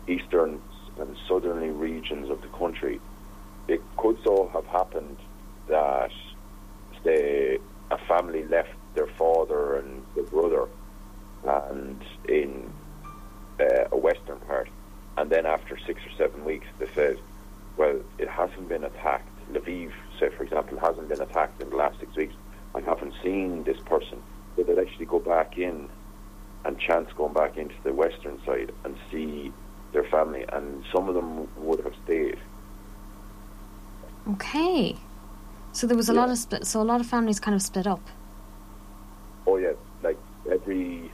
eastern 0.07 0.61
and 0.99 1.17
southerly 1.27 1.69
regions 1.69 2.29
of 2.29 2.41
the 2.41 2.47
country. 2.49 3.01
It 3.67 3.81
could 3.97 4.17
so 4.23 4.49
have 4.53 4.65
happened 4.67 5.17
that 5.67 6.11
they, 7.03 7.57
a 7.89 7.97
family 7.97 8.43
left 8.45 8.69
their 8.93 9.07
father 9.07 9.77
and 9.77 10.05
their 10.13 10.23
brother 10.25 10.67
and 11.43 11.99
in 12.29 12.71
uh, 13.59 13.87
a 13.91 13.97
western 13.97 14.39
part, 14.41 14.69
and 15.17 15.29
then 15.29 15.45
after 15.45 15.77
six 15.85 15.99
or 16.05 16.11
seven 16.17 16.45
weeks, 16.45 16.67
they 16.79 16.87
said 16.93 17.17
well, 17.77 17.99
it 18.17 18.29
hasn't 18.29 18.69
been 18.69 18.83
attacked. 18.83 19.29
Lviv, 19.51 19.91
say 20.19 20.29
for 20.29 20.43
example, 20.43 20.79
hasn't 20.79 21.09
been 21.09 21.21
attacked 21.21 21.61
in 21.61 21.69
the 21.69 21.75
last 21.75 21.99
six 21.99 22.15
weeks. 22.15 22.35
I 22.73 22.81
haven't 22.81 23.13
seen 23.23 23.63
this 23.63 23.79
person. 23.81 24.21
So 24.55 24.63
they'd 24.63 24.79
actually 24.79 25.05
go 25.05 25.19
back 25.19 25.57
in 25.57 25.89
and 26.63 26.79
chance 26.79 27.11
going 27.13 27.33
back 27.33 27.57
into 27.57 27.75
the 27.83 27.93
western 27.93 28.43
side 28.45 28.71
and 28.83 28.97
see 29.11 29.53
their 29.91 30.03
family, 30.05 30.45
and 30.51 30.83
some 30.93 31.07
of 31.07 31.15
them 31.15 31.47
would 31.63 31.79
have 31.81 31.93
stayed. 32.03 32.39
Okay, 34.31 34.95
so 35.85 35.89
there 35.89 35.97
was 35.97 36.09
a 36.09 36.13
yeah. 36.13 36.21
lot 36.21 36.31
of 36.31 36.37
split. 36.39 36.65
So 36.65 36.81
a 36.81 36.87
lot 36.91 36.99
of 36.99 37.05
families 37.05 37.39
kind 37.39 37.53
of 37.53 37.61
split 37.61 37.85
up. 37.85 38.01
Oh 39.45 39.57
yeah, 39.57 39.73
like 40.01 40.17
every 40.51 41.11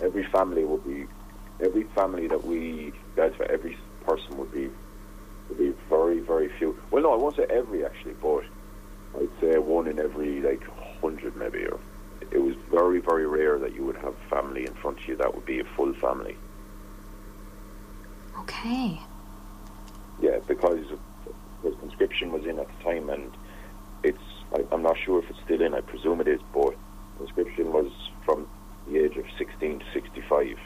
every 0.00 0.24
family 0.26 0.64
would 0.64 0.86
be 0.86 1.06
every 1.58 1.82
family 1.96 2.28
that 2.28 2.44
we 2.44 2.92
guys 3.16 3.32
for 3.36 3.50
every 3.50 3.76
person 4.06 4.36
would 4.38 4.52
be 4.52 4.70
would 5.48 5.58
be 5.58 5.74
very, 5.88 6.20
very 6.20 6.48
few. 6.56 6.78
Well, 6.92 7.02
no, 7.02 7.12
I 7.12 7.16
won't 7.16 7.34
say 7.34 7.46
every 7.50 7.84
actually, 7.84 8.14
but 8.22 8.44
I'd 9.18 9.40
say 9.40 9.58
one 9.58 9.88
in 9.88 9.98
every 9.98 10.40
like 10.40 10.62
hundred 11.00 11.34
maybe. 11.34 11.64
Or 11.64 11.80
it 12.30 12.38
was 12.38 12.54
very, 12.70 13.00
very 13.00 13.26
rare 13.26 13.58
that 13.58 13.74
you 13.74 13.84
would 13.86 13.96
have 13.96 14.14
family 14.28 14.66
in 14.66 14.74
front 14.74 15.00
of 15.00 15.08
you 15.08 15.16
that 15.16 15.34
would 15.34 15.46
be 15.46 15.58
a 15.58 15.64
full 15.64 15.92
family. 15.94 16.36
Okay. 18.38 19.00
Yeah, 20.22 20.38
because 20.46 20.86
the 21.64 21.72
conscription 21.72 22.30
was 22.30 22.44
in 22.44 22.60
at 22.60 22.68
the 22.68 22.84
time, 22.84 23.10
and. 23.10 23.32
I, 24.54 24.64
I'm 24.72 24.82
not 24.82 24.96
sure 25.04 25.22
if 25.22 25.30
it's 25.30 25.38
still 25.44 25.62
in. 25.62 25.74
I 25.74 25.80
presume 25.80 26.20
it 26.20 26.28
is, 26.28 26.40
but 26.52 26.74
conscription 27.18 27.72
was 27.72 27.90
from 28.24 28.46
the 28.88 28.98
age 29.04 29.16
of 29.16 29.24
16 29.38 29.78
to 29.78 29.84
65. 29.92 30.56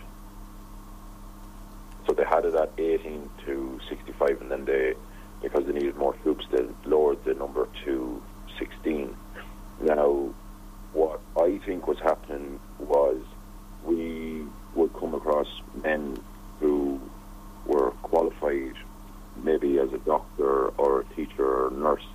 So 2.07 2.13
they 2.15 2.25
had 2.25 2.45
it 2.45 2.55
at 2.55 2.73
18 2.79 3.29
to 3.47 3.81
65, 3.89 4.41
and 4.41 4.51
then 4.51 4.65
they, 4.65 4.95
because 5.43 5.65
they 5.67 5.73
needed 5.73 5.97
more 5.97 6.15
troops, 6.23 6.45
they 6.51 6.65
lowered 6.85 7.25
the 7.25 7.35
number 7.35 7.69
to 7.85 8.23
16. 8.59 9.15
Now, 9.83 10.31
what 10.93 11.21
I 11.37 11.61
think 11.67 11.87
was 11.87 11.99
happening 12.03 12.61
was 12.79 13.21
we 13.85 14.45
would 14.75 14.93
come 14.95 15.15
across 15.15 15.49
men 15.83 16.19
who 16.61 17.01
were 17.67 17.91
qualified 18.03 18.75
maybe 19.43 19.79
as 19.79 19.93
a 19.93 19.99
doctor 19.99 20.69
or 20.69 21.01
a 21.01 21.05
teacher 21.15 21.67
or 21.67 21.71
nurse 21.71 22.07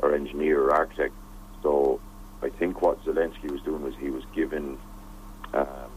or 0.00 0.14
engineer 0.14 0.62
or 0.62 0.74
architect. 0.74 1.14
So 1.62 2.00
I 2.42 2.50
think 2.50 2.82
what 2.82 3.02
Zelensky 3.04 3.50
was 3.50 3.60
doing 3.62 3.82
was 3.82 3.94
he 4.00 4.10
was 4.10 4.22
giving 4.34 4.78
um, 5.54 5.90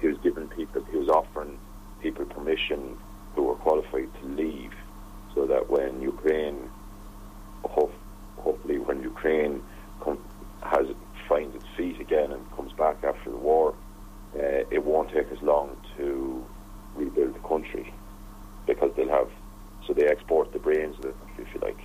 he 0.00 0.06
was 0.06 0.16
giving 0.22 0.48
people 0.48 0.84
he 0.90 0.96
was 0.96 1.08
offering 1.08 1.58
people 2.02 2.24
permission 2.26 2.96
who 3.34 3.42
were 3.42 3.54
qualified 3.56 4.08
to 4.20 4.28
leave, 4.28 4.72
so 5.34 5.46
that 5.46 5.68
when 5.70 6.00
Ukraine, 6.00 6.68
hopefully 7.64 8.78
when 8.78 9.02
Ukraine 9.02 9.62
com- 10.00 10.18
has 10.62 10.86
finds 11.28 11.54
its 11.54 11.66
feet 11.76 12.00
again 12.00 12.32
and 12.32 12.50
comes 12.56 12.72
back 12.72 12.96
after 13.04 13.30
the 13.30 13.36
war, 13.36 13.74
uh, 14.34 14.64
it 14.70 14.82
won't 14.84 15.10
take 15.10 15.30
as 15.30 15.42
long 15.42 15.76
to 15.96 16.42
rebuild 16.96 17.34
the 17.34 17.48
country 17.48 17.92
because 18.66 18.90
they'll 18.96 19.08
have 19.08 19.28
so 19.86 19.94
they 19.94 20.06
export 20.06 20.52
the 20.52 20.58
brains 20.58 20.96
of 20.98 21.06
it, 21.06 21.16
if 21.38 21.46
you 21.54 21.60
like. 21.60 21.78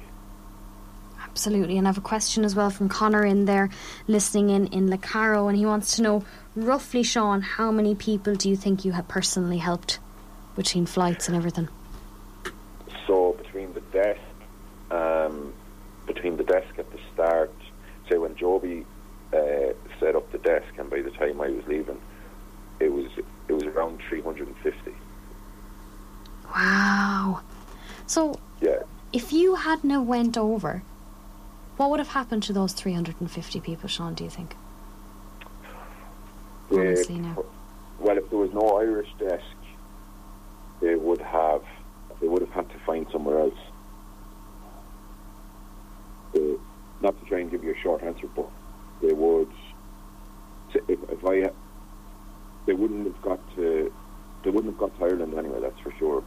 Absolutely, 1.33 1.79
and 1.79 1.87
I 1.87 1.89
have 1.89 1.97
a 1.97 2.01
question 2.01 2.45
as 2.45 2.55
well 2.55 2.69
from 2.69 2.89
Connor 2.89 3.25
in 3.25 3.45
there, 3.45 3.69
listening 4.07 4.49
in 4.51 4.67
in 4.67 4.87
Lecarrow, 4.89 5.49
and 5.49 5.57
he 5.57 5.65
wants 5.65 5.95
to 5.95 6.03
know 6.03 6.23
roughly, 6.55 7.01
Sean, 7.01 7.41
how 7.41 7.71
many 7.71 7.95
people 7.95 8.35
do 8.35 8.47
you 8.49 8.55
think 8.55 8.85
you 8.85 8.91
have 8.91 9.07
personally 9.07 9.57
helped? 9.57 9.99
between 10.55 10.85
flights 10.85 11.27
and 11.27 11.35
everything? 11.35 11.67
So 13.07 13.33
between 13.33 13.73
the 13.73 13.81
desk, 13.81 14.21
um, 14.91 15.53
between 16.05 16.37
the 16.37 16.43
desk 16.43 16.77
at 16.77 16.91
the 16.91 16.99
start, 17.13 17.51
say 18.09 18.17
when 18.17 18.35
Joby 18.35 18.85
uh, 19.33 19.73
set 19.99 20.15
up 20.15 20.31
the 20.31 20.37
desk, 20.37 20.67
and 20.77 20.89
by 20.89 21.01
the 21.01 21.11
time 21.11 21.41
I 21.41 21.49
was 21.49 21.65
leaving, 21.67 21.99
it 22.79 22.89
was 22.89 23.07
it 23.47 23.53
was 23.53 23.63
around 23.63 23.99
350. 24.07 24.93
Wow. 26.55 27.41
So 28.05 28.39
Yeah. 28.61 28.83
if 29.11 29.33
you 29.33 29.55
hadn't 29.55 29.89
have 29.89 30.03
went 30.03 30.37
over, 30.37 30.83
what 31.77 31.89
would 31.89 31.99
have 31.99 32.09
happened 32.09 32.43
to 32.43 32.53
those 32.53 32.73
350 32.73 33.59
people, 33.61 33.89
Sean, 33.89 34.13
do 34.13 34.23
you 34.23 34.29
think? 34.29 34.55
Honestly. 36.71 37.21
Well, 37.99 38.17
if 38.17 38.29
there 38.29 38.39
was 38.39 38.51
no 38.53 38.77
Irish 38.77 39.09
desk, 39.19 39.43
they 40.81 40.95
would 40.95 41.21
have 41.21 41.63
they 42.19 42.27
would 42.27 42.41
have 42.41 42.51
had 42.51 42.69
to 42.69 42.79
find 42.85 43.05
somewhere 43.11 43.39
else. 43.39 43.59
Uh, 46.35 46.39
not 47.01 47.19
to 47.19 47.25
try 47.25 47.39
and 47.39 47.51
give 47.51 47.63
you 47.63 47.73
a 47.73 47.77
short 47.77 48.01
answer, 48.01 48.27
but 48.35 48.49
they 49.01 49.13
would. 49.13 49.51
If, 50.73 50.99
if 51.09 51.25
I, 51.25 51.51
they 52.65 52.73
wouldn't 52.73 53.05
have 53.05 53.21
got 53.21 53.55
to, 53.55 53.93
they 54.43 54.49
wouldn't 54.49 54.73
have 54.73 54.79
got 54.79 54.97
to 54.97 55.05
Ireland 55.05 55.33
anyway. 55.37 55.59
That's 55.61 55.79
for 55.81 55.93
sure, 55.99 56.23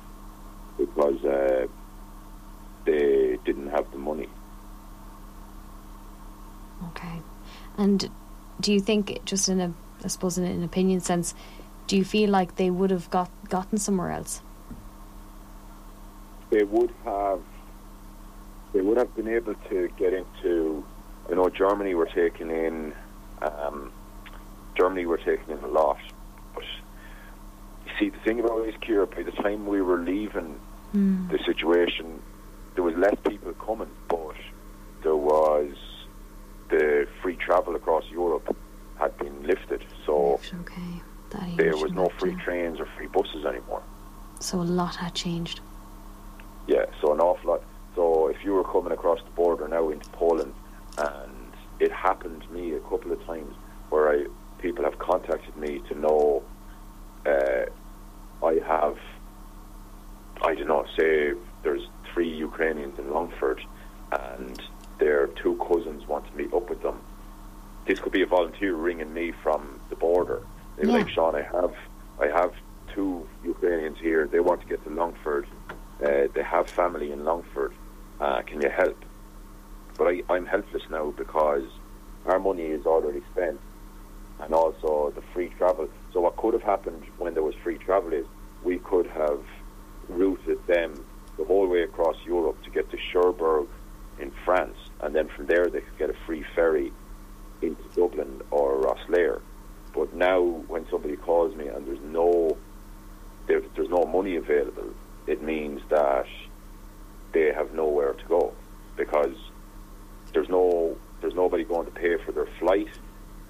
because 0.77 1.25
uh, 1.25 1.67
they 2.85 3.39
didn't 3.45 3.69
have 3.69 3.91
the 3.91 3.99
money. 3.99 4.29
Okay. 6.89 7.21
And 7.79 8.11
do 8.61 8.73
you 8.73 8.81
think, 8.81 9.25
just 9.25 9.49
in 9.49 9.61
a, 9.61 9.73
I 10.05 10.09
suppose, 10.09 10.39
in 10.39 10.45
an 10.45 10.63
opinion 10.63 11.01
sense, 11.01 11.35
do 11.87 11.97
you 11.97 12.05
feel 12.05 12.31
like 12.31 12.57
they 12.57 12.71
would 12.71 12.91
have 12.91 13.11
got 13.11 13.31
gotten 13.49 13.79
somewhere 13.79 14.11
else? 14.11 14.43
they 16.51 16.63
would 16.63 16.93
have 17.05 17.41
they 18.73 18.81
would 18.81 18.97
have 18.97 19.15
been 19.17 19.27
able 19.29 19.55
to 19.69 19.89
get 19.99 20.13
into 20.15 20.85
I 21.29 21.35
know 21.35 21.49
Germany 21.49 21.95
were 21.95 22.07
taking 22.15 22.51
in 22.51 22.95
um, 23.43 23.91
Germany 24.79 25.07
were 25.07 25.19
taking 25.19 25.51
in 25.51 25.59
a 25.65 25.67
lot 25.67 25.99
but 26.55 26.63
you 27.85 27.93
see 27.99 28.11
the 28.11 28.19
thing 28.21 28.39
about 28.39 28.61
it 28.61 28.69
is 28.69 28.75
Ciara 28.81 29.09
by 29.09 29.23
the 29.25 29.33
time 29.33 29.67
we 29.67 29.83
were 29.83 29.99
leaving 29.99 30.61
Hmm. 30.93 31.27
the 31.29 31.39
situation 31.45 32.23
there 32.77 32.85
was 32.85 32.95
less 32.95 33.17
people 33.29 33.53
coming 33.55 33.91
but 34.09 34.37
there 35.03 35.17
was 35.17 35.75
the 36.69 37.07
free 37.23 37.37
travel 37.37 37.77
across 37.77 38.05
Europe 38.11 38.57
had 38.99 39.17
been 39.19 39.43
lifted 39.43 39.85
so 40.05 40.41
Okay. 40.63 41.03
There 41.57 41.77
was 41.77 41.93
no 41.93 42.09
free 42.19 42.35
trains 42.37 42.81
or 42.81 42.87
free 42.97 43.09
buses 43.09 43.45
anymore 43.45 43.83
So 44.41 44.61
a 44.61 44.63
lot 44.63 44.97
had 44.97 45.15
changed. 45.15 45.61
Yeah, 46.67 46.87
so 47.01 47.13
an 47.13 47.21
awful 47.21 47.51
lot. 47.51 47.63
So 47.95 48.29
if 48.29 48.45
you 48.45 48.53
were 48.53 48.65
coming 48.65 48.93
across 48.93 49.21
the 49.23 49.31
border 49.31 49.69
now 49.69 49.89
into 49.91 50.09
Poland, 50.11 50.55
and 50.99 51.53
it 51.79 51.93
happened 51.93 52.43
to 52.43 52.49
me 52.53 52.73
a 52.75 52.81
couple 52.81 53.13
of 53.13 53.25
times 53.25 53.55
where 53.91 54.11
I 54.11 54.27
people 54.59 54.85
have 54.85 54.99
contacted 54.99 55.57
me 55.57 55.81
to 55.89 55.95
know 55.99 56.43
uh, 57.27 57.67
I 58.43 58.55
have, 58.67 58.99
I 60.43 60.55
don't 60.55 60.69
know, 60.69 60.87
say 60.99 61.33
there's 61.63 61.87
three 62.13 62.29
Ukrainians 62.29 62.99
in 62.99 63.11
Longford, 63.11 63.61
and 64.13 64.61
their 64.99 65.29
two 65.29 65.57
cousins 65.69 66.07
want 66.07 66.27
to 66.27 66.37
meet 66.37 66.53
up 66.53 66.69
with 66.71 66.83
them. 66.83 66.99
This 67.87 68.01
could 68.01 68.13
be 68.13 68.23
a 68.23 68.27
volunteer 68.27 68.75
ringing 68.75 69.15
me 69.15 69.33
from 69.43 69.81
the 69.91 69.97
border. 69.97 70.43
They're 70.77 70.87
Yeah. 70.87 70.95
like, 70.95 71.09
Sean, 71.09 71.37
I 71.37 71.43
have, 71.43 71.75
I 72.19 72.27
have 72.27 72.53
two 72.93 73.27
Ukrainians 73.45 73.99
here. 73.99 74.27
They 74.27 74.41
want 74.41 74.61
to 74.63 74.67
get 74.67 74.83
to 74.85 74.91
Longford. 74.91 75.47
Uh, 76.05 76.27
they 76.35 76.43
have 76.43 76.69
family 76.69 77.13
in 77.13 77.25
Longford. 77.25 77.73
Uh, 78.21 78.43
can 78.43 78.61
you 78.61 78.71
help? 78.71 78.99
But 79.97 80.09
I, 80.09 80.23
I'm 80.29 80.47
helpless 80.47 80.83
now 80.91 81.13
because 81.17 81.63
our 82.27 82.41
money 82.41 82.65
is 82.65 82.85
already 82.87 83.23
spent, 83.33 83.61
and 84.41 84.53
also 84.53 85.13
the 85.15 85.23
free 85.33 85.51
travel. 85.57 85.89
So 86.13 86.21
what 86.21 86.37
could 86.37 86.55
have 86.55 86.63
happened 86.65 87.05
when 87.19 87.35
there 87.35 87.45
was 87.45 87.55
free 87.63 87.79
travel 87.79 88.13
is 88.13 88.27
we 88.65 88.79
could 88.79 89.07
have 89.07 89.45
routed 90.09 90.59
them 90.67 91.05
the 91.39 91.45
whole 91.45 91.69
way 91.69 91.83
across 91.83 92.17
Europe 92.27 92.61
to 92.65 92.71
get 92.71 92.91
to 92.91 92.99
Cherbourg 93.13 93.69
in 94.19 94.33
France, 94.45 94.77
and 95.01 95.15
then 95.15 95.29
from 95.29 95.47
there 95.47 95.67
they 95.67 95.81
could 95.81 95.99
get 95.99 96.11
a 96.11 96.17
free 96.27 96.45
ferry 96.55 96.93
into 97.63 97.83
Dublin 97.95 98.41
or 98.51 98.77
Rosslare. 98.81 99.41
But 99.95 100.15
now, 100.15 100.41
when 100.43 100.87
somebody 100.91 101.17
calls 101.17 101.55
me 101.57 101.69
and 101.69 101.87
there's 101.87 102.01
no 102.01 102.57
there, 103.47 103.63
there's 103.77 103.89
no 103.89 104.05
money 104.05 104.37
available, 104.37 104.93
it 105.27 105.43
means 105.43 105.81
that 105.89 106.27
they 107.33 107.53
have 107.53 107.73
nowhere 107.75 108.13
to 108.13 108.25
go 108.27 108.53
because 108.97 109.35
there's 110.33 110.49
no 110.49 110.97
there's 111.21 111.35
nobody 111.35 111.65
going 111.65 111.87
to 111.87 111.93
pay 111.93 112.17
for 112.25 112.33
their 112.33 112.47
flight 112.59 112.89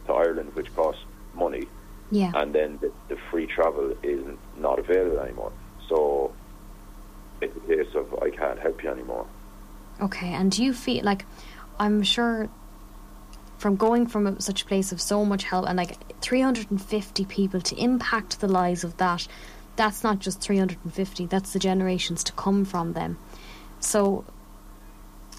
to 0.06 0.12
Ireland, 0.12 0.54
which 0.54 0.74
costs 0.76 1.02
money, 1.34 1.66
Yeah. 2.10 2.30
and 2.34 2.54
then 2.54 2.78
the, 2.80 2.92
the 3.08 3.16
free 3.30 3.46
travel 3.46 3.96
is 4.02 4.24
not 4.56 4.78
available 4.78 5.18
anymore. 5.18 5.52
So 5.88 6.32
it's 7.40 7.56
a 7.56 7.60
case 7.60 7.94
of 7.94 8.14
I 8.22 8.30
can't 8.30 8.58
help 8.60 8.82
you 8.84 8.90
anymore. 8.90 9.26
Okay, 10.00 10.28
and 10.32 10.50
do 10.52 10.62
you 10.62 10.72
feel 10.72 11.04
like 11.04 11.24
I'm 11.80 12.02
sure 12.02 12.48
from 13.58 13.76
going 13.76 14.06
from 14.06 14.26
a, 14.26 14.40
such 14.40 14.62
a 14.62 14.64
place 14.64 14.92
of 14.92 15.00
so 15.00 15.24
much 15.24 15.44
help 15.44 15.66
and 15.66 15.76
like 15.76 15.96
350 16.20 17.24
people 17.26 17.60
to 17.60 17.76
impact 17.76 18.40
the 18.40 18.48
lives 18.48 18.84
of 18.84 18.96
that, 18.98 19.26
that's 19.76 20.02
not 20.02 20.18
just 20.18 20.40
350, 20.40 21.26
that's 21.26 21.52
the 21.52 21.58
generations 21.58 22.24
to 22.24 22.32
come 22.32 22.64
from 22.64 22.92
them. 22.92 23.18
So, 23.80 24.24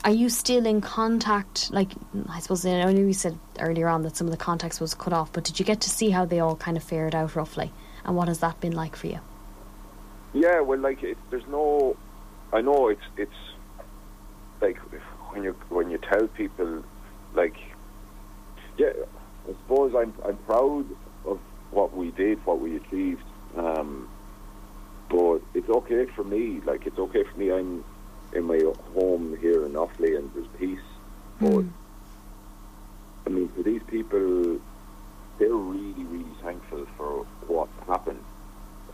are 0.05 0.11
you 0.11 0.29
still 0.29 0.65
in 0.65 0.79
contact? 0.79 1.71
Like, 1.71 1.91
I 2.29 2.39
suppose 2.39 2.65
I 2.65 2.83
know 2.83 2.89
you 2.89 3.13
said 3.13 3.37
earlier 3.59 3.87
on 3.87 4.03
that 4.03 4.15
some 4.15 4.27
of 4.27 4.31
the 4.31 4.37
contacts 4.37 4.79
was 4.79 4.93
cut 4.93 5.11
off, 5.11 5.33
but 5.33 5.43
did 5.43 5.59
you 5.59 5.65
get 5.65 5.81
to 5.81 5.89
see 5.89 6.11
how 6.11 6.25
they 6.25 6.39
all 6.39 6.55
kind 6.55 6.77
of 6.77 6.83
fared 6.83 7.15
out 7.15 7.35
roughly? 7.35 7.71
And 8.05 8.15
what 8.15 8.27
has 8.27 8.39
that 8.39 8.59
been 8.61 8.73
like 8.73 8.95
for 8.95 9.07
you? 9.07 9.19
Yeah, 10.33 10.61
well, 10.61 10.79
like 10.79 11.03
it, 11.03 11.17
there's 11.29 11.47
no. 11.47 11.97
I 12.53 12.61
know 12.61 12.87
it's 12.89 13.01
it's 13.17 13.31
like 14.61 14.77
when 15.31 15.43
you 15.43 15.53
when 15.69 15.89
you 15.89 15.97
tell 15.97 16.27
people, 16.27 16.83
like, 17.33 17.55
yeah, 18.77 18.93
I 19.47 19.53
suppose 19.63 19.93
I'm 19.95 20.13
I'm 20.25 20.37
proud 20.37 20.85
of 21.25 21.39
what 21.71 21.95
we 21.95 22.11
did, 22.11 22.45
what 22.45 22.59
we 22.59 22.77
achieved. 22.77 23.23
Um, 23.57 24.07
but 25.09 25.41
it's 25.53 25.69
okay 25.69 26.05
for 26.15 26.23
me. 26.23 26.61
Like 26.65 26.85
it's 26.85 26.99
okay 26.99 27.23
for 27.23 27.37
me. 27.37 27.51
I'm 27.51 27.83
in 28.33 28.43
my 28.43 28.59
home 28.93 29.37
here 29.39 29.65
in 29.65 29.73
Offaly, 29.73 30.17
and 30.17 30.29
there's 30.33 30.47
peace. 30.59 30.79
But 31.39 31.49
Mm. 31.49 31.69
I 33.25 33.29
mean, 33.29 33.49
for 33.49 33.61
these 33.61 33.81
people, 33.87 34.57
they're 35.37 35.53
really, 35.53 36.03
really 36.05 36.35
thankful 36.41 36.85
for 36.97 37.25
what 37.47 37.67
happened, 37.85 38.23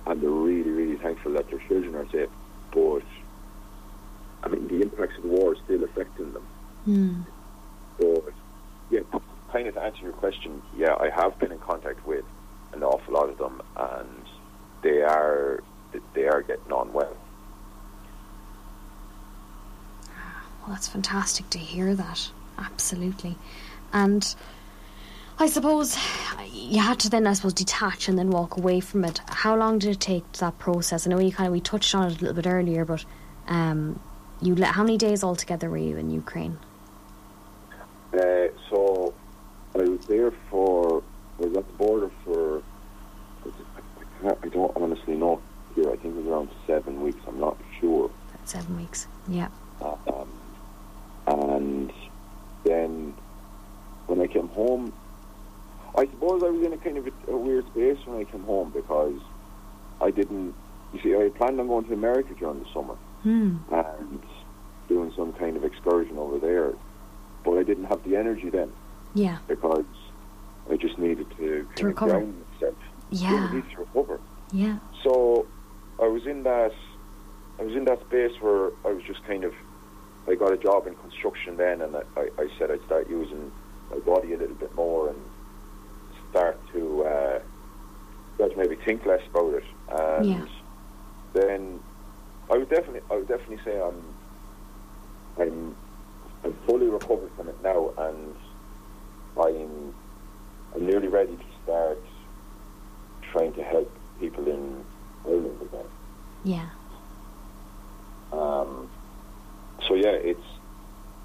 and 0.08 0.22
they're 0.22 0.30
really, 0.30 0.72
really 0.72 0.98
thankful 0.98 1.34
that 1.34 1.50
their 1.50 1.60
children 1.68 1.96
are 1.96 2.10
safe. 2.10 2.30
But 2.72 3.04
I 4.44 4.50
mean, 4.50 4.68
the 4.68 4.82
impacts 4.82 5.18
of 5.18 5.24
the 5.24 5.30
war 5.30 5.52
are 5.54 5.56
still 5.66 5.84
affecting 5.84 6.34
them. 6.34 6.46
Mm. 6.88 7.26
But 8.00 8.34
yeah, 8.90 9.02
kind 9.54 9.68
of 9.68 9.76
to 9.76 9.82
answer 9.82 10.02
your 10.02 10.14
question, 10.14 10.62
yeah, 10.76 10.96
I 11.00 11.10
have 11.10 11.38
been 11.40 11.52
in 11.52 11.60
contact 11.60 12.06
with 12.06 12.26
an 12.74 12.84
awful 12.84 13.14
lot 13.14 13.30
of 13.30 13.38
them, 13.38 13.62
and 13.78 14.26
they 14.82 15.04
are 15.04 15.64
they 16.16 16.26
are 16.28 16.42
getting 16.42 16.72
on 16.72 16.92
well. 16.92 17.16
Well, 20.62 20.70
that's 20.70 20.88
fantastic 20.88 21.50
to 21.52 21.60
hear 21.60 21.94
that. 21.94 22.32
Absolutely. 22.58 23.36
And 23.92 24.36
I 25.38 25.48
suppose 25.48 25.98
you 26.52 26.80
had 26.80 27.00
to 27.02 27.10
then, 27.10 27.28
I 27.28 27.34
suppose, 27.34 27.54
detach 27.54 28.08
and 28.08 28.18
then 28.18 28.32
walk 28.32 28.58
away 28.58 28.80
from 28.80 29.06
it. 29.06 29.22
How 29.28 29.56
long 29.56 29.78
did 29.78 29.92
it 29.92 30.00
take 30.00 30.32
that 30.34 30.58
process? 30.58 31.06
I 31.06 31.12
know 31.12 31.20
you 31.20 31.32
kind 31.32 31.48
of 31.48 31.54
we 31.54 31.62
touched 31.62 31.94
on 31.94 32.10
it 32.10 32.18
a 32.18 32.26
little 32.26 32.42
bit 32.42 32.48
earlier, 32.48 32.86
but 32.86 33.06
um, 33.48 34.00
you 34.42 34.56
le- 34.56 34.66
how 34.66 34.84
many 34.84 34.98
days 34.98 35.24
altogether 35.24 35.70
were 35.70 35.78
you 35.78 35.98
in 35.98 36.10
Ukraine? 36.10 36.58
Uh, 38.14 38.48
was 39.94 40.06
there 40.08 40.32
for 40.50 41.04
I 41.40 41.46
was 41.46 41.58
at 41.58 41.68
the 41.68 41.74
border 41.74 42.12
for 42.24 42.62
I, 43.46 44.22
can't, 44.22 44.38
I 44.44 44.48
don't 44.50 44.72
honestly 44.78 45.16
know 45.16 45.42
here. 45.76 45.90
I 45.92 45.96
think 45.98 46.16
it 46.16 46.24
was 46.24 46.28
around 46.28 46.50
seven 46.66 47.02
weeks. 47.02 47.20
I'm 47.28 47.40
not 47.40 47.58
sure. 47.80 48.06
About 48.34 48.50
seven 48.50 48.78
weeks. 48.78 49.08
Yeah. 49.28 49.50
Um, 49.82 50.30
and 51.28 51.92
then 52.64 53.14
when 54.08 54.22
I 54.22 54.28
came 54.28 54.48
home, 54.50 54.94
I 55.98 56.06
suppose 56.06 56.42
I 56.44 56.50
was 56.50 56.66
in 56.66 56.74
a 56.74 56.78
kind 56.78 56.98
of 56.98 57.08
a, 57.08 57.32
a 57.32 57.38
weird 57.38 57.66
space 57.68 57.98
when 58.06 58.20
I 58.20 58.24
came 58.24 58.44
home 58.44 58.72
because 58.72 59.20
I 60.02 60.10
didn't. 60.12 60.54
You 60.94 61.02
see, 61.02 61.16
I 61.16 61.24
had 61.24 61.36
planned 61.36 61.60
on 61.60 61.68
going 61.68 61.86
to 61.86 61.94
America 61.94 62.34
during 62.38 62.60
the 62.64 62.70
summer 62.74 62.96
Hmm. 63.24 63.58
and 63.72 64.22
doing 64.88 65.12
some 65.16 65.34
kind 65.34 65.58
of 65.58 65.64
excursion 65.64 66.18
over 66.18 66.38
there, 66.40 66.74
but 67.44 67.58
I 67.58 67.64
didn't 67.64 67.86
have 67.86 68.04
the 68.04 68.16
energy 68.16 68.50
then 68.50 68.72
Yeah. 69.14 69.38
because 69.48 69.86
I 70.72 70.78
just 70.78 70.98
needed 70.98 71.30
to 71.38 71.66
kind 71.66 71.78
To 71.78 71.84
of 71.84 71.88
recover. 71.90 72.12
ground 72.12 72.46
myself. 72.54 72.76
Yeah. 73.12 73.30
I 73.50 73.54
needed 73.56 73.72
to 73.72 73.80
recover. 73.82 74.20
Yeah. 74.52 74.78
So 75.04 75.46
I 76.02 76.08
was 76.08 76.26
in 76.26 76.44
that 76.44 76.74
I 77.60 77.64
was 77.64 77.76
in 77.76 77.86
that 77.86 78.02
space 78.08 78.32
where 78.42 78.72
I 78.86 78.92
was 78.94 79.04
just 79.04 79.24
kind 79.26 79.44
of 79.44 79.54
I 80.28 80.36
got 80.36 80.54
a 80.54 80.58
job 80.58 80.88
in 80.88 80.96
construction 80.96 81.58
then 81.58 81.82
and 81.82 81.96
I, 81.96 82.02
I, 82.18 82.30
I 82.40 82.48
said 82.58 82.72
I'd 82.72 82.84
start 82.86 83.10
using 83.10 83.52
my 83.92 84.00
body 84.00 84.34
a 84.34 84.38
little 84.38 84.56
bit 84.56 84.74
more 84.76 85.10
and 85.10 85.18
start 86.32 86.60
to 86.74 87.04
uh 87.04 87.40
maybe 88.58 88.76
think 88.86 89.06
less 89.06 89.22
about 89.30 89.54
it, 89.54 89.64
and 89.90 90.30
Yeah. 90.30 90.46
then 91.34 91.80
I 92.52 92.58
would 92.58 92.70
definitely, 92.70 93.02
I 93.12 93.16
would 93.16 93.28
definitely 93.28 93.60
say 93.66 93.80
I'm, 93.80 94.02
I'm, 95.40 95.76
I'm 96.44 96.54
fully 96.66 96.88
recovered 96.88 97.32
from 97.36 97.50
it 97.50 97.62
now, 97.64 97.92
and 97.98 98.36
I'm, 99.38 99.94
I'm 100.76 100.86
nearly 100.86 101.08
ready 101.08 101.36
to 101.36 101.46
start 101.64 102.00
trying 103.32 103.54
to 103.54 103.64
help 103.64 103.92
people 104.20 104.48
in 104.48 104.84
Ireland 105.26 105.62
again. 105.62 105.86
Yeah. 106.44 106.70
Um, 108.32 108.90
so 109.88 109.96
yeah, 109.96 110.12
it's 110.12 110.46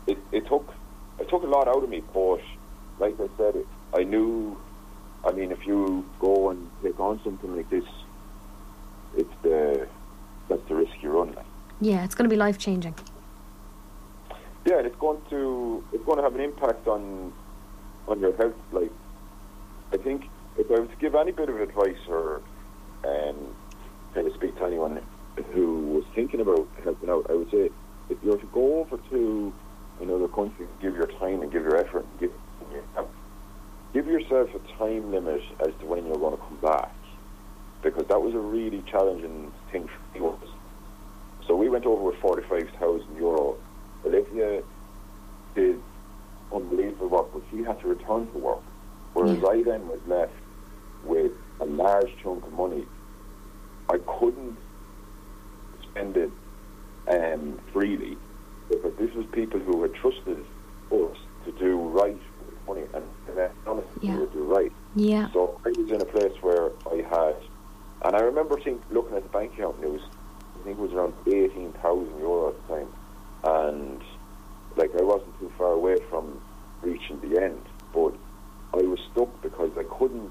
it, 0.07 0.19
it 0.33 0.47
took 0.47 0.73
it 1.19 1.29
took 1.29 1.43
a 1.43 1.47
lot 1.47 1.69
out 1.69 1.83
of 1.83 1.89
me, 1.89 2.03
but 2.13 2.41
like 2.99 3.15
I 3.21 3.29
said, 3.37 3.57
it, 3.57 3.67
I 3.95 4.05
knew. 4.05 4.59
I 5.25 5.33
mean, 5.33 5.51
if 5.51 5.67
you 5.67 6.05
go 6.21 6.51
and 6.51 6.71
take 6.83 6.99
on 7.01 7.21
something 7.25 7.57
like 7.57 7.69
this, 7.71 7.85
it's 9.17 9.35
the 9.43 9.89
that's 10.49 10.67
the 10.69 10.77
risk 10.77 10.93
you 11.03 11.11
run. 11.11 11.35
Like. 11.35 11.45
Yeah, 11.81 12.05
it's 12.05 12.15
going 12.15 12.29
to 12.29 12.33
be 12.33 12.39
life 12.39 12.59
changing. 12.59 12.95
Yeah, 14.65 14.79
and 14.79 14.87
it's 14.87 14.97
going 14.97 15.21
to 15.31 15.85
it's 15.93 16.05
going 16.05 16.19
to 16.19 16.23
have 16.23 16.35
an 16.35 16.41
impact 16.41 16.87
on 16.87 17.33
on 18.09 18.21
your 18.21 18.37
health. 18.37 18.55
Like, 18.73 18.91
I 19.93 19.97
think 19.99 20.25
if 20.57 20.67
I 20.71 20.81
was 20.81 20.91
to 20.91 20.97
give 20.97 21.15
any 21.15 21.33
bit 21.33 21.49
of 21.49 21.61
advice 21.61 22.03
or 22.09 22.43
um, 23.05 23.55
kind 24.15 24.27
of 24.27 24.33
speak 24.35 24.57
to 24.59 24.65
anyone 24.65 25.01
who 25.55 25.83
was 25.95 26.05
thinking 26.15 26.41
about 26.41 26.69
helping 26.83 27.11
out, 27.11 27.27
I 27.31 27.35
would 27.35 27.51
say 27.51 27.71
if 28.09 28.19
you 28.23 28.31
were 28.31 28.39
to 28.39 28.47
go 28.47 28.81
over 28.81 28.97
to 29.11 29.53
another 30.01 30.29
country, 30.29 30.67
give 30.81 30.95
your 30.95 31.07
time 31.21 31.43
and 31.43 31.53
give 31.53 31.63
your 31.63 31.77
effort, 31.77 32.07
and 32.11 32.21
give 32.21 32.31
give 33.95 34.07
yourself 34.07 34.49
a 34.55 34.79
time 34.79 35.11
limit 35.13 35.41
as 35.67 35.73
to 35.81 35.87
when 35.87 36.07
you're 36.07 36.17
going 36.17 36.37
to 36.37 36.43
come 36.43 36.59
back, 36.61 36.95
because 37.83 38.05
that 38.09 38.21
was 38.21 38.35
a 38.35 38.39
really 38.39 38.83
challenging 38.91 39.53
thing 39.73 39.89
for 40.15 40.19
me. 40.19 40.37
So 41.47 41.57
we 41.57 41.69
went 41.71 41.87
over 41.87 42.03
with 42.03 42.17
forty-five 42.21 42.69
thousand 42.81 43.17
euro. 43.17 43.57
Olivia 44.05 44.63
did 45.55 45.81
unbelievable 46.53 47.09
work, 47.09 47.33
but 47.33 47.43
she 47.51 47.63
had 47.63 47.81
to 47.81 47.89
return 47.89 48.27
to 48.33 48.39
work. 48.39 48.63
Whereas 49.15 49.39
Yeah. 49.43 49.49
I 49.49 49.63
then 49.63 49.89
was 49.89 50.01
left 50.07 50.33
with 51.05 51.33
a 51.61 51.65
large 51.67 52.11
chunk 52.23 52.45
of 52.45 52.53
money. 52.53 52.87
I 53.91 53.99
couldn't 53.99 54.59
spend 55.83 56.17
it 56.17 56.31
um, 57.09 57.59
freely 57.73 58.17
because 58.69 58.93
this 58.99 59.15
was 59.15 59.27
people 59.33 59.61
who 59.61 59.83
had 59.83 59.95
trusted 59.95 60.45
us 60.93 61.17
to 61.45 61.53
do 61.53 61.79
right 61.89 62.21
with 62.45 62.67
money 62.67 62.83
and, 62.95 63.05
and 63.29 63.51
honestly 63.67 63.91
Yeah. 64.03 64.19
would 64.19 64.33
do 64.33 64.45
right. 64.45 64.73
Yeah. 64.95 65.31
So 65.33 65.59
I 65.65 65.71
was 65.71 65.91
in 65.91 66.01
a 66.01 66.05
place 66.05 66.33
where 66.43 66.71
I 66.91 66.97
had, 67.09 67.37
and 68.05 68.17
I 68.17 68.21
remember 68.21 68.59
think, 68.61 68.83
looking 68.91 69.17
at 69.17 69.23
the 69.23 69.29
bank 69.31 69.55
account, 69.55 69.77
and 69.77 69.85
it 69.85 69.93
was, 69.93 70.03
I 70.61 70.65
think 70.65 70.79
it 70.79 70.83
was 70.83 70.93
around 70.93 71.15
18,000 71.27 72.19
euro 72.19 72.49
at 72.51 72.67
the 72.67 72.75
time. 72.75 72.89
And, 73.45 74.03
like, 74.79 74.95
I 74.99 75.03
wasn't 75.03 75.39
too 75.41 75.53
far 75.59 75.73
away 75.73 75.97
from 76.09 76.41
reaching 76.83 77.21
the 77.21 77.43
end, 77.43 77.61
but 77.93 78.15
I 78.73 78.83
was 78.83 79.01
stuck 79.13 79.29
because 79.43 79.71
I 79.77 79.85
couldn't, 79.99 80.31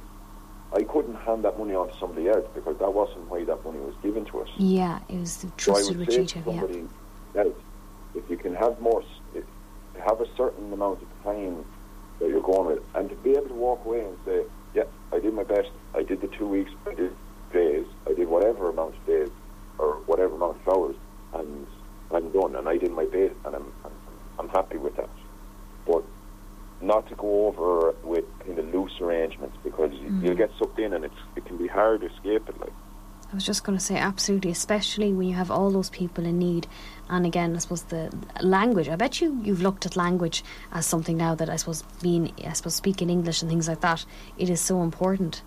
I 0.74 0.84
couldn't 0.84 1.16
hand 1.16 1.44
that 1.46 1.58
money 1.60 1.76
on 1.76 1.90
to 1.90 1.98
somebody 1.98 2.30
else 2.30 2.46
because 2.56 2.78
that 2.80 2.94
wasn't 2.94 3.30
why 3.30 3.44
that 3.44 3.64
money 3.64 3.80
was 3.80 3.96
given 4.02 4.26
to 4.26 4.42
us. 4.42 4.50
Yeah, 4.58 5.00
it 5.10 5.20
was 5.20 5.32
So 5.34 5.48
I 5.48 5.52
trusted 5.58 5.98
with 5.98 6.12
say 6.12 6.26
to. 6.26 6.40
Yeah. 6.40 6.44
somebody 6.46 6.88
else, 7.36 7.56
if 8.16 8.30
you 8.30 8.38
can 8.38 8.56
have 8.56 8.80
more, 8.80 9.04
have 10.06 10.22
a 10.22 10.28
certain 10.36 10.72
amount 10.72 11.02
of 11.02 11.24
time 11.24 11.66
that 12.20 12.30
you're 12.30 12.42
going 12.42 12.68
with, 12.68 12.84
and 12.96 13.10
to 13.10 13.16
be 13.16 13.32
able 13.32 13.48
to 13.48 13.54
walk 13.54 13.86
away 13.86 14.02
and 14.06 14.18
say, 14.26 14.44
yeah, 14.74 14.84
I 15.12 15.20
did 15.20 15.34
my 15.34 15.44
best, 15.44 15.70
I 15.96 16.04
did 16.04 16.22
the 16.22 16.28
two 16.28 16.48
weeks, 16.48 16.72
I 16.86 16.94
did 16.94 17.12
days, 17.54 17.86
I 18.08 18.14
did 18.14 18.28
whatever 18.28 18.70
amount 18.70 18.96
of 18.96 19.06
days, 19.06 19.30
or 19.78 19.96
whatever 20.06 20.36
amount 20.36 20.58
of 20.66 20.74
hours, 20.74 20.96
and 21.34 21.68
I'm 22.12 22.32
done, 22.32 22.56
and 22.56 22.68
I 22.68 22.78
did 22.78 22.92
my 22.92 23.06
best, 23.06 23.36
and 23.46 23.56
I'm, 23.56 23.74
I'm, 23.86 23.92
I'm 24.40 24.50
happy 24.50 24.78
with 24.78 24.96
that. 24.98 25.10
But 25.86 26.04
not 26.82 27.08
to 27.10 27.16
go 27.16 27.37
over 27.48 27.94
with 28.04 28.26
kind 28.46 28.58
of 28.60 28.66
loose 28.74 28.96
arrangements 29.02 29.56
because 29.64 29.92
you 30.02 30.10
Mm. 30.10 30.24
you'll 30.24 30.42
get 30.44 30.52
sucked 30.60 30.80
in 30.86 30.94
and 30.94 31.04
it's, 31.06 31.22
it 31.38 31.44
can 31.46 31.58
be 31.58 31.68
hard 31.68 32.02
to 32.02 32.08
escape 32.14 32.48
it. 32.52 32.60
Like, 32.60 32.76
I 33.32 33.36
was 33.36 33.46
just 33.46 33.64
going 33.66 33.78
to 33.78 33.84
say, 33.84 33.98
absolutely, 33.98 34.52
especially 34.52 35.12
when 35.14 35.28
you 35.28 35.36
have 35.36 35.52
all 35.52 35.70
those 35.70 35.90
people 35.90 36.24
in 36.26 36.40
need. 36.40 36.66
And 37.10 37.26
again, 37.26 37.56
I 37.56 37.60
suppose 37.60 37.84
the 37.84 38.04
language. 38.42 38.88
I 38.88 38.96
bet 38.96 39.20
you 39.22 39.28
you've 39.44 39.62
looked 39.62 39.86
at 39.86 39.96
language 39.98 40.44
as 40.72 40.86
something 40.86 41.18
now 41.18 41.36
that 41.36 41.50
I 41.50 41.58
suppose 41.58 41.84
being, 42.02 42.32
I 42.46 42.54
suppose 42.54 42.76
speaking 42.76 43.10
English 43.10 43.42
and 43.42 43.50
things 43.52 43.68
like 43.68 43.82
that, 43.82 44.06
it 44.38 44.50
is 44.50 44.62
so 44.62 44.82
important. 44.82 45.42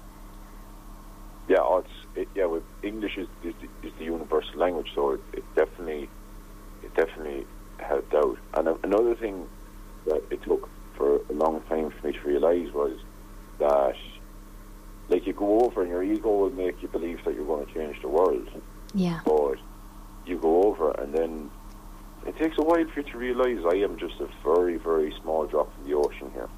Yeah, 1.49 1.59
oh, 1.61 1.79
it's 1.79 1.97
it, 2.15 2.29
yeah. 2.35 2.47
With 2.47 2.63
English 2.83 3.17
is, 3.17 3.29
is 3.43 3.55
the, 3.61 3.89
is 3.89 3.95
the 3.99 4.05
universal 4.05 4.57
language, 4.59 4.91
so 4.95 5.13
it, 5.13 5.21
it 5.33 5.45
definitely 5.57 6.09
it 6.85 6.95
definitely 6.95 7.47
helped 7.79 8.15
out. 8.15 8.39
And 8.55 8.69
another 8.85 9.15
thing 9.17 9.49
that 10.07 10.23
it 10.31 10.43
took 10.43 10.69
for 11.01 11.17
a 11.17 11.33
long 11.33 11.63
time 11.63 11.91
for 11.91 12.07
me 12.07 12.13
to 12.13 12.21
realise 12.29 12.71
was 12.75 12.93
that 13.59 13.95
like 15.09 15.27
you 15.27 15.33
go 15.33 15.61
over 15.63 15.81
and 15.81 15.91
your 15.91 16.03
ego 16.03 16.29
will 16.29 16.51
make 16.51 16.83
you 16.83 16.89
believe 16.89 17.19
that 17.25 17.35
you're 17.35 17.47
going 17.47 17.67
to 17.67 17.73
change 17.73 17.97
the 18.03 18.09
world, 18.09 18.47
Yeah. 18.93 19.21
but 19.25 19.57
you 20.27 20.39
go 20.39 20.65
over 20.65 20.91
and 21.01 21.15
then 21.15 21.51
it 22.27 22.37
takes 22.37 22.59
a 22.59 22.63
while 22.63 22.85
for 22.93 23.01
you 23.01 23.11
to 23.13 23.19
realise 23.19 23.61
I 23.65 23.77
am 23.79 23.99
just 23.99 24.21
a 24.21 24.29
very 24.45 24.77
very 24.77 25.13
small 25.23 25.47
drop 25.47 25.73
in 25.79 25.91
the 25.91 25.97
ocean 25.97 26.31
here. 26.35 26.51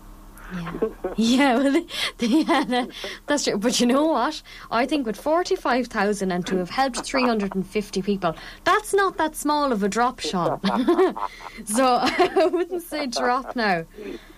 Yeah, 0.53 0.88
yeah, 1.16 1.57
well, 1.57 1.86
yeah, 2.18 2.86
that's 3.26 3.44
true. 3.44 3.59
But 3.59 3.80
you 3.80 3.86
know 3.86 4.07
what? 4.07 4.42
I 4.70 4.86
think 4.86 5.07
with 5.07 5.16
forty-five 5.16 5.86
thousand 5.86 6.32
and 6.32 6.46
to 6.46 6.57
have 6.59 6.70
helped 6.70 7.05
three 7.05 7.24
hundred 7.24 7.55
and 7.55 7.66
fifty 7.66 8.03
people, 8.03 8.34
that's 8.64 8.94
not 8.94 9.16
that 9.18 9.36
small 9.36 9.72
of 9.72 9.82
a 9.82 9.88
drop, 9.88 10.20
Sean. 10.20 10.61
so 11.64 11.98
I 12.00 12.48
wouldn't 12.53 12.82
say 12.82 13.07
drop 13.07 13.57
now. 13.57 13.84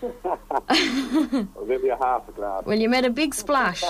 Or 0.02 1.66
maybe 1.66 1.88
a 1.88 1.96
half 1.96 2.28
a 2.28 2.32
glass. 2.32 2.64
Well, 2.64 2.78
you 2.78 2.88
made 2.88 3.04
a 3.04 3.10
big 3.10 3.34
splash. 3.34 3.82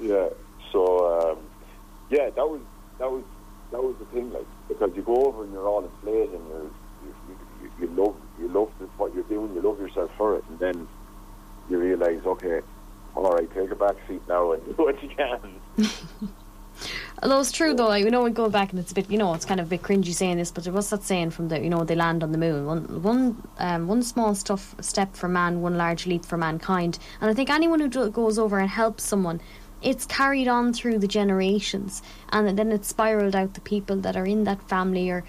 Yeah. 0.00 0.28
So 0.72 1.30
um, 1.32 1.38
yeah, 2.10 2.30
that 2.30 2.48
was 2.48 2.60
that 2.98 3.10
was 3.10 3.24
that 3.70 3.82
was 3.82 3.96
the 3.98 4.04
thing, 4.06 4.32
like 4.32 4.46
because 4.68 4.90
you 4.94 5.02
go 5.02 5.26
over 5.26 5.44
and 5.44 5.52
you're 5.52 5.66
all 5.66 5.84
inflated 5.84 6.34
and 6.34 6.48
you're 6.48 6.70
you, 7.04 7.14
you, 7.62 7.70
you 7.80 7.86
love 8.04 8.16
you 8.38 8.48
love 8.48 8.70
the, 8.78 8.86
what 8.98 9.14
you're 9.14 9.24
doing, 9.24 9.54
you 9.54 9.60
love 9.60 9.78
yourself 9.78 10.10
for 10.16 10.36
it, 10.36 10.44
and 10.48 10.58
then 10.58 10.88
you 11.70 11.78
realise, 11.78 12.24
okay, 12.24 12.60
all 13.14 13.34
right, 13.84 13.90
a 13.90 13.94
back 13.94 14.08
seat 14.08 14.22
now 14.28 14.52
and 14.52 14.64
do 14.64 14.82
what 14.82 15.02
you 15.02 15.08
can. 15.08 15.60
Although 17.22 17.40
it's 17.40 17.52
true 17.52 17.74
though, 17.74 17.86
like, 17.86 18.04
you 18.04 18.10
know, 18.10 18.22
we 18.22 18.30
go 18.30 18.50
back 18.50 18.70
and 18.70 18.78
it's 18.78 18.92
a 18.92 18.94
bit, 18.94 19.10
you 19.10 19.16
know, 19.16 19.32
it's 19.34 19.44
kind 19.44 19.60
of 19.60 19.66
a 19.66 19.70
bit 19.70 19.82
cringy 19.82 20.12
saying 20.12 20.36
this, 20.36 20.50
but 20.50 20.66
what's 20.66 20.90
that 20.90 21.04
saying 21.04 21.30
from 21.30 21.48
the, 21.48 21.60
you 21.60 21.70
know, 21.70 21.84
they 21.84 21.94
land 21.94 22.22
on 22.22 22.32
the 22.32 22.38
moon? 22.38 22.66
One, 22.66 23.02
one, 23.02 23.48
um, 23.58 23.86
one 23.86 24.02
small 24.02 24.34
stuff 24.34 24.74
step 24.80 25.14
for 25.14 25.28
man, 25.28 25.62
one 25.62 25.78
large 25.78 26.06
leap 26.06 26.24
for 26.24 26.36
mankind. 26.36 26.98
And 27.20 27.30
I 27.30 27.34
think 27.34 27.50
anyone 27.50 27.80
who 27.80 27.88
do, 27.88 28.10
goes 28.10 28.38
over 28.38 28.58
and 28.58 28.68
helps 28.68 29.04
someone, 29.04 29.40
it's 29.80 30.06
carried 30.06 30.48
on 30.48 30.72
through 30.72 30.98
the 30.98 31.06
generations, 31.06 32.02
and 32.30 32.58
then 32.58 32.72
it's 32.72 32.88
spiraled 32.88 33.36
out 33.36 33.54
the 33.54 33.60
people 33.60 33.96
that 33.96 34.16
are 34.16 34.26
in 34.26 34.44
that 34.44 34.66
family, 34.68 35.10
or 35.10 35.24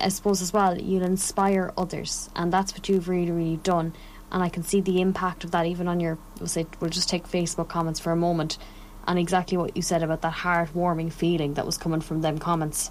I 0.00 0.08
suppose 0.08 0.42
as 0.42 0.52
well, 0.52 0.78
you'll 0.78 1.04
inspire 1.04 1.72
others, 1.76 2.30
and 2.34 2.52
that's 2.52 2.72
what 2.72 2.88
you've 2.88 3.08
really, 3.08 3.30
really 3.30 3.58
done. 3.58 3.92
And 4.30 4.42
I 4.42 4.48
can 4.48 4.62
see 4.62 4.80
the 4.80 5.00
impact 5.00 5.44
of 5.44 5.52
that 5.52 5.66
even 5.66 5.88
on 5.88 6.00
your. 6.00 6.18
We'll 6.38 6.48
say 6.48 6.66
we'll 6.80 6.90
just 6.90 7.08
take 7.08 7.26
Facebook 7.26 7.68
comments 7.68 7.98
for 7.98 8.12
a 8.12 8.16
moment, 8.16 8.58
and 9.06 9.18
exactly 9.18 9.56
what 9.56 9.76
you 9.76 9.82
said 9.82 10.02
about 10.02 10.20
that 10.22 10.34
heartwarming 10.34 11.12
feeling 11.12 11.54
that 11.54 11.64
was 11.64 11.78
coming 11.78 12.00
from 12.00 12.20
them 12.20 12.38
comments. 12.38 12.90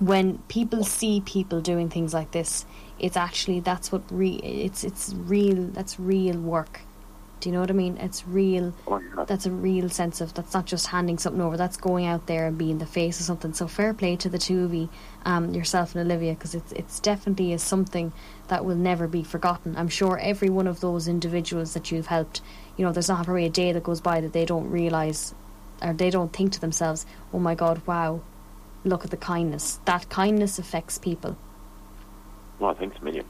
When 0.00 0.38
people 0.48 0.84
see 0.84 1.20
people 1.20 1.60
doing 1.60 1.88
things 1.88 2.12
like 2.12 2.32
this, 2.32 2.66
it's 2.98 3.16
actually 3.16 3.60
that's 3.60 3.92
what 3.92 4.02
re 4.10 4.30
it's 4.42 4.82
it's 4.84 5.14
real. 5.16 5.68
That's 5.68 6.00
real 6.00 6.38
work. 6.38 6.80
Do 7.40 7.48
you 7.48 7.54
know 7.54 7.60
what 7.60 7.70
I 7.70 7.74
mean? 7.74 7.96
It's 7.98 8.26
real. 8.26 8.74
Oh, 8.86 8.98
yeah. 8.98 9.24
That's 9.24 9.46
a 9.46 9.50
real 9.50 9.88
sense 9.88 10.20
of 10.20 10.34
that's 10.34 10.54
not 10.54 10.66
just 10.66 10.88
handing 10.88 11.18
something 11.18 11.40
over. 11.40 11.56
That's 11.56 11.76
going 11.76 12.04
out 12.06 12.26
there 12.26 12.46
and 12.48 12.58
being 12.58 12.78
the 12.78 12.86
face 12.86 13.20
of 13.20 13.26
something. 13.26 13.52
So 13.52 13.68
fair 13.68 13.94
play 13.94 14.16
to 14.16 14.28
the 14.28 14.38
two 14.38 14.64
of 14.64 14.74
you, 14.74 14.88
um, 15.24 15.54
yourself 15.54 15.94
and 15.94 16.04
Olivia, 16.04 16.34
because 16.34 16.54
it's 16.54 16.72
it's 16.72 16.98
definitely 16.98 17.52
is 17.52 17.62
something 17.62 18.12
that 18.48 18.64
will 18.64 18.76
never 18.76 19.06
be 19.06 19.22
forgotten. 19.22 19.76
I'm 19.76 19.88
sure 19.88 20.18
every 20.18 20.50
one 20.50 20.66
of 20.66 20.80
those 20.80 21.06
individuals 21.06 21.74
that 21.74 21.92
you've 21.92 22.08
helped, 22.08 22.40
you 22.76 22.84
know, 22.84 22.92
there's 22.92 23.08
not 23.08 23.24
probably 23.24 23.46
a 23.46 23.50
day 23.50 23.70
that 23.72 23.84
goes 23.84 24.00
by 24.00 24.20
that 24.20 24.32
they 24.32 24.44
don't 24.44 24.70
realize, 24.70 25.34
or 25.80 25.92
they 25.92 26.10
don't 26.10 26.32
think 26.32 26.52
to 26.52 26.60
themselves, 26.60 27.06
"Oh 27.32 27.38
my 27.38 27.54
God, 27.54 27.80
wow, 27.86 28.20
look 28.84 29.04
at 29.04 29.10
the 29.10 29.16
kindness." 29.16 29.78
That 29.84 30.08
kindness 30.08 30.58
affects 30.58 30.98
people. 30.98 31.36
Well, 32.58 32.74
thanks 32.74 32.98
a 33.00 33.04
million. 33.04 33.24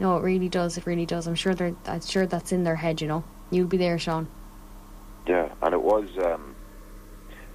No, 0.00 0.16
it 0.16 0.22
really 0.22 0.48
does. 0.48 0.76
It 0.78 0.86
really 0.86 1.06
does. 1.06 1.26
I'm 1.26 1.34
sure 1.34 1.54
they're. 1.54 1.74
I'm 1.86 2.02
sure 2.02 2.26
that's 2.26 2.52
in 2.52 2.64
their 2.64 2.76
head. 2.76 3.00
You 3.00 3.08
know, 3.08 3.24
you'll 3.50 3.66
be 3.66 3.76
there, 3.76 3.98
Sean. 3.98 4.28
Yeah, 5.26 5.48
and 5.62 5.74
it 5.74 5.82
was, 5.82 6.08
um, 6.24 6.54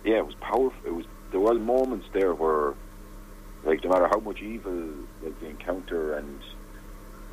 yeah, 0.06 0.18
it 0.18 0.26
was 0.26 0.36
powerful. 0.36 0.72
It 0.86 0.94
was 0.94 1.06
there 1.32 1.40
were 1.40 1.56
moments 1.56 2.06
there 2.14 2.34
where, 2.34 2.74
like, 3.66 3.84
no 3.84 3.90
matter 3.90 4.08
how 4.08 4.20
much 4.20 4.42
evil 4.42 4.90
like 5.24 5.40
they 5.42 5.50
encounter, 5.50 6.14
and 6.14 6.40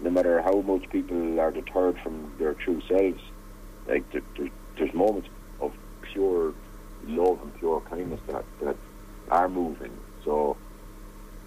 no 0.03 0.11
matter 0.11 0.41
how 0.43 0.63
much 0.63 0.89
people 0.91 1.39
are 1.39 1.51
deterred 1.51 1.99
from 2.03 2.33
their 2.39 2.55
true 2.55 2.81
selves, 2.89 3.21
like 3.87 4.11
there, 4.13 4.23
there, 4.39 4.49
there's 4.79 4.95
moments 4.95 5.29
of 5.61 5.73
pure 6.13 6.55
love 7.07 7.39
and 7.43 7.55
pure 7.55 7.83
kindness 7.83 8.21
that, 8.29 8.45
that 8.63 8.77
are 9.31 9.49
moving. 9.49 9.93
So, 10.25 10.57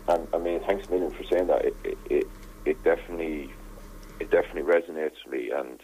and 0.07 0.27
I 0.33 0.37
mean, 0.37 0.59
thanks 0.67 0.87
a 0.87 0.91
million 0.91 1.11
for 1.11 1.23
saying 1.23 1.47
that. 1.47 1.65
It, 1.65 1.77
it, 1.83 1.97
it, 2.09 2.27
it 2.65 2.83
definitely, 2.83 3.51
it 4.19 4.29
definitely 4.29 4.71
resonates 4.71 5.17
with 5.25 5.33
me, 5.33 5.49
and 5.49 5.79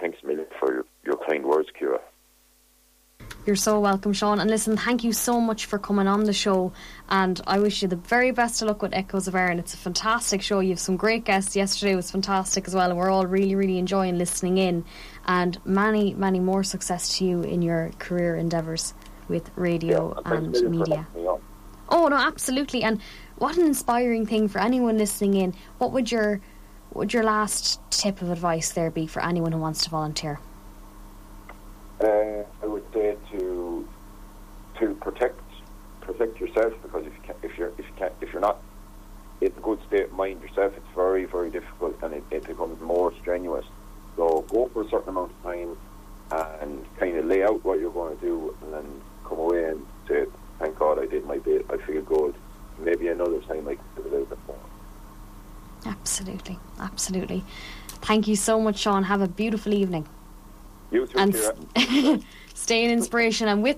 thanks 0.00 0.18
a 0.22 0.26
million 0.26 0.46
for 0.58 0.72
your, 0.72 0.84
your 1.04 1.16
kind 1.28 1.44
words, 1.44 1.68
Ciara. 1.78 2.00
You're 3.46 3.56
so 3.56 3.78
welcome, 3.78 4.12
Sean. 4.12 4.40
And 4.40 4.50
listen, 4.50 4.76
thank 4.76 5.04
you 5.04 5.12
so 5.12 5.40
much 5.40 5.66
for 5.66 5.78
coming 5.78 6.08
on 6.08 6.24
the 6.24 6.32
show. 6.32 6.72
And 7.08 7.40
I 7.46 7.60
wish 7.60 7.80
you 7.80 7.86
the 7.86 7.94
very 7.94 8.32
best 8.32 8.60
of 8.60 8.66
luck 8.66 8.82
with 8.82 8.92
Echoes 8.92 9.28
of 9.28 9.36
Erin. 9.36 9.60
It's 9.60 9.72
a 9.72 9.76
fantastic 9.76 10.42
show. 10.42 10.58
You 10.58 10.70
have 10.70 10.80
some 10.80 10.96
great 10.96 11.24
guests. 11.24 11.54
Yesterday 11.54 11.94
was 11.94 12.10
fantastic 12.10 12.66
as 12.66 12.74
well. 12.74 12.90
And 12.90 12.98
we're 12.98 13.10
all 13.10 13.24
really, 13.24 13.54
really 13.54 13.78
enjoying 13.78 14.18
listening 14.18 14.58
in. 14.58 14.84
And 15.26 15.64
many, 15.64 16.12
many 16.14 16.40
more 16.40 16.64
success 16.64 17.18
to 17.18 17.24
you 17.24 17.42
in 17.42 17.62
your 17.62 17.92
career 18.00 18.34
endeavours 18.34 18.94
with 19.28 19.48
radio 19.54 20.20
yeah, 20.26 20.32
and 20.34 20.70
media. 20.70 21.06
Oh, 21.88 22.08
no, 22.08 22.16
absolutely. 22.16 22.82
And 22.82 23.00
what 23.36 23.56
an 23.56 23.64
inspiring 23.64 24.26
thing 24.26 24.48
for 24.48 24.60
anyone 24.60 24.98
listening 24.98 25.34
in. 25.34 25.54
What 25.78 25.92
would 25.92 26.10
your, 26.10 26.40
would 26.96 27.12
your 27.12 27.22
last 27.22 27.80
tip 27.90 28.22
of 28.22 28.30
advice 28.30 28.72
there 28.72 28.90
be 28.90 29.06
for 29.06 29.22
anyone 29.22 29.52
who 29.52 29.58
wants 29.58 29.84
to 29.84 29.90
volunteer? 29.90 30.40
Uh, 32.00 32.42
I 32.62 32.66
would 32.66 32.84
say 32.92 33.16
to 33.32 33.88
to 34.78 34.94
protect 34.96 35.40
protect 36.00 36.38
yourself 36.38 36.74
because 36.82 37.06
if 37.06 37.12
you 37.14 37.20
can, 37.22 37.34
if 37.42 37.58
you're 37.58 37.72
if 37.78 37.86
you 37.86 37.94
can, 37.96 38.10
if 38.20 38.32
you're 38.32 38.42
not 38.42 38.58
in 39.40 39.48
a 39.48 39.60
good 39.60 39.78
state 39.86 40.04
of 40.04 40.12
mind 40.12 40.42
yourself, 40.42 40.72
it's 40.76 40.94
very 40.94 41.24
very 41.24 41.50
difficult 41.50 41.96
and 42.02 42.14
it, 42.14 42.24
it 42.30 42.46
becomes 42.46 42.80
more 42.80 43.12
strenuous. 43.20 43.64
So 44.16 44.44
go 44.48 44.68
for 44.72 44.82
a 44.82 44.88
certain 44.88 45.10
amount 45.10 45.32
of 45.32 45.42
time 45.42 45.76
and 46.30 46.84
kind 46.98 47.16
of 47.16 47.26
lay 47.26 47.42
out 47.42 47.64
what 47.64 47.78
you're 47.78 47.92
going 47.92 48.16
to 48.16 48.20
do, 48.24 48.56
and 48.62 48.72
then 48.72 49.00
come 49.24 49.38
away 49.38 49.64
and 49.64 49.86
say, 50.08 50.26
"Thank 50.58 50.78
God 50.78 50.98
I 50.98 51.06
did 51.06 51.24
my 51.26 51.38
bit. 51.38 51.66
I 51.70 51.76
feel 51.78 52.02
good." 52.02 52.34
Maybe 52.78 53.08
another 53.08 53.40
time 53.40 53.68
I 53.68 53.76
can 53.76 53.84
do 53.96 54.02
a 54.02 54.10
little 54.10 54.26
bit 54.26 54.38
more. 54.46 54.58
Absolutely, 55.84 56.58
absolutely. 56.80 57.44
Thank 58.02 58.28
you 58.28 58.36
so 58.36 58.60
much, 58.60 58.78
Sean. 58.78 59.02
Have 59.04 59.20
a 59.20 59.28
beautiful 59.28 59.74
evening. 59.74 60.06
You 60.92 61.06
too, 61.06 61.18
and 61.18 61.34
stay 62.54 62.84
in 62.84 62.90
inspiration 62.90 63.48
and 63.48 63.62
with 63.62 63.74